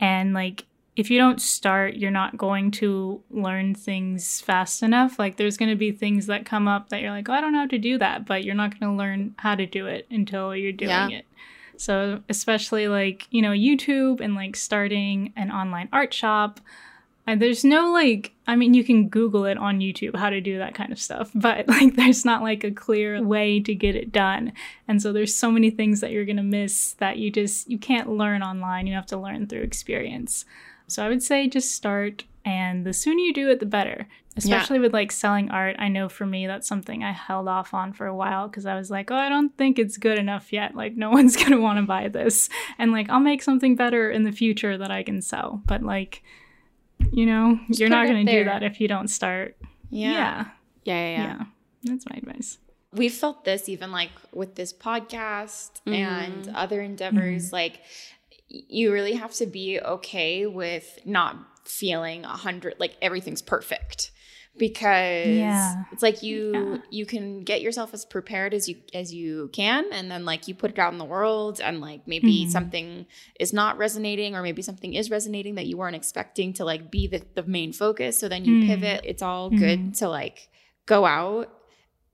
And 0.00 0.34
like 0.34 0.66
if 0.96 1.10
you 1.10 1.18
don't 1.18 1.40
start, 1.40 1.94
you're 1.94 2.10
not 2.10 2.36
going 2.36 2.70
to 2.72 3.22
learn 3.30 3.74
things 3.74 4.40
fast 4.40 4.82
enough. 4.82 5.18
Like 5.18 5.36
there's 5.36 5.56
going 5.56 5.70
to 5.70 5.76
be 5.76 5.92
things 5.92 6.26
that 6.26 6.44
come 6.44 6.66
up 6.68 6.88
that 6.88 7.00
you're 7.00 7.10
like, 7.12 7.28
"Oh, 7.28 7.32
I 7.32 7.40
don't 7.40 7.52
know 7.52 7.60
how 7.60 7.66
to 7.66 7.78
do 7.78 7.96
that," 7.98 8.26
but 8.26 8.44
you're 8.44 8.54
not 8.54 8.78
going 8.78 8.92
to 8.92 8.98
learn 8.98 9.34
how 9.38 9.54
to 9.54 9.66
do 9.66 9.86
it 9.86 10.06
until 10.10 10.54
you're 10.54 10.72
doing 10.72 10.90
Yeah. 10.90 11.08
it. 11.18 11.26
So, 11.76 12.20
especially 12.28 12.88
like, 12.88 13.26
you 13.30 13.40
know, 13.40 13.52
YouTube 13.52 14.20
and 14.20 14.34
like 14.34 14.54
starting 14.56 15.32
an 15.36 15.50
online 15.50 15.88
art 15.92 16.12
shop, 16.12 16.60
and 17.26 17.40
there's 17.40 17.64
no 17.64 17.90
like, 17.92 18.32
I 18.46 18.56
mean, 18.56 18.74
you 18.74 18.84
can 18.84 19.08
Google 19.08 19.44
it 19.46 19.56
on 19.56 19.78
YouTube 19.78 20.16
how 20.16 20.28
to 20.28 20.40
do 20.42 20.58
that 20.58 20.74
kind 20.74 20.92
of 20.92 20.98
stuff, 21.00 21.30
but 21.34 21.68
like, 21.76 21.94
there's 21.96 22.24
not 22.26 22.42
like 22.42 22.64
a 22.64 22.70
clear 22.70 23.22
way 23.22 23.60
to 23.60 23.74
get 23.74 23.94
it 23.94 24.12
done. 24.12 24.52
And 24.88 25.00
so 25.00 25.12
there's 25.12 25.34
so 25.34 25.50
many 25.50 25.70
things 25.70 26.00
that 26.00 26.10
you're 26.10 26.26
gonna 26.26 26.42
miss 26.42 26.94
that 26.94 27.16
you 27.16 27.30
just 27.30 27.70
you 27.70 27.78
can't 27.78 28.10
learn 28.10 28.42
online. 28.42 28.86
You 28.86 28.94
have 28.94 29.06
to 29.06 29.16
learn 29.16 29.46
through 29.46 29.62
experience. 29.62 30.44
So 30.90 31.04
I 31.04 31.08
would 31.08 31.22
say 31.22 31.48
just 31.48 31.72
start, 31.74 32.24
and 32.44 32.84
the 32.84 32.92
sooner 32.92 33.20
you 33.20 33.32
do 33.32 33.48
it, 33.50 33.60
the 33.60 33.66
better. 33.66 34.06
Especially 34.36 34.78
with 34.78 34.92
like 34.92 35.10
selling 35.12 35.50
art. 35.50 35.76
I 35.78 35.88
know 35.88 36.08
for 36.08 36.24
me 36.24 36.46
that's 36.46 36.66
something 36.68 37.02
I 37.02 37.10
held 37.12 37.48
off 37.48 37.74
on 37.74 37.92
for 37.92 38.06
a 38.06 38.14
while 38.14 38.46
because 38.48 38.64
I 38.64 38.74
was 38.76 38.90
like, 38.90 39.10
oh, 39.10 39.16
I 39.16 39.28
don't 39.28 39.54
think 39.58 39.78
it's 39.78 39.96
good 39.98 40.18
enough 40.18 40.52
yet. 40.52 40.74
Like 40.74 40.96
no 40.96 41.10
one's 41.18 41.36
gonna 41.36 41.60
want 41.60 41.78
to 41.78 41.82
buy 41.82 42.08
this, 42.08 42.48
and 42.78 42.92
like 42.92 43.10
I'll 43.10 43.20
make 43.20 43.42
something 43.42 43.74
better 43.76 44.10
in 44.10 44.22
the 44.22 44.32
future 44.32 44.78
that 44.78 44.90
I 44.90 45.02
can 45.02 45.20
sell. 45.20 45.60
But 45.66 45.82
like 45.82 46.22
you 47.12 47.26
know, 47.26 47.58
you're 47.68 47.88
not 47.88 48.06
going 48.06 48.24
to 48.26 48.30
do 48.32 48.44
that 48.44 48.62
if 48.62 48.80
you 48.80 48.86
don't 48.86 49.08
start. 49.08 49.56
yeah. 49.90 50.10
Yeah. 50.12 50.44
Yeah, 50.84 50.94
yeah, 50.94 51.22
Yeah. 51.24 51.44
That's 51.84 52.04
my 52.10 52.16
advice. 52.18 52.58
we've 52.92 53.12
felt 53.14 53.44
this 53.44 53.68
even 53.68 53.90
like 53.92 54.10
with 54.32 54.54
this 54.54 54.72
podcast 54.72 55.80
and 55.86 56.44
Mhm. 56.46 56.52
other 56.54 56.80
endeavors 56.82 57.52
like 57.52 57.72
y- 57.74 57.78
you 58.50 58.92
really 58.92 59.12
have 59.14 59.32
to 59.34 59.46
be 59.46 59.80
okay 59.80 60.44
with 60.46 60.98
not 61.04 61.36
feeling 61.64 62.24
a 62.24 62.36
hundred 62.36 62.74
like 62.78 62.96
everything's 63.00 63.42
perfect 63.42 64.10
because 64.58 65.26
Yeah. 65.28 65.84
it's 65.92 66.02
like 66.02 66.22
you 66.22 66.52
Yeah. 66.52 66.76
you 66.90 67.06
can 67.06 67.44
get 67.44 67.62
yourself 67.62 67.94
as 67.94 68.04
prepared 68.04 68.52
as 68.52 68.68
you 68.68 68.76
as 68.92 69.14
you 69.14 69.48
can 69.52 69.84
and 69.92 70.10
then 70.10 70.24
like 70.24 70.48
you 70.48 70.54
put 70.54 70.72
it 70.72 70.78
out 70.78 70.92
in 70.92 70.98
the 70.98 71.04
world 71.04 71.60
and 71.60 71.80
like 71.80 72.06
maybe 72.08 72.44
Mhm. 72.44 72.50
something 72.50 73.06
is 73.38 73.52
not 73.52 73.78
resonating 73.78 74.34
or 74.34 74.42
maybe 74.42 74.62
something 74.62 74.94
is 74.94 75.10
resonating 75.10 75.54
that 75.54 75.66
you 75.66 75.76
weren't 75.76 75.96
expecting 75.96 76.52
to 76.54 76.64
like 76.64 76.90
be 76.90 77.06
the, 77.06 77.22
the 77.34 77.44
main 77.44 77.72
focus 77.72 78.18
so 78.18 78.28
then 78.28 78.44
you 78.44 78.56
Mm. 78.64 78.66
pivot 78.66 79.00
it's 79.04 79.22
all 79.22 79.50
good 79.50 79.78
Mhm. 79.92 79.98
to 79.98 80.08
like 80.08 80.48
go 80.86 81.06
out 81.06 81.52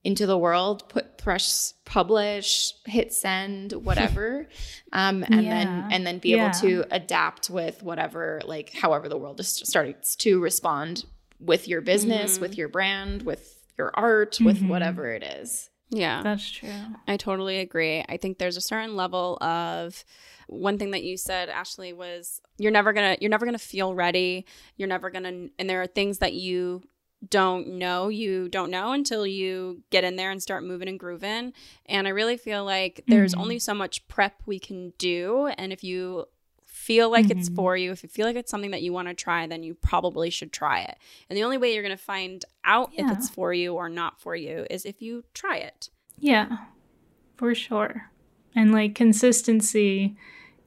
into 0.07 0.25
the 0.27 0.39
world, 0.39 0.89
put 0.89 1.19
press, 1.19 1.75
publish, 1.85 2.73
hit 2.87 3.13
send, 3.13 3.73
whatever, 3.89 4.47
um, 4.93 5.25
and 5.25 5.43
Yeah. 5.45 5.51
then 5.57 5.69
and 5.91 6.07
then 6.07 6.19
be 6.19 6.31
Yeah. 6.31 6.47
able 6.47 6.51
to 6.61 6.85
adapt 6.91 7.51
with 7.51 7.83
whatever, 7.83 8.41
like 8.45 8.73
however 8.73 9.09
the 9.09 9.19
world 9.19 9.41
is 9.41 9.49
starts 9.49 10.15
to 10.17 10.39
respond 10.41 11.05
with 11.41 11.67
your 11.69 11.81
business, 11.81 12.39
Mhm. 12.39 12.41
with 12.41 12.57
your 12.57 12.69
brand, 12.69 13.23
with 13.23 13.43
your 13.77 13.91
art, 13.95 14.39
with 14.41 14.61
Mhm. 14.63 14.69
whatever 14.69 15.13
it 15.13 15.23
is. 15.23 15.69
yeah. 15.91 16.21
That's 16.23 16.51
true. 16.51 16.69
I 17.07 17.17
totally 17.17 17.59
agree. 17.61 18.05
I 18.09 18.17
think 18.17 18.39
there's 18.39 18.57
a 18.57 18.61
certain 18.73 18.97
level 18.97 19.39
of 19.41 20.03
one 20.49 20.79
thing 20.79 20.91
that 20.93 21.05
you 21.05 21.17
said, 21.17 21.49
Ashleigh, 21.49 21.95
was 21.95 22.41
you're 22.59 22.73
never 22.73 22.93
gonna 22.93 23.17
you're 23.21 23.31
never 23.31 23.45
gonna 23.47 23.59
feel 23.59 23.95
ready. 23.95 24.47
You're 24.77 24.89
never 24.89 25.11
gonna 25.11 25.49
and 25.59 25.71
there 25.71 25.81
are 25.83 25.87
things 25.87 26.19
that 26.19 26.33
you 26.33 26.83
don't 27.29 27.67
know 27.69 28.09
you 28.09 28.49
don't 28.49 28.71
know 28.71 28.93
until 28.93 29.27
you 29.27 29.83
get 29.91 30.05
in 30.05 30.17
there 30.17 30.31
and 30.31 30.43
start 30.43 30.65
moving 30.65 30.89
and 30.89 31.01
grooving. 31.01 31.53
And 31.87 32.07
I 32.07 32.11
really 32.11 32.37
feel 32.37 32.65
like 32.65 33.05
there's 33.09 33.35
Mhm. 33.35 33.41
only 33.41 33.59
so 33.59 33.75
much 33.75 34.07
prep 34.09 34.43
we 34.47 34.59
can 34.59 34.93
do. 34.99 35.47
And 35.57 35.73
if 35.73 35.83
you 35.83 36.27
feel 36.65 37.11
like 37.11 37.31
it's 37.31 37.49
Mhm. 37.49 37.57
for 37.57 37.77
you, 37.77 37.91
if 37.91 38.03
you 38.03 38.09
feel 38.09 38.27
like 38.27 38.37
it's 38.37 38.51
something 38.51 38.71
that 38.71 38.83
you 38.83 38.93
want 38.93 39.09
to 39.09 39.15
try, 39.15 39.47
then 39.47 39.63
you 39.63 39.75
probably 39.75 40.31
should 40.31 40.53
try 40.53 40.81
it. 40.83 40.99
And 41.29 41.37
the 41.37 41.43
only 41.43 41.57
way 41.59 41.73
you're 41.73 41.83
going 41.83 41.97
to 41.97 42.03
find 42.03 42.45
out 42.65 42.93
if 42.97 43.11
it's 43.11 43.29
for 43.31 43.53
you 43.53 43.75
or 43.75 43.89
not 43.89 44.21
for 44.21 44.37
you 44.37 44.67
is 44.71 44.85
if 44.85 45.01
you 45.01 45.25
try 45.35 45.57
it. 45.57 45.89
Yeah, 46.19 46.59
for 47.37 47.55
sure. 47.55 48.11
And 48.55 48.73
like 48.73 48.95
consistency 48.95 50.17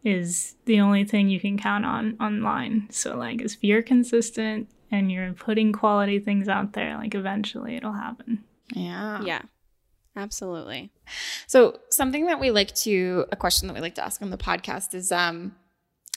is 0.03 0.55
the 0.65 0.79
only 0.79 1.03
thing 1.05 1.29
you 1.29 1.39
can 1.39 1.57
count 1.57 1.85
on 1.85 2.17
online. 2.19 2.87
So 2.89 3.15
like 3.15 3.41
if 3.41 3.63
you're 3.63 3.81
consistent 3.83 4.67
and 4.91 5.11
you're 5.11 5.33
putting 5.33 5.71
quality 5.71 6.19
things 6.19 6.47
out 6.47 6.73
there, 6.73 6.97
like 6.97 7.15
eventually 7.15 7.75
it'll 7.75 7.93
happen. 7.93 8.43
Yeah. 8.73 9.21
Yeah. 9.23 9.41
Absolutely. 10.15 10.91
So 11.47 11.79
something 11.89 12.25
that 12.25 12.39
we 12.39 12.51
like 12.51 12.73
to 12.75 13.25
a 13.31 13.35
question 13.35 13.67
that 13.67 13.73
we 13.73 13.79
like 13.79 13.95
to 13.95 14.03
ask 14.03 14.21
on 14.21 14.31
the 14.31 14.37
podcast 14.37 14.93
is 14.93 15.11
um 15.11 15.55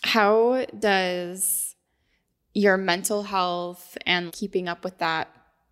how 0.03 0.67
does 0.79 1.77
your 2.55 2.77
mental 2.77 3.23
health 3.23 3.97
and 4.05 4.33
keeping 4.33 4.69
up 4.69 4.85
with 4.85 4.99
that 4.99 5.29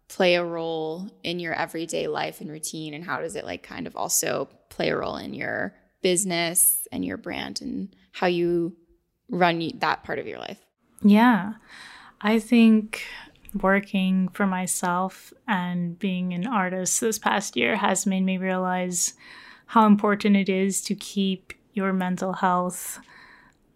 play 0.08 0.34
a 0.34 0.44
role 0.44 1.08
in 1.22 1.38
your 1.38 1.54
everyday 1.54 2.06
life 2.08 2.40
and 2.40 2.50
routine 2.50 2.94
and 2.94 3.04
how 3.04 3.20
does 3.20 3.36
it 3.36 3.44
like 3.44 3.62
kind 3.62 3.86
of 3.86 3.96
also 3.96 4.48
play 4.68 4.90
a 4.90 4.96
role 4.96 5.16
in 5.16 5.34
your 5.34 5.74
business 6.02 6.86
and 6.90 7.04
your 7.04 7.16
brand 7.16 7.60
and 7.60 7.94
how 8.12 8.26
you 8.26 8.74
run 9.28 9.70
that 9.78 10.02
part 10.04 10.18
of 10.18 10.26
your 10.26 10.38
life? 10.38 10.60
Yeah. 11.02 11.54
I 12.20 12.38
think 12.38 13.02
working 13.60 14.28
for 14.28 14.46
myself 14.46 15.32
and 15.48 15.98
being 15.98 16.32
an 16.32 16.46
artist 16.46 17.00
this 17.00 17.18
past 17.18 17.56
year 17.56 17.76
has 17.76 18.06
made 18.06 18.20
me 18.22 18.38
realize 18.38 19.14
how 19.66 19.86
important 19.86 20.36
it 20.36 20.48
is 20.48 20.80
to 20.82 20.94
keep 20.94 21.52
your 21.72 21.92
mental 21.92 22.32
health 22.34 23.00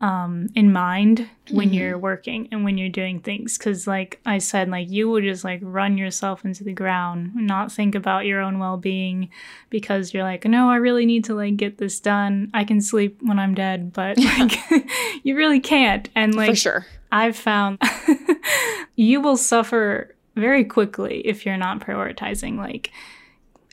um, 0.00 0.48
in 0.54 0.72
mind 0.72 1.28
when 1.50 1.68
Mm-hmm. 1.68 1.74
you're 1.74 1.98
working 1.98 2.48
and 2.52 2.64
when 2.64 2.76
you're 2.76 2.88
doing 2.88 3.20
things. 3.20 3.56
Because, 3.56 3.86
like 3.86 4.20
I 4.26 4.38
said, 4.38 4.68
like 4.68 4.90
you 4.90 5.08
will 5.08 5.20
just 5.20 5.44
like 5.44 5.60
run 5.62 5.96
yourself 5.96 6.44
into 6.44 6.62
the 6.64 6.72
ground, 6.72 7.34
not 7.34 7.72
think 7.72 7.94
about 7.94 8.26
your 8.26 8.40
own 8.40 8.58
well 8.58 8.76
being 8.76 9.30
because 9.70 10.12
you're 10.12 10.22
like, 10.24 10.44
no, 10.44 10.68
I 10.68 10.76
really 10.76 11.06
need 11.06 11.24
to 11.26 11.34
like 11.34 11.56
get 11.56 11.78
this 11.78 12.00
done. 12.00 12.50
I 12.52 12.64
can 12.64 12.80
sleep 12.80 13.18
when 13.22 13.38
I'm 13.38 13.54
dead, 13.54 13.92
but 13.92 14.18
like 14.38 14.58
you 15.22 15.36
really 15.36 15.60
can't. 15.60 16.08
And 16.14 16.34
like 16.34 16.50
For 16.50 16.56
sure. 16.56 16.86
I've 17.14 17.36
found 17.36 17.80
you 18.96 19.20
will 19.20 19.36
suffer 19.36 20.16
very 20.34 20.64
quickly 20.64 21.20
if 21.24 21.46
you're 21.46 21.56
not 21.56 21.78
prioritizing 21.78 22.58
like 22.58 22.90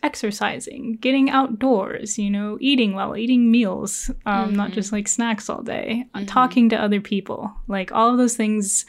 exercising, 0.03 0.93
getting 1.01 1.31
outdoors, 1.31 2.19
you 2.19 2.29
know, 2.29 2.59
eating 2.61 2.93
well, 2.93 3.17
eating 3.17 3.49
meals, 3.49 4.11
um, 4.27 4.55
not 4.55 4.71
just 4.71 4.91
like 4.91 5.07
snacks 5.07 5.49
all 5.49 5.63
day, 5.63 6.05
uh, 6.13 6.23
talking 6.27 6.69
to 6.69 6.75
other 6.75 7.01
people. 7.01 7.51
Like 7.67 7.91
all 7.91 8.11
of 8.11 8.17
those 8.17 8.35
things 8.35 8.85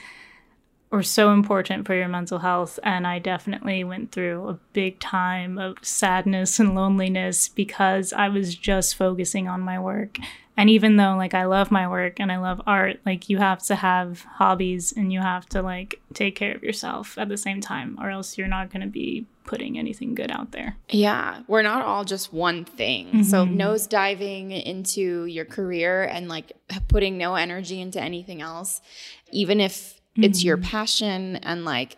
are 0.92 1.02
so 1.02 1.32
important 1.32 1.86
for 1.86 1.94
your 1.94 2.08
mental 2.08 2.38
health. 2.38 2.78
And 2.82 3.06
I 3.06 3.18
definitely 3.18 3.82
went 3.82 4.12
through 4.12 4.48
a 4.48 4.58
big 4.72 5.00
time 5.00 5.58
of 5.58 5.78
sadness 5.82 6.60
and 6.60 6.74
loneliness 6.74 7.48
because 7.48 8.12
I 8.12 8.28
was 8.28 8.54
just 8.54 8.94
focusing 8.94 9.48
on 9.48 9.62
my 9.62 9.80
work. 9.80 10.18
And 10.54 10.68
even 10.68 10.96
though 10.96 11.16
like 11.16 11.32
I 11.32 11.46
love 11.46 11.70
my 11.70 11.88
work 11.88 12.20
and 12.20 12.30
I 12.30 12.36
love 12.36 12.60
art, 12.66 13.00
like 13.06 13.30
you 13.30 13.38
have 13.38 13.62
to 13.64 13.74
have 13.74 14.20
hobbies 14.22 14.92
and 14.94 15.10
you 15.10 15.20
have 15.20 15.46
to 15.46 15.62
like 15.62 16.00
take 16.12 16.36
care 16.36 16.54
of 16.54 16.62
yourself 16.62 17.16
at 17.16 17.30
the 17.30 17.38
same 17.38 17.62
time 17.62 17.96
or 18.00 18.10
else 18.10 18.36
you're 18.36 18.48
not 18.48 18.70
going 18.70 18.82
to 18.82 18.86
be 18.86 19.26
putting 19.44 19.78
anything 19.78 20.14
good 20.14 20.30
out 20.30 20.52
there. 20.52 20.76
Yeah, 20.90 21.40
we're 21.48 21.62
not 21.62 21.84
all 21.86 22.04
just 22.04 22.34
one 22.34 22.66
thing. 22.66 23.24
So 23.24 23.46
mm-hmm. 23.46 23.56
nose 23.56 23.86
diving 23.86 24.50
into 24.50 25.24
your 25.24 25.46
career 25.46 26.04
and 26.04 26.28
like 26.28 26.52
putting 26.88 27.16
no 27.16 27.34
energy 27.34 27.80
into 27.80 28.00
anything 28.00 28.42
else, 28.42 28.82
even 29.30 29.58
if 29.58 30.01
it's 30.16 30.44
your 30.44 30.56
mm-hmm. 30.56 30.70
passion 30.70 31.36
and 31.36 31.64
like 31.64 31.96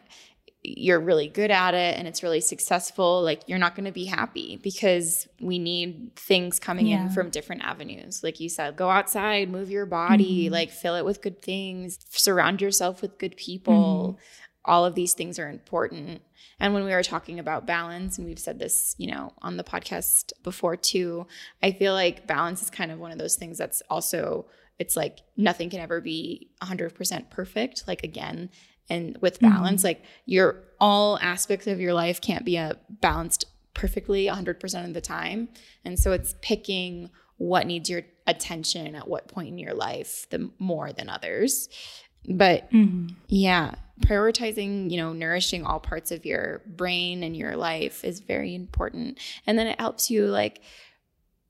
you're 0.66 1.00
really 1.00 1.28
good 1.28 1.50
at 1.50 1.74
it 1.74 1.98
and 1.98 2.08
it's 2.08 2.22
really 2.22 2.40
successful, 2.40 3.22
like 3.22 3.42
you're 3.46 3.58
not 3.58 3.74
going 3.74 3.84
to 3.84 3.92
be 3.92 4.06
happy 4.06 4.58
because 4.62 5.28
we 5.38 5.58
need 5.58 6.16
things 6.16 6.58
coming 6.58 6.86
Yeah. 6.86 7.02
in 7.02 7.10
from 7.10 7.28
different 7.28 7.62
avenues. 7.62 8.22
Like 8.22 8.40
you 8.40 8.48
said, 8.48 8.76
go 8.76 8.88
outside, 8.88 9.50
move 9.50 9.70
your 9.70 9.84
body, 9.84 10.44
mm-hmm. 10.44 10.54
like 10.54 10.70
fill 10.70 10.96
it 10.96 11.04
with 11.04 11.20
good 11.20 11.42
things, 11.42 11.98
surround 12.08 12.62
yourself 12.62 13.02
with 13.02 13.18
good 13.18 13.36
people. 13.36 14.16
Mm-hmm. 14.16 14.20
All 14.64 14.86
of 14.86 14.94
these 14.94 15.12
things 15.12 15.38
are 15.38 15.50
important. 15.50 16.22
And 16.58 16.72
when 16.72 16.84
we 16.84 16.92
were 16.92 17.02
talking 17.02 17.38
about 17.38 17.66
balance, 17.66 18.16
and 18.16 18.26
we've 18.26 18.38
said 18.38 18.58
this, 18.58 18.94
you 18.96 19.10
know, 19.10 19.34
on 19.42 19.58
the 19.58 19.64
podcast 19.64 20.32
before 20.42 20.76
too, 20.76 21.26
I 21.62 21.72
feel 21.72 21.92
like 21.92 22.26
balance 22.26 22.62
is 22.62 22.70
kind 22.70 22.90
of 22.90 22.98
one 22.98 23.12
of 23.12 23.18
those 23.18 23.34
things 23.34 23.58
that's 23.58 23.82
also, 23.90 24.46
it's 24.78 24.96
like 24.96 25.20
nothing 25.36 25.70
can 25.70 25.80
ever 25.80 26.00
be 26.00 26.50
100% 26.62 27.30
perfect. 27.30 27.84
Like, 27.86 28.02
again, 28.02 28.50
and 28.88 29.16
with 29.20 29.38
mm-hmm. 29.38 29.54
balance, 29.54 29.84
like 29.84 30.02
your 30.26 30.62
all 30.80 31.18
aspects 31.20 31.66
of 31.66 31.80
your 31.80 31.94
life 31.94 32.20
can't 32.20 32.44
be 32.44 32.56
a 32.56 32.76
balanced 32.88 33.46
perfectly 33.72 34.26
100% 34.26 34.84
of 34.84 34.94
the 34.94 35.00
time. 35.00 35.48
And 35.84 35.98
so 35.98 36.12
it's 36.12 36.34
picking 36.40 37.10
what 37.36 37.66
needs 37.66 37.90
your 37.90 38.02
attention 38.26 38.94
at 38.94 39.08
what 39.08 39.28
point 39.28 39.48
in 39.48 39.58
your 39.58 39.74
life 39.74 40.26
the 40.30 40.50
more 40.58 40.92
than 40.92 41.08
others. 41.08 41.68
But 42.28 42.70
mm-hmm. 42.70 43.14
yeah, 43.28 43.74
prioritizing, 44.00 44.90
you 44.90 44.96
know, 44.96 45.12
nourishing 45.12 45.64
all 45.64 45.80
parts 45.80 46.10
of 46.10 46.24
your 46.24 46.62
brain 46.66 47.22
and 47.22 47.36
your 47.36 47.56
life 47.56 48.04
is 48.04 48.20
very 48.20 48.54
important. 48.54 49.18
And 49.46 49.58
then 49.58 49.66
it 49.66 49.80
helps 49.80 50.10
you 50.10 50.26
like 50.26 50.62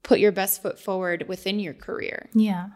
put 0.03 0.19
your 0.19 0.33
best 0.33 0.63
foot 0.63 0.79
forward 0.79 1.27
within 1.29 1.61
your 1.61 1.75
career. 1.75 2.29
Yeah, 2.35 2.69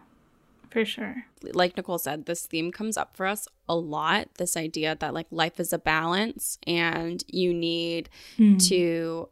for 0.70 0.84
sure. 0.84 1.24
like 1.42 1.76
Nicole 1.76 1.98
said, 1.98 2.26
this 2.26 2.46
theme 2.46 2.72
comes 2.72 2.96
up 2.96 3.16
for 3.16 3.26
us 3.26 3.48
a 3.68 3.74
lot. 3.74 4.28
This 4.38 4.56
idea 4.56 4.96
that 5.00 5.14
like 5.14 5.26
life 5.30 5.58
is 5.60 5.72
a 5.72 5.78
balance 5.78 6.58
and 6.66 7.24
you 7.28 7.54
need 7.54 8.08
hmm. 8.36 8.56
to, 8.58 9.28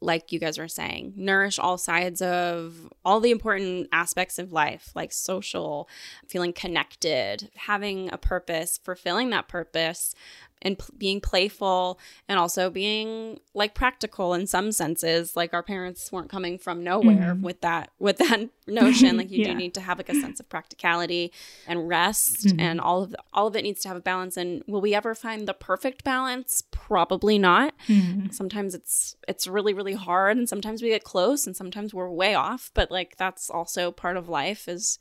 like 0.00 0.32
you 0.32 0.38
guys 0.38 0.58
were 0.58 0.68
saying, 0.68 1.14
nourish 1.16 1.58
all 1.58 1.78
sides 1.78 2.20
of 2.22 2.92
all 3.04 3.20
the 3.20 3.30
important 3.30 3.88
aspects 3.92 4.38
of 4.38 4.52
life, 4.52 4.90
like 4.94 5.12
social, 5.12 5.88
feeling 6.28 6.52
connected, 6.52 7.50
having 7.54 8.12
a 8.12 8.18
purpose, 8.18 8.78
fulfilling 8.82 9.30
that 9.30 9.48
purpose. 9.48 10.14
And 10.62 10.78
p- 10.78 10.84
being 10.96 11.20
playful 11.20 11.98
and 12.28 12.38
also 12.38 12.70
being 12.70 13.40
like 13.52 13.74
practical 13.74 14.32
in 14.34 14.46
some 14.46 14.72
senses, 14.72 15.36
like 15.36 15.52
our 15.52 15.62
parents 15.62 16.10
weren't 16.10 16.30
coming 16.30 16.56
from 16.58 16.82
nowhere 16.84 17.34
mm-hmm. 17.34 17.42
with 17.42 17.60
that 17.60 17.90
with 17.98 18.18
that 18.18 18.48
notion. 18.66 19.16
Like 19.16 19.30
you 19.30 19.40
Yeah. 19.40 19.48
do 19.48 19.54
need 19.54 19.74
to 19.74 19.80
have 19.80 19.98
like 19.98 20.08
a 20.08 20.14
sense 20.14 20.40
of 20.40 20.48
practicality 20.48 21.32
and 21.66 21.88
rest 21.88 22.46
mm-hmm. 22.46 22.60
and 22.60 22.80
all 22.80 23.02
of 23.02 23.10
the, 23.10 23.18
all 23.32 23.46
of 23.48 23.56
it 23.56 23.62
needs 23.62 23.80
to 23.82 23.88
have 23.88 23.96
a 23.96 24.00
balance. 24.00 24.36
And 24.36 24.62
will 24.66 24.80
we 24.80 24.94
ever 24.94 25.14
find 25.14 25.46
the 25.46 25.54
perfect 25.54 26.04
balance? 26.04 26.62
Probably 26.70 27.38
not. 27.38 27.74
Mm-hmm. 27.88 28.30
Sometimes 28.30 28.74
it's 28.74 29.16
it's 29.26 29.46
really 29.46 29.74
really 29.74 29.94
hard 29.94 30.36
and 30.36 30.48
sometimes 30.48 30.82
we 30.82 30.88
get 30.88 31.04
close 31.04 31.46
and 31.46 31.56
sometimes 31.56 31.92
we're 31.92 32.10
way 32.10 32.34
off. 32.34 32.70
But 32.74 32.90
like 32.90 33.16
that's 33.16 33.50
also 33.50 33.90
part 33.90 34.16
of 34.16 34.28
life 34.28 34.68
is 34.68 34.98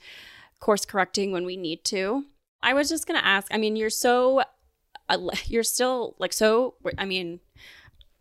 course 0.59 0.86
correcting 0.86 1.32
when 1.32 1.45
we 1.45 1.57
need 1.57 1.84
to. 1.86 2.24
I 2.64 2.74
was 2.74 2.89
just 2.89 3.07
going 3.07 3.20
to 3.20 3.26
ask 3.26 3.47
i 3.51 3.57
mean 3.57 3.76
you're 3.76 3.89
so 3.89 4.43
you're 5.45 5.63
still 5.63 6.15
like 6.19 6.33
so 6.33 6.75
i 6.97 7.05
mean 7.05 7.39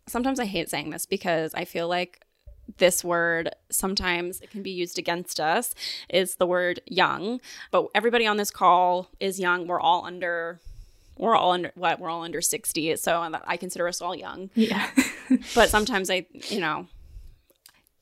sometimes 0.07 0.39
i 0.39 0.45
hate 0.45 0.69
saying 0.69 0.89
this 0.89 1.05
because 1.05 1.53
i 1.53 1.65
feel 1.65 1.87
like 1.87 2.25
this 2.77 3.03
word 3.03 3.49
sometimes 3.69 4.41
it 4.41 4.49
can 4.51 4.61
be 4.61 4.71
used 4.71 4.97
against 4.97 5.39
us 5.39 5.73
is 6.09 6.35
the 6.35 6.45
word 6.45 6.81
young. 6.85 7.39
But 7.71 7.87
everybody 7.95 8.25
on 8.27 8.37
this 8.37 8.51
call 8.51 9.09
is 9.19 9.39
young. 9.39 9.67
We're 9.67 9.79
all 9.79 10.05
under 10.05 10.59
we're 11.17 11.35
all 11.35 11.51
under 11.51 11.71
what? 11.75 11.99
We're 11.99 12.09
all 12.09 12.23
under 12.23 12.41
60 12.41 12.95
so 12.95 13.21
i 13.45 13.57
consider 13.57 13.87
us 13.87 14.01
all 14.01 14.15
young. 14.15 14.49
Yeah. 14.55 14.89
but 15.55 15.69
sometimes 15.69 16.09
i 16.09 16.25
you 16.31 16.59
know 16.59 16.87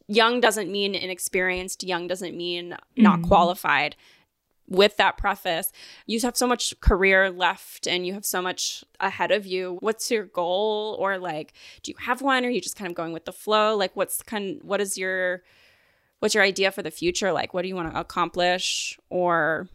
young 0.07 0.39
doesn't 0.39 0.71
mean 0.71 0.95
inexperienced. 0.95 1.84
Young 1.84 2.07
doesn't 2.07 2.36
mean 2.36 2.75
not 2.95 3.19
mm-hmm. 3.19 3.27
qualified 3.27 3.95
with 4.70 4.97
that 4.97 5.17
preface 5.17 5.72
you 6.05 6.20
have 6.22 6.38
so 6.38 6.47
much 6.47 6.80
career 6.80 7.32
left 7.32 7.88
and 7.88 8.05
you 8.05 8.13
have 8.13 8.26
so 8.26 8.41
much 8.41 8.84
ahead 8.99 9.32
of 9.32 9.45
you. 9.45 9.78
What's 9.82 10.11
your 10.11 10.26
goal? 10.26 10.95
Or 10.99 11.17
like 11.17 11.53
do 11.84 11.91
you 11.91 11.97
have 12.01 12.22
one? 12.22 12.45
Or 12.45 12.47
are 12.47 12.51
you 12.51 12.61
just 12.61 12.76
kind 12.76 12.89
of 12.89 12.95
going 12.95 13.13
with 13.13 13.26
the 13.26 13.34
flow? 13.34 13.76
Like 13.76 13.95
what's 13.95 14.22
kind 14.22 14.59
what 14.63 14.80
is 14.82 14.97
your 14.97 15.43
what's 16.20 16.36
your 16.36 16.43
idea 16.43 16.72
for 16.72 16.84
the 16.84 16.91
future? 16.91 17.32
Like 17.32 17.53
what 17.53 17.63
do 17.63 17.67
you 17.67 17.76
want 17.76 17.91
to 17.91 17.99
accomplish? 17.99 18.99
Or 19.09 19.67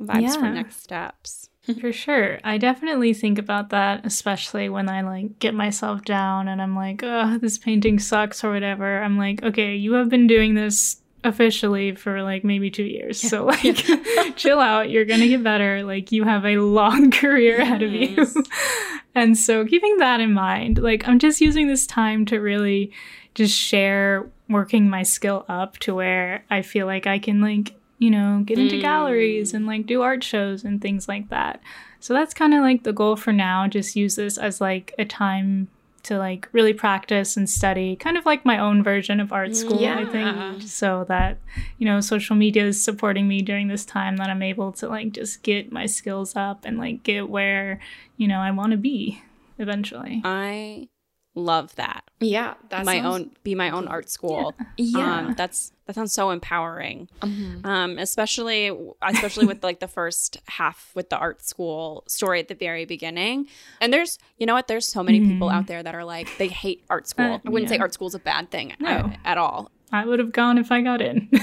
vibes 0.00 0.34
for 0.34 0.48
next 0.48 0.82
steps? 0.82 1.48
For 1.80 1.92
sure. 1.92 2.40
I 2.42 2.58
definitely 2.58 3.14
think 3.14 3.38
about 3.38 3.70
that, 3.70 4.04
especially 4.04 4.68
when 4.68 4.88
I 4.88 5.02
like 5.02 5.38
get 5.38 5.54
myself 5.54 6.02
down 6.04 6.48
and 6.48 6.60
I'm 6.60 6.74
like, 6.74 7.02
oh, 7.04 7.38
this 7.38 7.56
painting 7.56 8.00
sucks 8.00 8.42
or 8.42 8.50
whatever. 8.50 9.00
I'm 9.00 9.16
like, 9.16 9.44
okay, 9.44 9.76
you 9.76 9.92
have 9.92 10.08
been 10.08 10.26
doing 10.26 10.54
this 10.54 11.01
officially 11.24 11.94
for 11.94 12.22
like 12.22 12.44
maybe 12.44 12.70
two 12.70 12.84
years. 12.84 13.20
So 13.20 13.44
like 13.46 13.76
chill 14.36 14.58
out. 14.58 14.90
You're 14.90 15.04
gonna 15.04 15.28
get 15.28 15.42
better. 15.42 15.82
Like 15.82 16.12
you 16.12 16.24
have 16.24 16.44
a 16.44 16.58
long 16.58 17.10
career 17.12 17.60
ahead 17.60 17.82
of 17.82 17.92
you. 17.92 18.26
and 19.14 19.36
so 19.36 19.64
keeping 19.64 19.98
that 19.98 20.20
in 20.20 20.32
mind, 20.32 20.78
like 20.78 21.06
I'm 21.06 21.18
just 21.18 21.40
using 21.40 21.68
this 21.68 21.86
time 21.86 22.24
to 22.26 22.38
really 22.38 22.92
just 23.34 23.56
share 23.56 24.28
working 24.48 24.90
my 24.90 25.02
skill 25.02 25.44
up 25.48 25.78
to 25.78 25.94
where 25.94 26.44
I 26.50 26.62
feel 26.62 26.86
like 26.86 27.06
I 27.06 27.18
can 27.18 27.40
like 27.40 27.74
you 27.98 28.10
know, 28.10 28.42
get 28.44 28.58
into 28.58 28.74
mm. 28.74 28.80
galleries 28.80 29.54
and 29.54 29.64
like 29.64 29.86
do 29.86 30.02
art 30.02 30.24
shows 30.24 30.64
and 30.64 30.82
things 30.82 31.06
like 31.06 31.28
that. 31.28 31.60
So 32.00 32.12
that's 32.12 32.34
kind 32.34 32.52
of 32.52 32.60
like 32.60 32.82
the 32.82 32.92
goal 32.92 33.14
for 33.14 33.32
now. 33.32 33.68
Just 33.68 33.94
use 33.94 34.16
this 34.16 34.38
as 34.38 34.60
like 34.60 34.92
a 34.98 35.04
time 35.04 35.68
to 36.04 36.18
like 36.18 36.48
really 36.52 36.72
practice 36.72 37.36
and 37.36 37.48
study, 37.48 37.96
kind 37.96 38.16
of 38.16 38.26
like 38.26 38.44
my 38.44 38.58
own 38.58 38.82
version 38.82 39.20
of 39.20 39.32
art 39.32 39.54
school, 39.56 39.80
yeah. 39.80 39.98
I 39.98 40.04
think, 40.04 40.62
so 40.62 41.04
that, 41.08 41.38
you 41.78 41.86
know, 41.86 42.00
social 42.00 42.36
media 42.36 42.66
is 42.66 42.82
supporting 42.82 43.28
me 43.28 43.42
during 43.42 43.68
this 43.68 43.84
time 43.84 44.16
that 44.16 44.28
I'm 44.28 44.42
able 44.42 44.72
to 44.72 44.88
like 44.88 45.12
just 45.12 45.42
get 45.42 45.72
my 45.72 45.86
skills 45.86 46.34
up 46.36 46.64
and 46.64 46.78
like 46.78 47.02
get 47.02 47.28
where, 47.28 47.80
you 48.16 48.26
know, 48.28 48.38
I 48.38 48.50
want 48.50 48.72
to 48.72 48.76
be 48.78 49.22
eventually. 49.58 50.20
i 50.24 50.88
love 51.34 51.74
that 51.76 52.04
Yeah, 52.20 52.54
that's 52.68 52.84
my 52.84 53.00
own 53.00 53.30
be 53.42 53.54
my 53.54 53.70
own 53.70 53.88
art 53.88 54.10
school 54.10 54.54
Yeah. 54.76 55.18
um, 55.28 55.34
that's 55.34 55.72
that 55.86 55.94
sounds 55.94 56.12
so 56.12 56.30
empowering 56.30 57.08
Mm-hmm. 57.20 57.66
um, 57.66 57.98
especially 57.98 58.70
especially 59.00 59.46
with 59.46 59.64
like 59.64 59.80
the 59.80 59.88
first 59.88 60.38
half 60.46 60.90
with 60.94 61.08
the 61.08 61.16
art 61.16 61.42
school 61.42 62.04
story 62.06 62.38
at 62.40 62.48
the 62.48 62.54
very 62.54 62.84
beginning 62.84 63.46
and 63.80 63.92
there's 63.92 64.18
you 64.38 64.44
know 64.46 64.54
what 64.54 64.68
there's 64.68 64.86
so 64.86 65.02
many 65.02 65.20
people 65.20 65.48
out 65.48 65.66
there 65.68 65.82
that 65.82 65.94
are 65.94 66.04
like 66.04 66.28
they 66.38 66.48
hate 66.48 66.84
art 66.90 67.08
school 67.08 67.34
Uh, 67.34 67.38
i 67.46 67.48
wouldn't 67.50 67.68
say 67.70 67.76
yeah. 67.76 67.82
art 67.82 67.94
school's 67.94 68.14
a 68.14 68.18
bad 68.18 68.50
thing 68.50 68.74
No. 68.78 68.88
uh, 68.90 69.10
at 69.24 69.38
all 69.38 69.70
I 69.94 70.06
would 70.06 70.20
have 70.20 70.32
gone 70.32 70.56
if 70.56 70.72
I 70.72 70.80
got 70.80 71.02
in. 71.02 71.28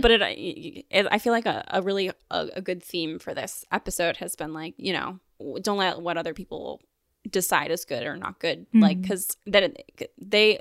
but 0.00 0.10
it, 0.10 0.84
it 0.90 1.06
i 1.10 1.18
feel 1.18 1.32
like 1.32 1.46
a, 1.46 1.64
a 1.68 1.82
really 1.82 2.10
a, 2.30 2.48
a 2.56 2.60
good 2.60 2.82
theme 2.82 3.18
for 3.18 3.34
this 3.34 3.64
episode 3.72 4.16
has 4.18 4.34
been 4.36 4.52
like 4.52 4.74
you 4.76 4.92
know 4.92 5.18
don't 5.62 5.78
let 5.78 6.00
what 6.00 6.16
other 6.16 6.34
people 6.34 6.80
decide 7.30 7.70
is 7.70 7.84
good 7.84 8.04
or 8.06 8.16
not 8.16 8.38
good 8.38 8.66
like 8.72 9.00
because 9.02 9.36
that 9.46 9.76
they 10.18 10.58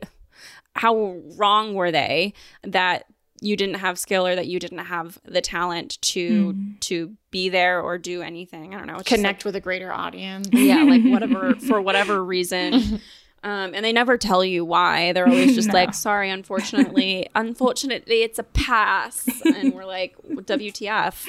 how 0.76 1.16
wrong 1.38 1.74
were 1.74 1.92
they 1.92 2.34
that 2.64 3.06
you 3.40 3.56
didn't 3.56 3.76
have 3.76 3.98
skill 4.00 4.26
or 4.26 4.36
that 4.36 4.48
you 4.48 4.60
didn't 4.60 4.80
have 4.86 5.18
the 5.24 5.42
talent 5.42 6.02
to 6.02 6.54
Mm. 6.54 6.80
to 6.82 7.16
be 7.32 7.50
there 7.50 7.80
or 7.82 7.98
do 8.00 8.22
anything. 8.24 8.74
I 8.74 8.78
don't 8.80 8.88
know. 8.88 8.96
It's 8.96 9.04
just 9.04 9.16
Connect 9.16 9.46
with 9.46 9.56
a 9.56 9.60
greater 9.62 9.94
audience. 9.94 10.50
yeah, 10.52 10.84
like 10.84 11.04
whatever 11.06 11.54
for 11.56 11.80
whatever 11.82 12.24
reason. 12.24 13.02
Um, 13.44 13.76
and 13.76 13.86
they 13.86 13.94
never 13.94 14.18
tell 14.18 14.44
you 14.44 14.66
why. 14.66 15.14
They're 15.14 15.28
always 15.30 15.54
just 15.56 15.68
No. 15.72 15.74
like, 15.76 15.94
"Sorry, 15.94 16.32
unfortunately, 16.32 17.30
unfortunately, 17.36 18.24
it's 18.24 18.40
a 18.40 18.44
pass." 18.44 19.30
And 19.46 19.74
we're 19.76 19.86
like, 19.86 20.16
"WTF?" 20.28 21.24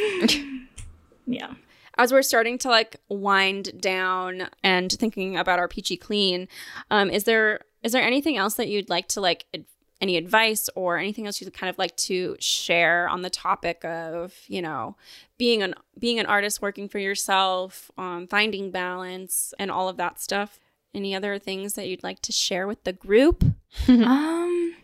Yeah. 1.27 1.53
As 1.99 2.13
we're 2.13 2.23
starting 2.23 2.57
to 2.59 2.69
like 2.69 2.97
wind 3.09 3.81
down 3.81 4.49
and 4.63 4.93
thinking 4.93 5.37
about 5.37 5.59
our 5.59 5.69
peachy 5.69 5.97
clean 5.97 6.49
um 6.91 7.11
is 7.11 7.25
there 7.25 7.61
is 7.83 7.93
there 7.93 8.03
anything 8.03 8.37
else 8.37 8.55
that 8.55 8.69
you'd 8.69 8.89
like 8.89 9.09
to 9.09 9.21
like 9.21 9.47
ad- 9.53 9.65
any 10.01 10.17
advice 10.17 10.71
or 10.75 10.97
anything 10.97 11.27
else 11.27 11.41
you'd 11.41 11.53
kind 11.53 11.69
of 11.69 11.79
like 11.79 11.97
to 11.97 12.37
share 12.39 13.09
on 13.09 13.23
the 13.23 13.31
topic 13.31 13.85
of 13.85 14.35
you 14.47 14.63
know 14.63 14.97
being 15.39 15.63
an 15.63 15.75
being 15.99 16.19
an 16.19 16.27
artist 16.27 16.63
working 16.63 16.89
for 16.89 16.99
yourself 16.99 17.91
um, 17.99 18.27
finding 18.27 18.71
balance 18.71 19.55
and 19.59 19.71
all 19.71 19.89
of 19.89 19.97
that 19.97 20.21
stuff? 20.21 20.59
Any 20.95 21.15
other 21.15 21.39
things 21.39 21.75
that 21.75 21.87
you'd 21.87 22.03
like 22.03 22.21
to 22.23 22.33
share 22.33 22.67
with 22.67 22.85
the 22.85 22.93
group? 22.93 23.45
Um 23.89 24.75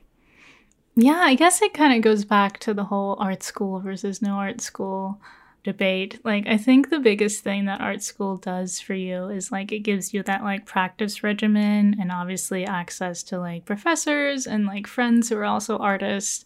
yeah, 0.97 1.23
I 1.25 1.35
guess 1.35 1.61
it 1.61 1.75
kind 1.75 1.93
of 1.93 2.03
goes 2.03 2.25
back 2.25 2.61
to 2.61 2.73
the 2.73 2.85
whole 2.85 3.17
art 3.19 3.43
school 3.43 3.81
versus 3.81 4.23
no 4.23 4.35
art 4.35 4.61
school 4.61 5.21
debate. 5.65 6.21
Like 6.25 6.47
I 6.47 6.57
think 6.57 6.91
the 6.91 7.01
biggest 7.01 7.43
thing 7.43 7.65
that 7.65 7.81
art 7.81 8.03
school 8.03 8.37
does 8.37 8.79
for 8.79 8.95
you 8.95 9.29
is 9.29 9.51
like 9.51 9.73
it 9.73 9.81
gives 9.81 10.15
you 10.15 10.23
that 10.23 10.45
like 10.45 10.67
practice 10.67 11.25
regimen 11.25 11.97
and 12.01 12.13
obviously 12.13 12.65
access 12.65 13.23
to 13.25 13.39
like 13.41 13.65
professors 13.65 14.47
and 14.47 14.67
like 14.67 14.87
friends 14.87 15.29
who 15.29 15.37
are 15.39 15.45
also 15.45 15.79
artists. 15.79 16.45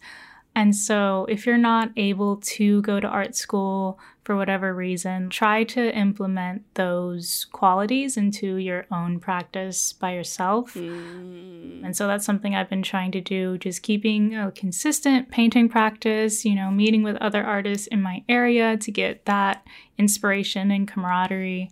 And 0.55 0.75
so 0.75 1.25
if 1.29 1.45
you're 1.45 1.57
not 1.57 1.91
able 1.95 2.37
to 2.37 2.81
go 2.81 2.99
to 2.99 3.07
art 3.07 3.35
school 3.35 3.99
for 4.23 4.35
whatever 4.35 4.73
reason, 4.73 5.29
try 5.29 5.63
to 5.63 5.95
implement 5.95 6.63
those 6.75 7.47
qualities 7.51 8.17
into 8.17 8.57
your 8.57 8.85
own 8.91 9.19
practice 9.19 9.93
by 9.93 10.13
yourself. 10.13 10.73
Mm. 10.73 11.83
And 11.83 11.95
so 11.95 12.07
that's 12.07 12.25
something 12.25 12.55
I've 12.55 12.69
been 12.69 12.83
trying 12.83 13.11
to 13.13 13.21
do, 13.21 13.57
just 13.57 13.83
keeping 13.83 14.35
a 14.35 14.51
consistent 14.51 15.31
painting 15.31 15.69
practice, 15.69 16.43
you 16.43 16.55
know, 16.55 16.71
meeting 16.71 17.03
with 17.03 17.15
other 17.17 17.43
artists 17.43 17.87
in 17.87 18.01
my 18.01 18.23
area 18.27 18.75
to 18.77 18.91
get 18.91 19.25
that 19.25 19.65
inspiration 19.97 20.71
and 20.71 20.87
camaraderie. 20.87 21.69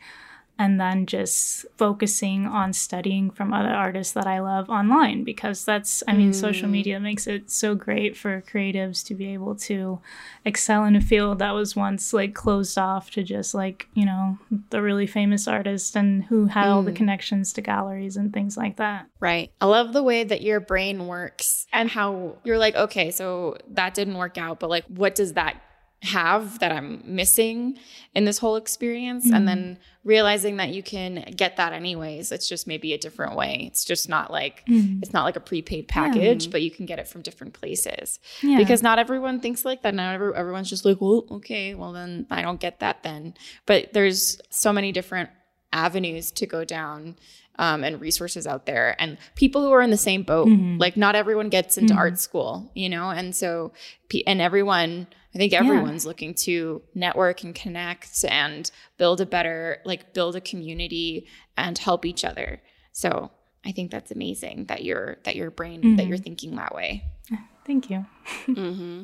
And 0.59 0.79
then 0.79 1.05
just 1.05 1.65
focusing 1.77 2.45
on 2.47 2.73
studying 2.73 3.29
from 3.29 3.53
other 3.53 3.69
artists 3.69 4.13
that 4.13 4.25
I 4.25 4.39
love 4.39 4.69
online 4.69 5.23
because 5.23 5.63
that's, 5.65 6.03
I 6.07 6.13
mean, 6.13 6.33
social 6.33 6.67
mm. 6.67 6.71
media 6.71 6.99
makes 6.99 7.27
it 7.27 7.51
so 7.51 7.75
great 7.75 8.17
for 8.17 8.41
creatives 8.41 9.05
to 9.05 9.15
be 9.15 9.33
able 9.33 9.55
to 9.55 9.99
excel 10.45 10.83
in 10.85 10.95
a 10.95 11.01
field 11.01 11.39
that 11.39 11.51
was 11.51 11.75
once 11.75 12.13
like 12.13 12.33
closed 12.33 12.77
off 12.77 13.11
to 13.11 13.23
just 13.23 13.53
like, 13.53 13.87
you 13.93 14.05
know, 14.05 14.37
the 14.71 14.81
really 14.81 15.07
famous 15.07 15.47
artists 15.47 15.95
and 15.95 16.23
who 16.25 16.47
had 16.47 16.67
all 16.67 16.81
the 16.81 16.91
mm. 16.91 16.95
connections 16.95 17.53
to 17.53 17.61
galleries 17.61 18.17
and 18.17 18.33
things 18.33 18.57
like 18.57 18.77
that. 18.77 19.07
right. 19.19 19.51
I 19.61 19.65
love 19.65 19.93
the 19.93 20.03
way 20.03 20.23
that 20.23 20.41
your 20.41 20.59
brain 20.59 21.07
works 21.07 21.67
and 21.71 21.89
how 21.89 22.37
you're 22.43 22.57
like, 22.57 22.75
okay, 22.75 23.11
so 23.11 23.57
that 23.69 23.93
didn't 23.93 24.15
work 24.17 24.37
out, 24.37 24.59
but 24.59 24.69
like, 24.69 24.85
what 24.85 25.15
does 25.15 25.33
that 25.33 25.61
have 26.03 26.59
that 26.59 26.71
I'm 26.71 27.01
missing 27.05 27.77
in 28.13 28.25
this 28.25 28.37
whole 28.37 28.55
experience? 28.55 29.29
And 29.31 29.47
then 29.47 29.63
mm-hmm. 29.63 30.07
realizing 30.07 30.57
that 30.57 30.69
you 30.69 30.83
can 30.83 31.33
get 31.35 31.57
that 31.57 31.73
anyways. 31.73 32.31
It's 32.31 32.47
just 32.47 32.67
maybe 32.67 32.93
a 32.93 32.97
different 32.97 33.35
way. 33.35 33.65
It's 33.67 33.83
just 33.83 34.07
not 34.07 34.31
like, 34.31 34.65
mm-hmm. 34.67 34.99
it's 35.01 35.11
not 35.11 35.23
like 35.23 35.35
a 35.35 35.41
prepaid 35.41 35.87
package, 35.87 36.51
but 36.51 36.61
you 36.61 36.71
can 36.71 36.85
get 36.85 36.99
it 36.99 37.07
from 37.07 37.23
different 37.23 37.53
places. 37.53 38.19
Yeah. 38.41 38.57
Because 38.57 38.83
not 38.83 38.99
everyone 38.99 39.39
thinks 39.39 39.65
like 39.65 39.81
that. 39.81 39.95
Not 39.95 40.13
every, 40.13 40.35
everyone's 40.35 40.69
just 40.69 40.85
like, 40.85 41.01
well, 41.01 41.25
okay, 41.31 41.73
well, 41.73 41.93
then 41.93 42.27
I 42.29 42.41
don't 42.41 42.59
get 42.59 42.79
that 42.79 43.03
then. 43.03 43.33
But 43.65 43.93
there's 43.93 44.39
so 44.49 44.71
many 44.71 44.91
different 44.91 45.29
avenues 45.73 46.31
to 46.31 46.45
go 46.45 46.63
down 46.63 47.15
um, 47.59 47.83
and 47.83 47.99
resources 47.99 48.45
out 48.45 48.65
there 48.65 48.95
and 48.99 49.17
people 49.35 49.63
who 49.63 49.71
are 49.71 49.81
in 49.81 49.89
the 49.89 49.97
same 49.97 50.23
boat. 50.23 50.47
Mm-hmm. 50.47 50.77
Like 50.77 50.95
not 50.95 51.15
everyone 51.15 51.49
gets 51.49 51.77
into 51.77 51.93
art 51.93 52.19
school, 52.19 52.71
you 52.75 52.87
know, 52.87 53.09
and 53.09 53.35
so 53.35 53.73
and 54.25 54.41
everyone. 54.41 55.07
I 55.37 55.39
think 55.39 55.53
everyone's 55.53 56.03
looking 56.03 56.33
to 56.33 56.81
network 56.95 57.43
and 57.43 57.53
connect 57.53 58.25
and 58.25 58.71
build 58.97 59.21
a 59.21 59.25
better, 59.27 59.83
like 59.85 60.11
build 60.11 60.35
a 60.35 60.41
community 60.41 61.27
and 61.55 61.77
help 61.77 62.05
each 62.05 62.25
other. 62.25 62.59
So 62.91 63.29
I 63.63 63.71
think 63.71 63.91
that's 63.91 64.09
amazing 64.09 64.65
that 64.65 64.83
you're 64.83 65.17
that 65.25 65.35
your 65.35 65.51
brain 65.51 65.97
that 65.97 66.07
you're 66.07 66.17
thinking 66.17 66.55
that 66.55 66.73
way. 66.73 67.03
Thank 67.65 67.89
you. 67.91 68.05
Mm-hmm. 68.47 69.03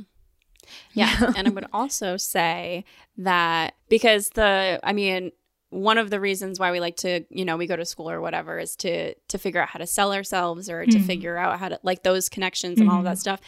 Yeah. 0.94 1.34
and 1.36 1.48
I 1.48 1.52
would 1.52 1.68
also 1.74 2.18
say 2.18 2.86
that 3.18 3.76
because 3.90 4.30
the, 4.30 4.80
I 4.82 4.94
mean, 4.94 5.34
one 5.74 5.98
of 5.98 6.10
the 6.10 6.20
reasons 6.20 6.60
why 6.60 6.72
we 6.72 6.80
like 6.80 6.96
to, 6.98 7.26
you 7.30 7.44
know, 7.46 7.58
we 7.58 7.66
go 7.68 7.76
to 7.76 7.86
school 7.86 8.10
or 8.10 8.22
whatever 8.22 8.60
is 8.60 8.76
to 8.78 9.14
to 9.16 9.38
figure 9.38 9.62
out 9.62 9.70
how 9.70 9.80
to 9.80 9.88
sell 9.88 10.14
ourselves 10.14 10.70
or 10.70 10.86
to 10.86 10.98
Mhm. 11.00 11.06
figure 11.06 11.38
out 11.38 11.60
how 11.60 11.70
to 11.70 11.80
like 11.84 12.04
those 12.04 12.30
connections 12.30 12.80
and 12.80 12.90
all 12.90 13.00
of 13.00 13.06
that 13.06 13.18
stuff. 13.18 13.40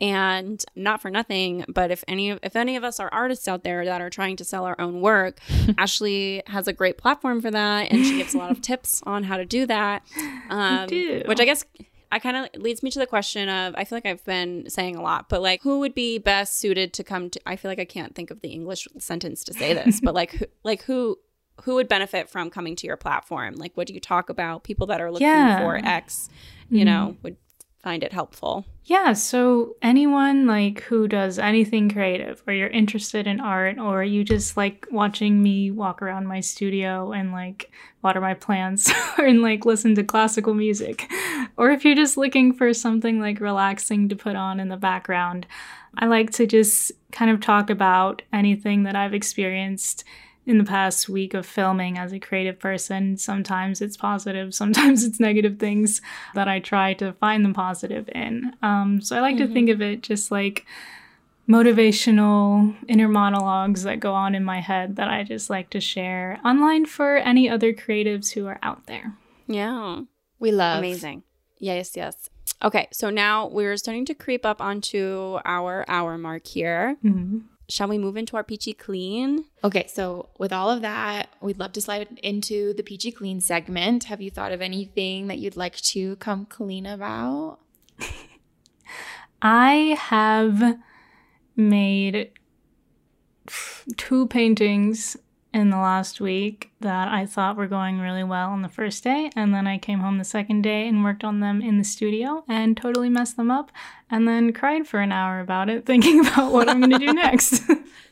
And 0.00 0.64
not 0.76 1.02
for 1.02 1.10
nothing, 1.10 1.64
but 1.68 1.90
if 1.90 2.04
any 2.08 2.30
of 2.30 2.38
if 2.42 2.56
any 2.56 2.76
of 2.76 2.84
us 2.84 3.00
are 3.00 3.08
artists 3.12 3.48
out 3.48 3.64
there 3.64 3.84
that 3.84 4.00
are 4.00 4.10
trying 4.10 4.36
to 4.36 4.44
sell 4.44 4.64
our 4.64 4.80
own 4.80 5.00
work, 5.00 5.40
Ashleigh 5.78 6.42
has 6.48 6.68
a 6.68 6.72
great 6.72 6.96
platform 6.98 7.40
for 7.40 7.50
that 7.50 7.90
and 7.90 8.04
she 8.04 8.16
gives 8.18 8.34
a 8.34 8.38
lot 8.38 8.50
of 8.50 8.60
tips 8.70 9.02
on 9.06 9.24
how 9.24 9.36
to 9.36 9.44
do 9.44 9.66
that. 9.66 10.02
Um, 10.48 10.86
do. 10.86 11.22
which 11.26 11.40
I 11.40 11.44
guess 11.44 11.64
I 12.12 12.18
kind 12.18 12.36
of 12.36 12.60
leads 12.60 12.82
me 12.82 12.90
to 12.90 12.98
the 12.98 13.06
question 13.06 13.48
of 13.48 13.74
I 13.76 13.84
feel 13.84 13.96
like 13.96 14.06
I've 14.06 14.24
been 14.24 14.68
saying 14.68 14.96
a 14.96 15.02
lot, 15.02 15.28
but 15.28 15.42
like 15.42 15.62
who 15.62 15.78
would 15.80 15.94
be 15.94 16.18
best 16.18 16.58
suited 16.58 16.92
to 16.94 17.04
come 17.04 17.30
to 17.30 17.40
I 17.46 17.56
feel 17.56 17.70
like 17.70 17.78
I 17.78 17.84
can't 17.84 18.14
think 18.14 18.30
of 18.30 18.40
the 18.40 18.48
English 18.48 18.88
sentence 18.98 19.44
to 19.44 19.52
say 19.54 19.74
this, 19.74 20.00
but 20.00 20.14
like 20.14 20.32
who, 20.32 20.46
like 20.64 20.82
who 20.84 21.18
who 21.64 21.74
would 21.76 21.88
benefit 21.88 22.28
from 22.28 22.50
coming 22.50 22.76
to 22.76 22.86
your 22.86 22.96
platform? 22.96 23.54
Like 23.56 23.76
what 23.76 23.86
do 23.86 23.94
you 23.94 24.00
talk 24.00 24.28
about? 24.28 24.64
People 24.64 24.86
that 24.88 25.00
are 25.00 25.10
looking 25.10 25.26
Yeah. 25.26 25.60
for 25.60 25.76
X, 25.76 26.28
you 26.70 26.84
know, 26.84 27.12
mm-hmm. 27.12 27.22
would 27.22 27.36
find 27.82 28.02
it 28.04 28.12
helpful. 28.12 28.66
Yeah, 28.84 29.14
so 29.14 29.76
anyone 29.80 30.46
like 30.46 30.82
who 30.82 31.08
does 31.08 31.38
anything 31.38 31.88
creative 31.88 32.42
or 32.46 32.52
you're 32.52 32.68
interested 32.68 33.26
in 33.26 33.40
art 33.40 33.78
or 33.78 34.04
you 34.04 34.22
just 34.24 34.56
like 34.56 34.86
watching 34.90 35.42
me 35.42 35.70
walk 35.70 36.02
around 36.02 36.26
my 36.26 36.40
studio 36.40 37.12
and 37.12 37.32
like 37.32 37.70
water 38.02 38.20
my 38.20 38.34
plants 38.34 38.92
or 39.18 39.32
like 39.32 39.64
listen 39.64 39.94
to 39.94 40.04
classical 40.04 40.52
music 40.52 41.10
or 41.56 41.70
if 41.70 41.84
you're 41.84 41.94
just 41.94 42.16
looking 42.16 42.52
for 42.52 42.72
something 42.74 43.20
like 43.20 43.40
relaxing 43.40 44.08
to 44.08 44.16
put 44.16 44.36
on 44.36 44.60
in 44.60 44.68
the 44.68 44.76
background, 44.76 45.46
I 45.96 46.06
like 46.06 46.30
to 46.32 46.46
just 46.46 46.92
kind 47.12 47.30
of 47.30 47.40
talk 47.40 47.70
about 47.70 48.22
anything 48.32 48.84
that 48.84 48.96
I've 48.96 49.14
experienced 49.14 50.04
in 50.46 50.58
the 50.58 50.64
past 50.64 51.08
week 51.08 51.34
of 51.34 51.44
filming 51.46 51.98
as 51.98 52.12
a 52.12 52.18
creative 52.18 52.58
person. 52.58 53.16
Sometimes 53.16 53.80
it's 53.80 53.96
positive, 53.96 54.54
sometimes 54.54 55.04
it's 55.06 55.20
negative 55.20 55.58
things 55.58 56.00
that 56.34 56.48
I 56.48 56.60
try 56.60 56.94
to 56.94 57.12
find 57.14 57.44
the 57.44 57.52
positive 57.52 58.08
in. 58.14 58.54
Um, 58.62 59.00
so 59.00 59.16
I 59.16 59.20
like 59.20 59.36
to 59.36 59.46
think 59.46 59.68
of 59.68 59.80
it 59.82 60.02
just 60.02 60.30
like 60.30 60.64
motivational 61.48 62.74
inner 62.88 63.08
monologues 63.08 63.82
that 63.82 64.00
go 64.00 64.14
on 64.14 64.34
in 64.34 64.44
my 64.44 64.60
head 64.60 64.96
that 64.96 65.08
I 65.08 65.24
just 65.24 65.50
like 65.50 65.70
to 65.70 65.80
share 65.80 66.40
online 66.44 66.86
for 66.86 67.16
any 67.16 67.48
other 67.50 67.72
creatives 67.72 68.32
who 68.32 68.46
are 68.46 68.58
out 68.62 68.86
there. 68.86 69.14
Yeah. 69.46 70.02
We 70.38 70.52
love 70.52 70.78
Amazing. 70.78 71.24
Yes, 71.58 71.96
yes. 71.96 72.30
Okay, 72.62 72.88
so 72.92 73.10
now 73.10 73.48
we're 73.48 73.76
starting 73.76 74.04
to 74.06 74.14
creep 74.14 74.46
up 74.46 74.60
onto 74.60 75.38
our 75.44 75.84
hour 75.88 76.16
mark 76.16 76.46
here. 76.46 76.96
Mhm. 77.04 77.42
Shall 77.70 77.88
we 77.88 77.98
move 77.98 78.16
into 78.16 78.36
our 78.36 78.42
peachy 78.42 78.74
clean? 78.74 79.44
Okay, 79.62 79.86
so 79.86 80.30
with 80.38 80.52
all 80.52 80.70
of 80.70 80.82
that, 80.82 81.28
we'd 81.40 81.60
love 81.60 81.72
to 81.72 81.80
slide 81.80 82.18
into 82.22 82.74
the 82.74 82.82
Peachy 82.82 83.12
Clean 83.12 83.40
segment. 83.40 84.04
Have 84.04 84.20
you 84.20 84.30
thought 84.30 84.50
of 84.50 84.60
anything 84.60 85.28
that 85.28 85.38
you'd 85.38 85.56
like 85.56 85.76
to 85.76 86.16
come 86.16 86.46
clean 86.46 86.84
about? 86.84 87.58
I 89.42 89.96
have 89.98 90.78
made 91.54 92.32
two 93.96 94.26
paintings 94.26 95.16
in 95.52 95.70
the 95.70 95.76
last 95.76 96.20
week 96.20 96.70
that 96.80 97.08
I 97.08 97.26
thought 97.26 97.56
were 97.56 97.66
going 97.66 97.98
really 97.98 98.22
well 98.22 98.50
on 98.50 98.62
the 98.62 98.68
first 98.68 99.02
day. 99.02 99.30
And 99.34 99.52
then 99.52 99.66
I 99.66 99.78
came 99.78 100.00
home 100.00 100.18
the 100.18 100.24
second 100.24 100.62
day 100.62 100.86
and 100.86 101.02
worked 101.02 101.24
on 101.24 101.40
them 101.40 101.60
in 101.60 101.78
the 101.78 101.84
studio 101.84 102.44
and 102.48 102.76
totally 102.76 103.08
messed 103.08 103.36
them 103.36 103.50
up. 103.50 103.72
And 104.10 104.28
then 104.28 104.52
cried 104.52 104.86
for 104.86 105.00
an 105.00 105.12
hour 105.12 105.40
about 105.40 105.68
it, 105.68 105.86
thinking 105.86 106.20
about 106.20 106.52
what 106.52 106.68
I'm 106.68 106.80
going 106.80 106.92
to 106.92 106.98
do 106.98 107.12
next. 107.12 107.62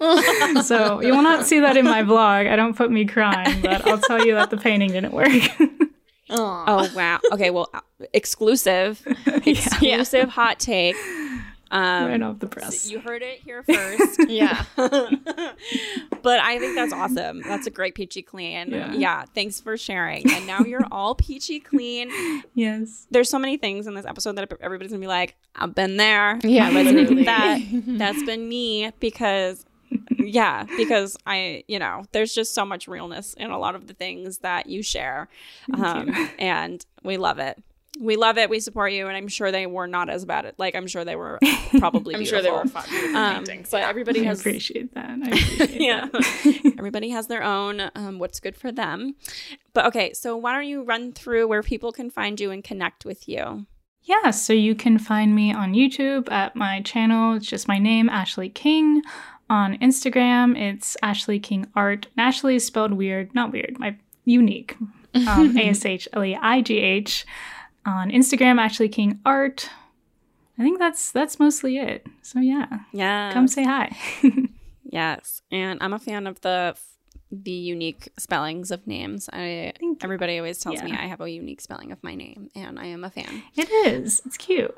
so 0.65 1.01
you 1.01 1.13
will 1.13 1.23
not 1.23 1.47
see 1.47 1.61
that 1.61 1.77
in 1.77 1.85
my 1.85 2.03
vlog. 2.03 2.51
I 2.51 2.57
don't 2.57 2.77
put 2.77 2.91
me 2.91 3.05
crying, 3.05 3.63
but 3.63 3.87
I'll 3.87 3.99
tell 3.99 4.25
you 4.25 4.35
that 4.35 4.51
the 4.51 4.57
painting 4.57 4.93
didn't 4.93 5.13
work. 5.13 5.43
Oh 6.31 6.91
wow. 6.95 7.19
Okay, 7.33 7.51
well, 7.51 7.71
exclusive, 8.13 9.03
exclusive 9.27 10.29
hot 10.29 10.59
take. 10.59 10.95
Um, 11.71 12.07
right 12.07 12.23
off 12.23 12.39
the 12.39 12.47
press. 12.47 12.91
You 12.91 13.01
heard 13.01 13.23
it 13.23 13.41
here 13.41 13.63
first. 13.63 14.21
Yeah. 14.29 14.65
but 14.77 16.41
I 16.41 16.59
think 16.59 16.75
that's 16.75 16.93
awesome. 16.93 17.43
That's 17.43 17.67
a 17.67 17.71
great 17.71 17.95
peachy 17.95 18.23
clean. 18.23 18.71
Yeah. 18.71 18.93
yeah. 18.93 19.25
Thanks 19.35 19.61
for 19.61 19.77
sharing. 19.77 20.31
And 20.31 20.47
now 20.47 20.61
you're 20.61 20.87
all 20.93 21.15
peachy 21.15 21.61
clean. 21.61 22.11
yes. 22.55 23.07
There's 23.11 23.31
so 23.31 23.39
many 23.39 23.57
things 23.57 23.87
in 23.87 23.95
this 23.95 24.05
episode 24.05 24.37
that 24.37 24.53
everybody's 24.61 24.93
gonna 24.93 25.01
be 25.01 25.07
like, 25.07 25.37
I've 25.57 25.75
been 25.75 25.97
there. 25.97 26.39
Yeah, 26.43 26.69
I 26.69 26.73
resonated 26.73 27.17
with 27.17 27.25
that. 27.27 27.59
That's 27.87 28.23
been 28.25 28.49
me 28.49 28.91
because 29.01 29.65
yeah, 30.19 30.65
because 30.77 31.17
I, 31.27 31.65
you 31.69 31.79
know, 31.79 32.05
there's 32.13 32.35
just 32.35 32.55
so 32.55 32.65
much 32.65 32.89
realness 32.89 33.35
in 33.35 33.51
a 33.51 33.59
lot 33.59 33.75
of 33.75 33.87
the 33.87 33.95
things 33.95 34.39
that 34.39 34.69
you 34.69 34.83
share. 34.83 35.29
Um, 35.75 36.15
and 36.39 36.85
we 37.03 37.17
love 37.17 37.39
it. 37.39 37.63
We 38.01 38.17
love 38.17 38.39
it. 38.39 38.49
We 38.49 38.61
support 38.61 38.93
you. 38.93 39.09
And 39.09 39.17
I'm 39.17 39.29
sure 39.29 39.51
they 39.51 39.67
were 39.67 39.87
not 39.87 40.09
as 40.09 40.25
bad 40.25 40.47
at, 40.47 40.59
like, 40.59 40.75
I'm 40.77 40.87
sure 40.87 41.05
they 41.05 41.17
were 41.17 41.39
probably 41.79 42.15
I'm 42.15 42.25
sure 42.25 42.41
they 42.43 42.51
were 42.51 42.63
beautiful. 42.63 42.81
fun 42.83 42.91
beautiful 42.91 43.17
Um, 43.17 43.35
paintings. 43.45 43.71
but 43.71 43.79
yeah. 43.79 43.89
everybody 43.89 44.21
I 44.21 44.25
has 44.25 44.41
appreciate 44.41 44.95
that. 44.95 45.11
I 45.11 45.27
appreciate 45.27 45.81
yeah. 45.81 46.07
that. 46.13 46.75
Everybody 46.79 47.11
has 47.11 47.27
their 47.27 47.43
own 47.43 47.91
um, 47.95 48.19
what's 48.19 48.39
good 48.41 48.57
for 48.57 48.71
them. 48.71 49.15
But 49.75 49.87
okay, 49.87 50.13
so 50.13 50.37
why 50.37 50.53
don't 50.55 50.67
you 50.67 50.83
run 50.85 51.13
through 51.13 51.49
where 51.49 51.63
people 51.63 51.91
can 51.93 52.11
find 52.11 52.39
you 52.41 52.51
and 52.51 52.63
connect 52.63 53.05
with 53.05 53.29
you? 53.29 53.67
Yeah, 54.05 54.31
so 54.31 54.53
you 54.53 54.75
can 54.75 54.99
find 54.99 55.35
me 55.35 55.53
on 55.53 55.75
YouTube 55.75 56.31
at 56.31 56.57
my 56.57 56.81
channel. 56.83 57.35
It's 57.35 57.47
just 57.47 57.69
my 57.69 57.79
name, 57.79 58.09
Ashleigh 58.09 58.55
King. 58.55 59.03
On 59.51 59.77
Instagram, 59.79 60.57
it's 60.59 60.97
Ashleigh 61.03 61.43
King 61.43 61.67
Art. 61.75 62.07
And 62.17 62.33
Ashleigh 62.33 62.55
is 62.57 62.67
spelled 62.67 62.93
weird, 62.93 63.35
not 63.35 63.51
weird, 63.53 63.79
my 63.79 63.97
unique. 64.25 64.77
Um, 65.15 65.57
A 65.59 65.71
S 65.71 65.85
H 65.87 66.07
L 66.13 66.23
E 66.25 66.39
I 66.41 66.61
G 66.61 66.79
H. 66.79 67.27
On 67.87 68.11
Instagram, 68.11 68.61
Ashleigh 68.61 68.89
King 68.93 69.21
Art. 69.25 69.71
I 70.59 70.63
think 70.63 70.79
that's 70.79 71.11
that's 71.13 71.39
mostly 71.39 71.79
it. 71.79 72.07
So 72.23 72.41
yeah, 72.41 72.67
Yeah. 72.93 73.33
come 73.33 73.49
say 73.49 73.65
hi. 73.65 73.97
Yes. 74.91 75.43
And 75.53 75.79
I'm 75.83 75.93
a 75.93 75.99
fan 75.99 76.27
of 76.27 76.41
the 76.41 76.75
the 77.31 77.51
unique 77.53 78.09
spellings 78.19 78.71
of 78.71 78.87
names. 78.87 79.29
I 79.31 79.73
Thank 79.79 79.83
you. 79.83 79.97
everybody 80.03 80.39
always 80.39 80.59
tells 80.61 80.83
me 80.83 80.93
I 80.93 81.07
have 81.07 81.21
a 81.21 81.29
unique 81.31 81.61
spelling 81.61 81.93
of 81.93 82.03
my 82.03 82.15
name 82.15 82.49
and 82.55 82.79
I 82.81 82.87
am 82.87 83.05
a 83.05 83.11
fan. 83.11 83.43
it 83.55 83.69
is. 83.87 84.23
It's 84.25 84.39
cute. 84.39 84.75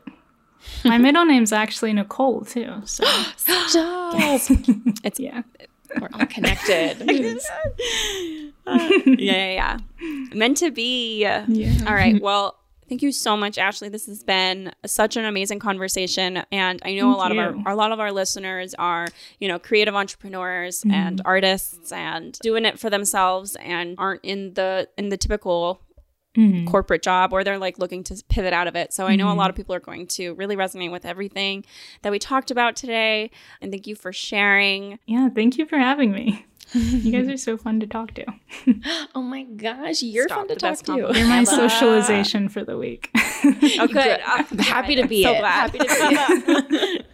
My 0.85 0.99
middle 1.07 1.25
name's 1.25 1.53
actually 1.53 1.93
Nicole 1.93 2.41
too. 2.45 2.83
So 2.87 3.05
It's 5.05 5.21
yeah. 5.21 5.43
We're 6.01 6.09
all 6.13 6.27
connected. 6.27 7.03
Uh, 8.67 8.89
yeah, 9.07 9.15
yeah, 9.17 9.53
yeah. 9.53 9.79
Meant 10.35 10.57
to 10.59 10.71
be. 10.71 11.21
Yeah. 11.21 11.47
All 11.87 11.95
right. 11.95 12.21
Well, 12.21 12.57
thank 12.91 13.01
you 13.01 13.11
so 13.13 13.35
much, 13.39 13.57
Ashleigh. 13.57 13.91
This 13.91 14.05
has 14.07 14.23
been 14.23 14.73
such 14.85 15.17
an 15.17 15.25
amazing 15.25 15.61
conversation, 15.61 16.43
and 16.53 16.79
I 16.85 16.93
know 16.95 17.15
a 17.15 17.17
lot 17.17 17.33
you. 17.33 17.41
of 17.41 17.57
our 17.67 17.73
a 17.73 17.77
lot 17.77 17.93
of 17.93 18.01
our 18.01 18.13
listeners 18.13 18.75
are 18.75 19.07
you 19.39 19.49
know 19.49 19.59
creative 19.59 19.95
entrepreneurs 19.95 20.85
and 20.91 21.23
artists 21.25 21.91
and 21.93 22.39
doing 22.43 22.67
it 22.67 22.79
for 22.79 22.91
themselves 22.91 23.57
and 23.57 23.95
aren't 23.97 24.23
in 24.25 24.53
the 24.55 24.89
in 24.99 25.09
the 25.09 25.17
typical 25.17 25.81
Mhm. 26.37 26.65
corporate 26.69 27.03
job 27.03 27.33
or 27.33 27.43
they're 27.43 27.59
like 27.59 27.81
looking 27.81 28.05
to 28.05 28.23
pivot 28.29 28.53
out 28.53 28.69
of 28.69 28.77
it. 28.77 28.93
So 28.93 29.07
I 29.07 29.17
know 29.17 29.33
a 29.33 29.35
lot 29.35 29.51
of 29.51 29.57
people 29.57 29.75
are 29.75 29.81
going 29.81 30.07
to 30.19 30.33
really 30.35 30.55
resonate 30.55 30.93
with 30.93 31.05
everything 31.05 31.65
that 32.03 32.13
we 32.13 32.21
talked 32.21 32.53
about 32.53 32.77
today. 32.77 33.33
And 33.61 33.73
thank 33.73 33.89
you 33.89 33.97
for 33.97 34.13
sharing. 34.13 35.01
Yeah, 35.07 35.29
thank 35.29 35.59
you 35.59 35.67
for 35.67 35.77
having 35.77 36.13
me. 36.13 36.47
You 36.73 37.13
guys 37.13 37.29
are 37.35 37.37
so 37.37 37.57
fun 37.57 37.81
to 37.81 37.87
talk 37.87 38.15
to. 38.15 38.25
oh 39.15 39.23
my 39.23 39.43
gosh, 39.45 40.03
you're 40.03 40.29
Stop, 40.29 40.39
fun 40.39 40.49
to 40.49 40.57
talk 40.57 40.79
to. 40.79 40.97
You're 40.97 41.27
my 41.27 41.45
socialization 41.45 42.49
for 42.49 42.65
the 42.65 42.77
week. 42.77 43.11
Oh, 43.79 43.87
good. 43.87 44.21
I'm 44.27 44.45
happy 44.59 44.97
to 44.97 45.07
be 45.07 45.23
so 45.23 45.33
it. 45.33 45.39
glad. 45.39 45.71
Happy 45.71 45.79
to 45.79 47.05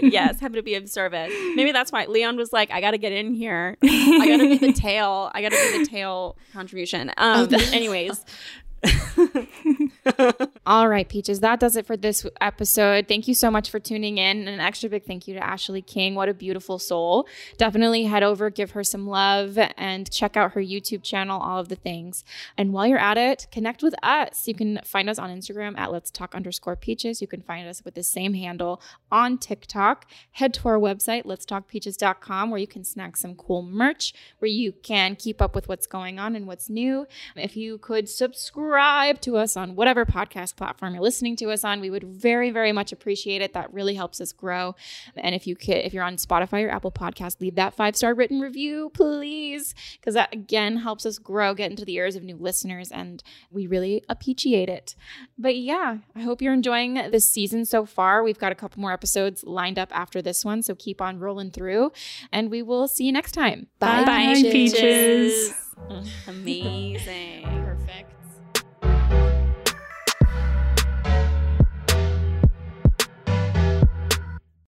be 0.00 0.08
yes, 0.08 0.40
happy 0.40 0.54
to 0.54 0.62
be 0.62 0.74
of 0.74 0.88
service. 0.88 1.32
Maybe 1.54 1.70
that's 1.70 1.92
why 1.92 2.06
Leon 2.06 2.36
was 2.36 2.52
like, 2.52 2.72
I 2.72 2.80
got 2.80 2.90
to 2.90 2.98
get 2.98 3.12
in 3.12 3.32
here. 3.32 3.76
I 3.84 4.26
got 4.26 4.38
to 4.38 4.48
be 4.48 4.58
the 4.58 4.72
tail. 4.72 5.30
I 5.32 5.42
got 5.42 5.52
to 5.52 5.72
be 5.72 5.78
the 5.78 5.86
tail 5.88 6.36
contribution. 6.52 7.12
Um, 7.18 7.46
anyways. 7.72 8.24
All 10.66 10.88
right, 10.88 11.08
Peaches, 11.08 11.40
that 11.40 11.60
does 11.60 11.76
it 11.76 11.86
for 11.86 11.96
this 11.96 12.26
episode. 12.40 13.08
Thank 13.08 13.28
you 13.28 13.34
so 13.34 13.50
much 13.50 13.70
for 13.70 13.78
tuning 13.78 14.18
in. 14.18 14.38
And 14.38 14.48
an 14.48 14.60
extra 14.60 14.88
big 14.88 15.04
thank 15.04 15.28
you 15.28 15.34
to 15.34 15.40
Ashleigh 15.40 15.86
King. 15.86 16.14
What 16.14 16.28
a 16.28 16.34
beautiful 16.34 16.78
soul. 16.78 17.26
Definitely 17.56 18.04
head 18.04 18.22
over, 18.22 18.50
give 18.50 18.72
her 18.72 18.84
some 18.84 19.06
love, 19.06 19.58
and 19.76 20.10
check 20.10 20.36
out 20.36 20.52
her 20.52 20.60
YouTube 20.60 21.02
channel, 21.02 21.40
all 21.40 21.58
of 21.60 21.68
the 21.68 21.76
things. 21.76 22.24
And 22.56 22.72
while 22.72 22.86
you're 22.86 22.98
at 22.98 23.18
it, 23.18 23.46
connect 23.50 23.82
with 23.82 23.94
us. 24.02 24.46
You 24.48 24.54
can 24.54 24.80
find 24.84 25.08
us 25.08 25.18
on 25.18 25.30
Instagram 25.30 25.78
at 25.78 25.92
let's 25.92 26.10
talk 26.10 26.34
underscore 26.34 26.76
peaches. 26.76 27.20
You 27.20 27.28
can 27.28 27.42
find 27.42 27.68
us 27.68 27.84
with 27.84 27.94
the 27.94 28.02
same 28.02 28.34
handle 28.34 28.80
on 29.10 29.38
TikTok. 29.38 30.06
Head 30.32 30.54
to 30.54 30.68
our 30.68 30.78
website, 30.78 31.22
let's 31.24 31.46
talkpeaches.com, 31.46 32.50
where 32.50 32.60
you 32.60 32.66
can 32.66 32.84
snag 32.84 33.16
some 33.16 33.34
cool 33.34 33.62
merch, 33.62 34.14
where 34.38 34.50
you 34.50 34.72
can 34.72 35.16
keep 35.16 35.40
up 35.40 35.54
with 35.54 35.68
what's 35.68 35.86
going 35.86 36.18
on 36.18 36.36
and 36.36 36.46
what's 36.46 36.68
new. 36.68 37.06
If 37.34 37.56
you 37.56 37.78
could 37.78 38.08
subscribe 38.08 38.75
subscribe 38.76 39.20
to 39.22 39.38
us 39.38 39.56
on 39.56 39.74
whatever 39.74 40.04
podcast 40.04 40.54
platform 40.54 40.92
you're 40.92 41.02
listening 41.02 41.34
to 41.36 41.50
us 41.50 41.64
on. 41.64 41.80
We 41.80 41.88
would 41.88 42.04
very, 42.04 42.50
very 42.50 42.72
much 42.72 42.92
appreciate 42.92 43.40
it. 43.40 43.54
That 43.54 43.72
really 43.72 43.94
helps 43.94 44.20
us 44.20 44.32
grow. 44.32 44.74
And 45.16 45.34
if 45.34 45.46
you 45.46 45.56
could, 45.56 45.78
if 45.78 45.94
you're 45.94 46.04
on 46.04 46.16
Spotify 46.16 46.62
or 46.64 46.68
Apple 46.68 46.92
Podcast, 46.92 47.40
leave 47.40 47.54
that 47.54 47.72
five 47.74 47.96
star 47.96 48.12
written 48.14 48.40
review, 48.40 48.90
please, 48.92 49.74
because 49.98 50.12
that 50.12 50.30
again 50.32 50.76
helps 50.78 51.06
us 51.06 51.18
grow, 51.18 51.54
get 51.54 51.70
into 51.70 51.86
the 51.86 51.94
ears 51.94 52.16
of 52.16 52.22
new 52.22 52.36
listeners, 52.36 52.90
and 52.92 53.22
we 53.50 53.66
really 53.66 54.02
appreciate 54.10 54.68
it. 54.68 54.94
But 55.38 55.56
yeah, 55.56 55.98
I 56.14 56.20
hope 56.20 56.42
you're 56.42 56.52
enjoying 56.52 56.94
this 57.10 57.30
season 57.30 57.64
so 57.64 57.86
far. 57.86 58.22
We've 58.22 58.38
got 58.38 58.52
a 58.52 58.56
couple 58.56 58.82
more 58.82 58.92
episodes 58.92 59.42
lined 59.42 59.78
up 59.78 59.88
after 59.92 60.20
this 60.20 60.44
one, 60.44 60.62
so 60.62 60.74
keep 60.74 61.00
on 61.00 61.18
rolling 61.18 61.50
through, 61.50 61.92
and 62.30 62.50
we 62.50 62.60
will 62.60 62.88
see 62.88 63.04
you 63.04 63.12
next 63.12 63.32
time. 63.32 63.68
Bye, 63.78 64.04
Bye, 64.04 64.34
Bye 64.34 64.42
peaches. 64.42 64.72
peaches. 64.74 65.54
Amazing. 66.28 67.42
Perfect. 67.44 68.15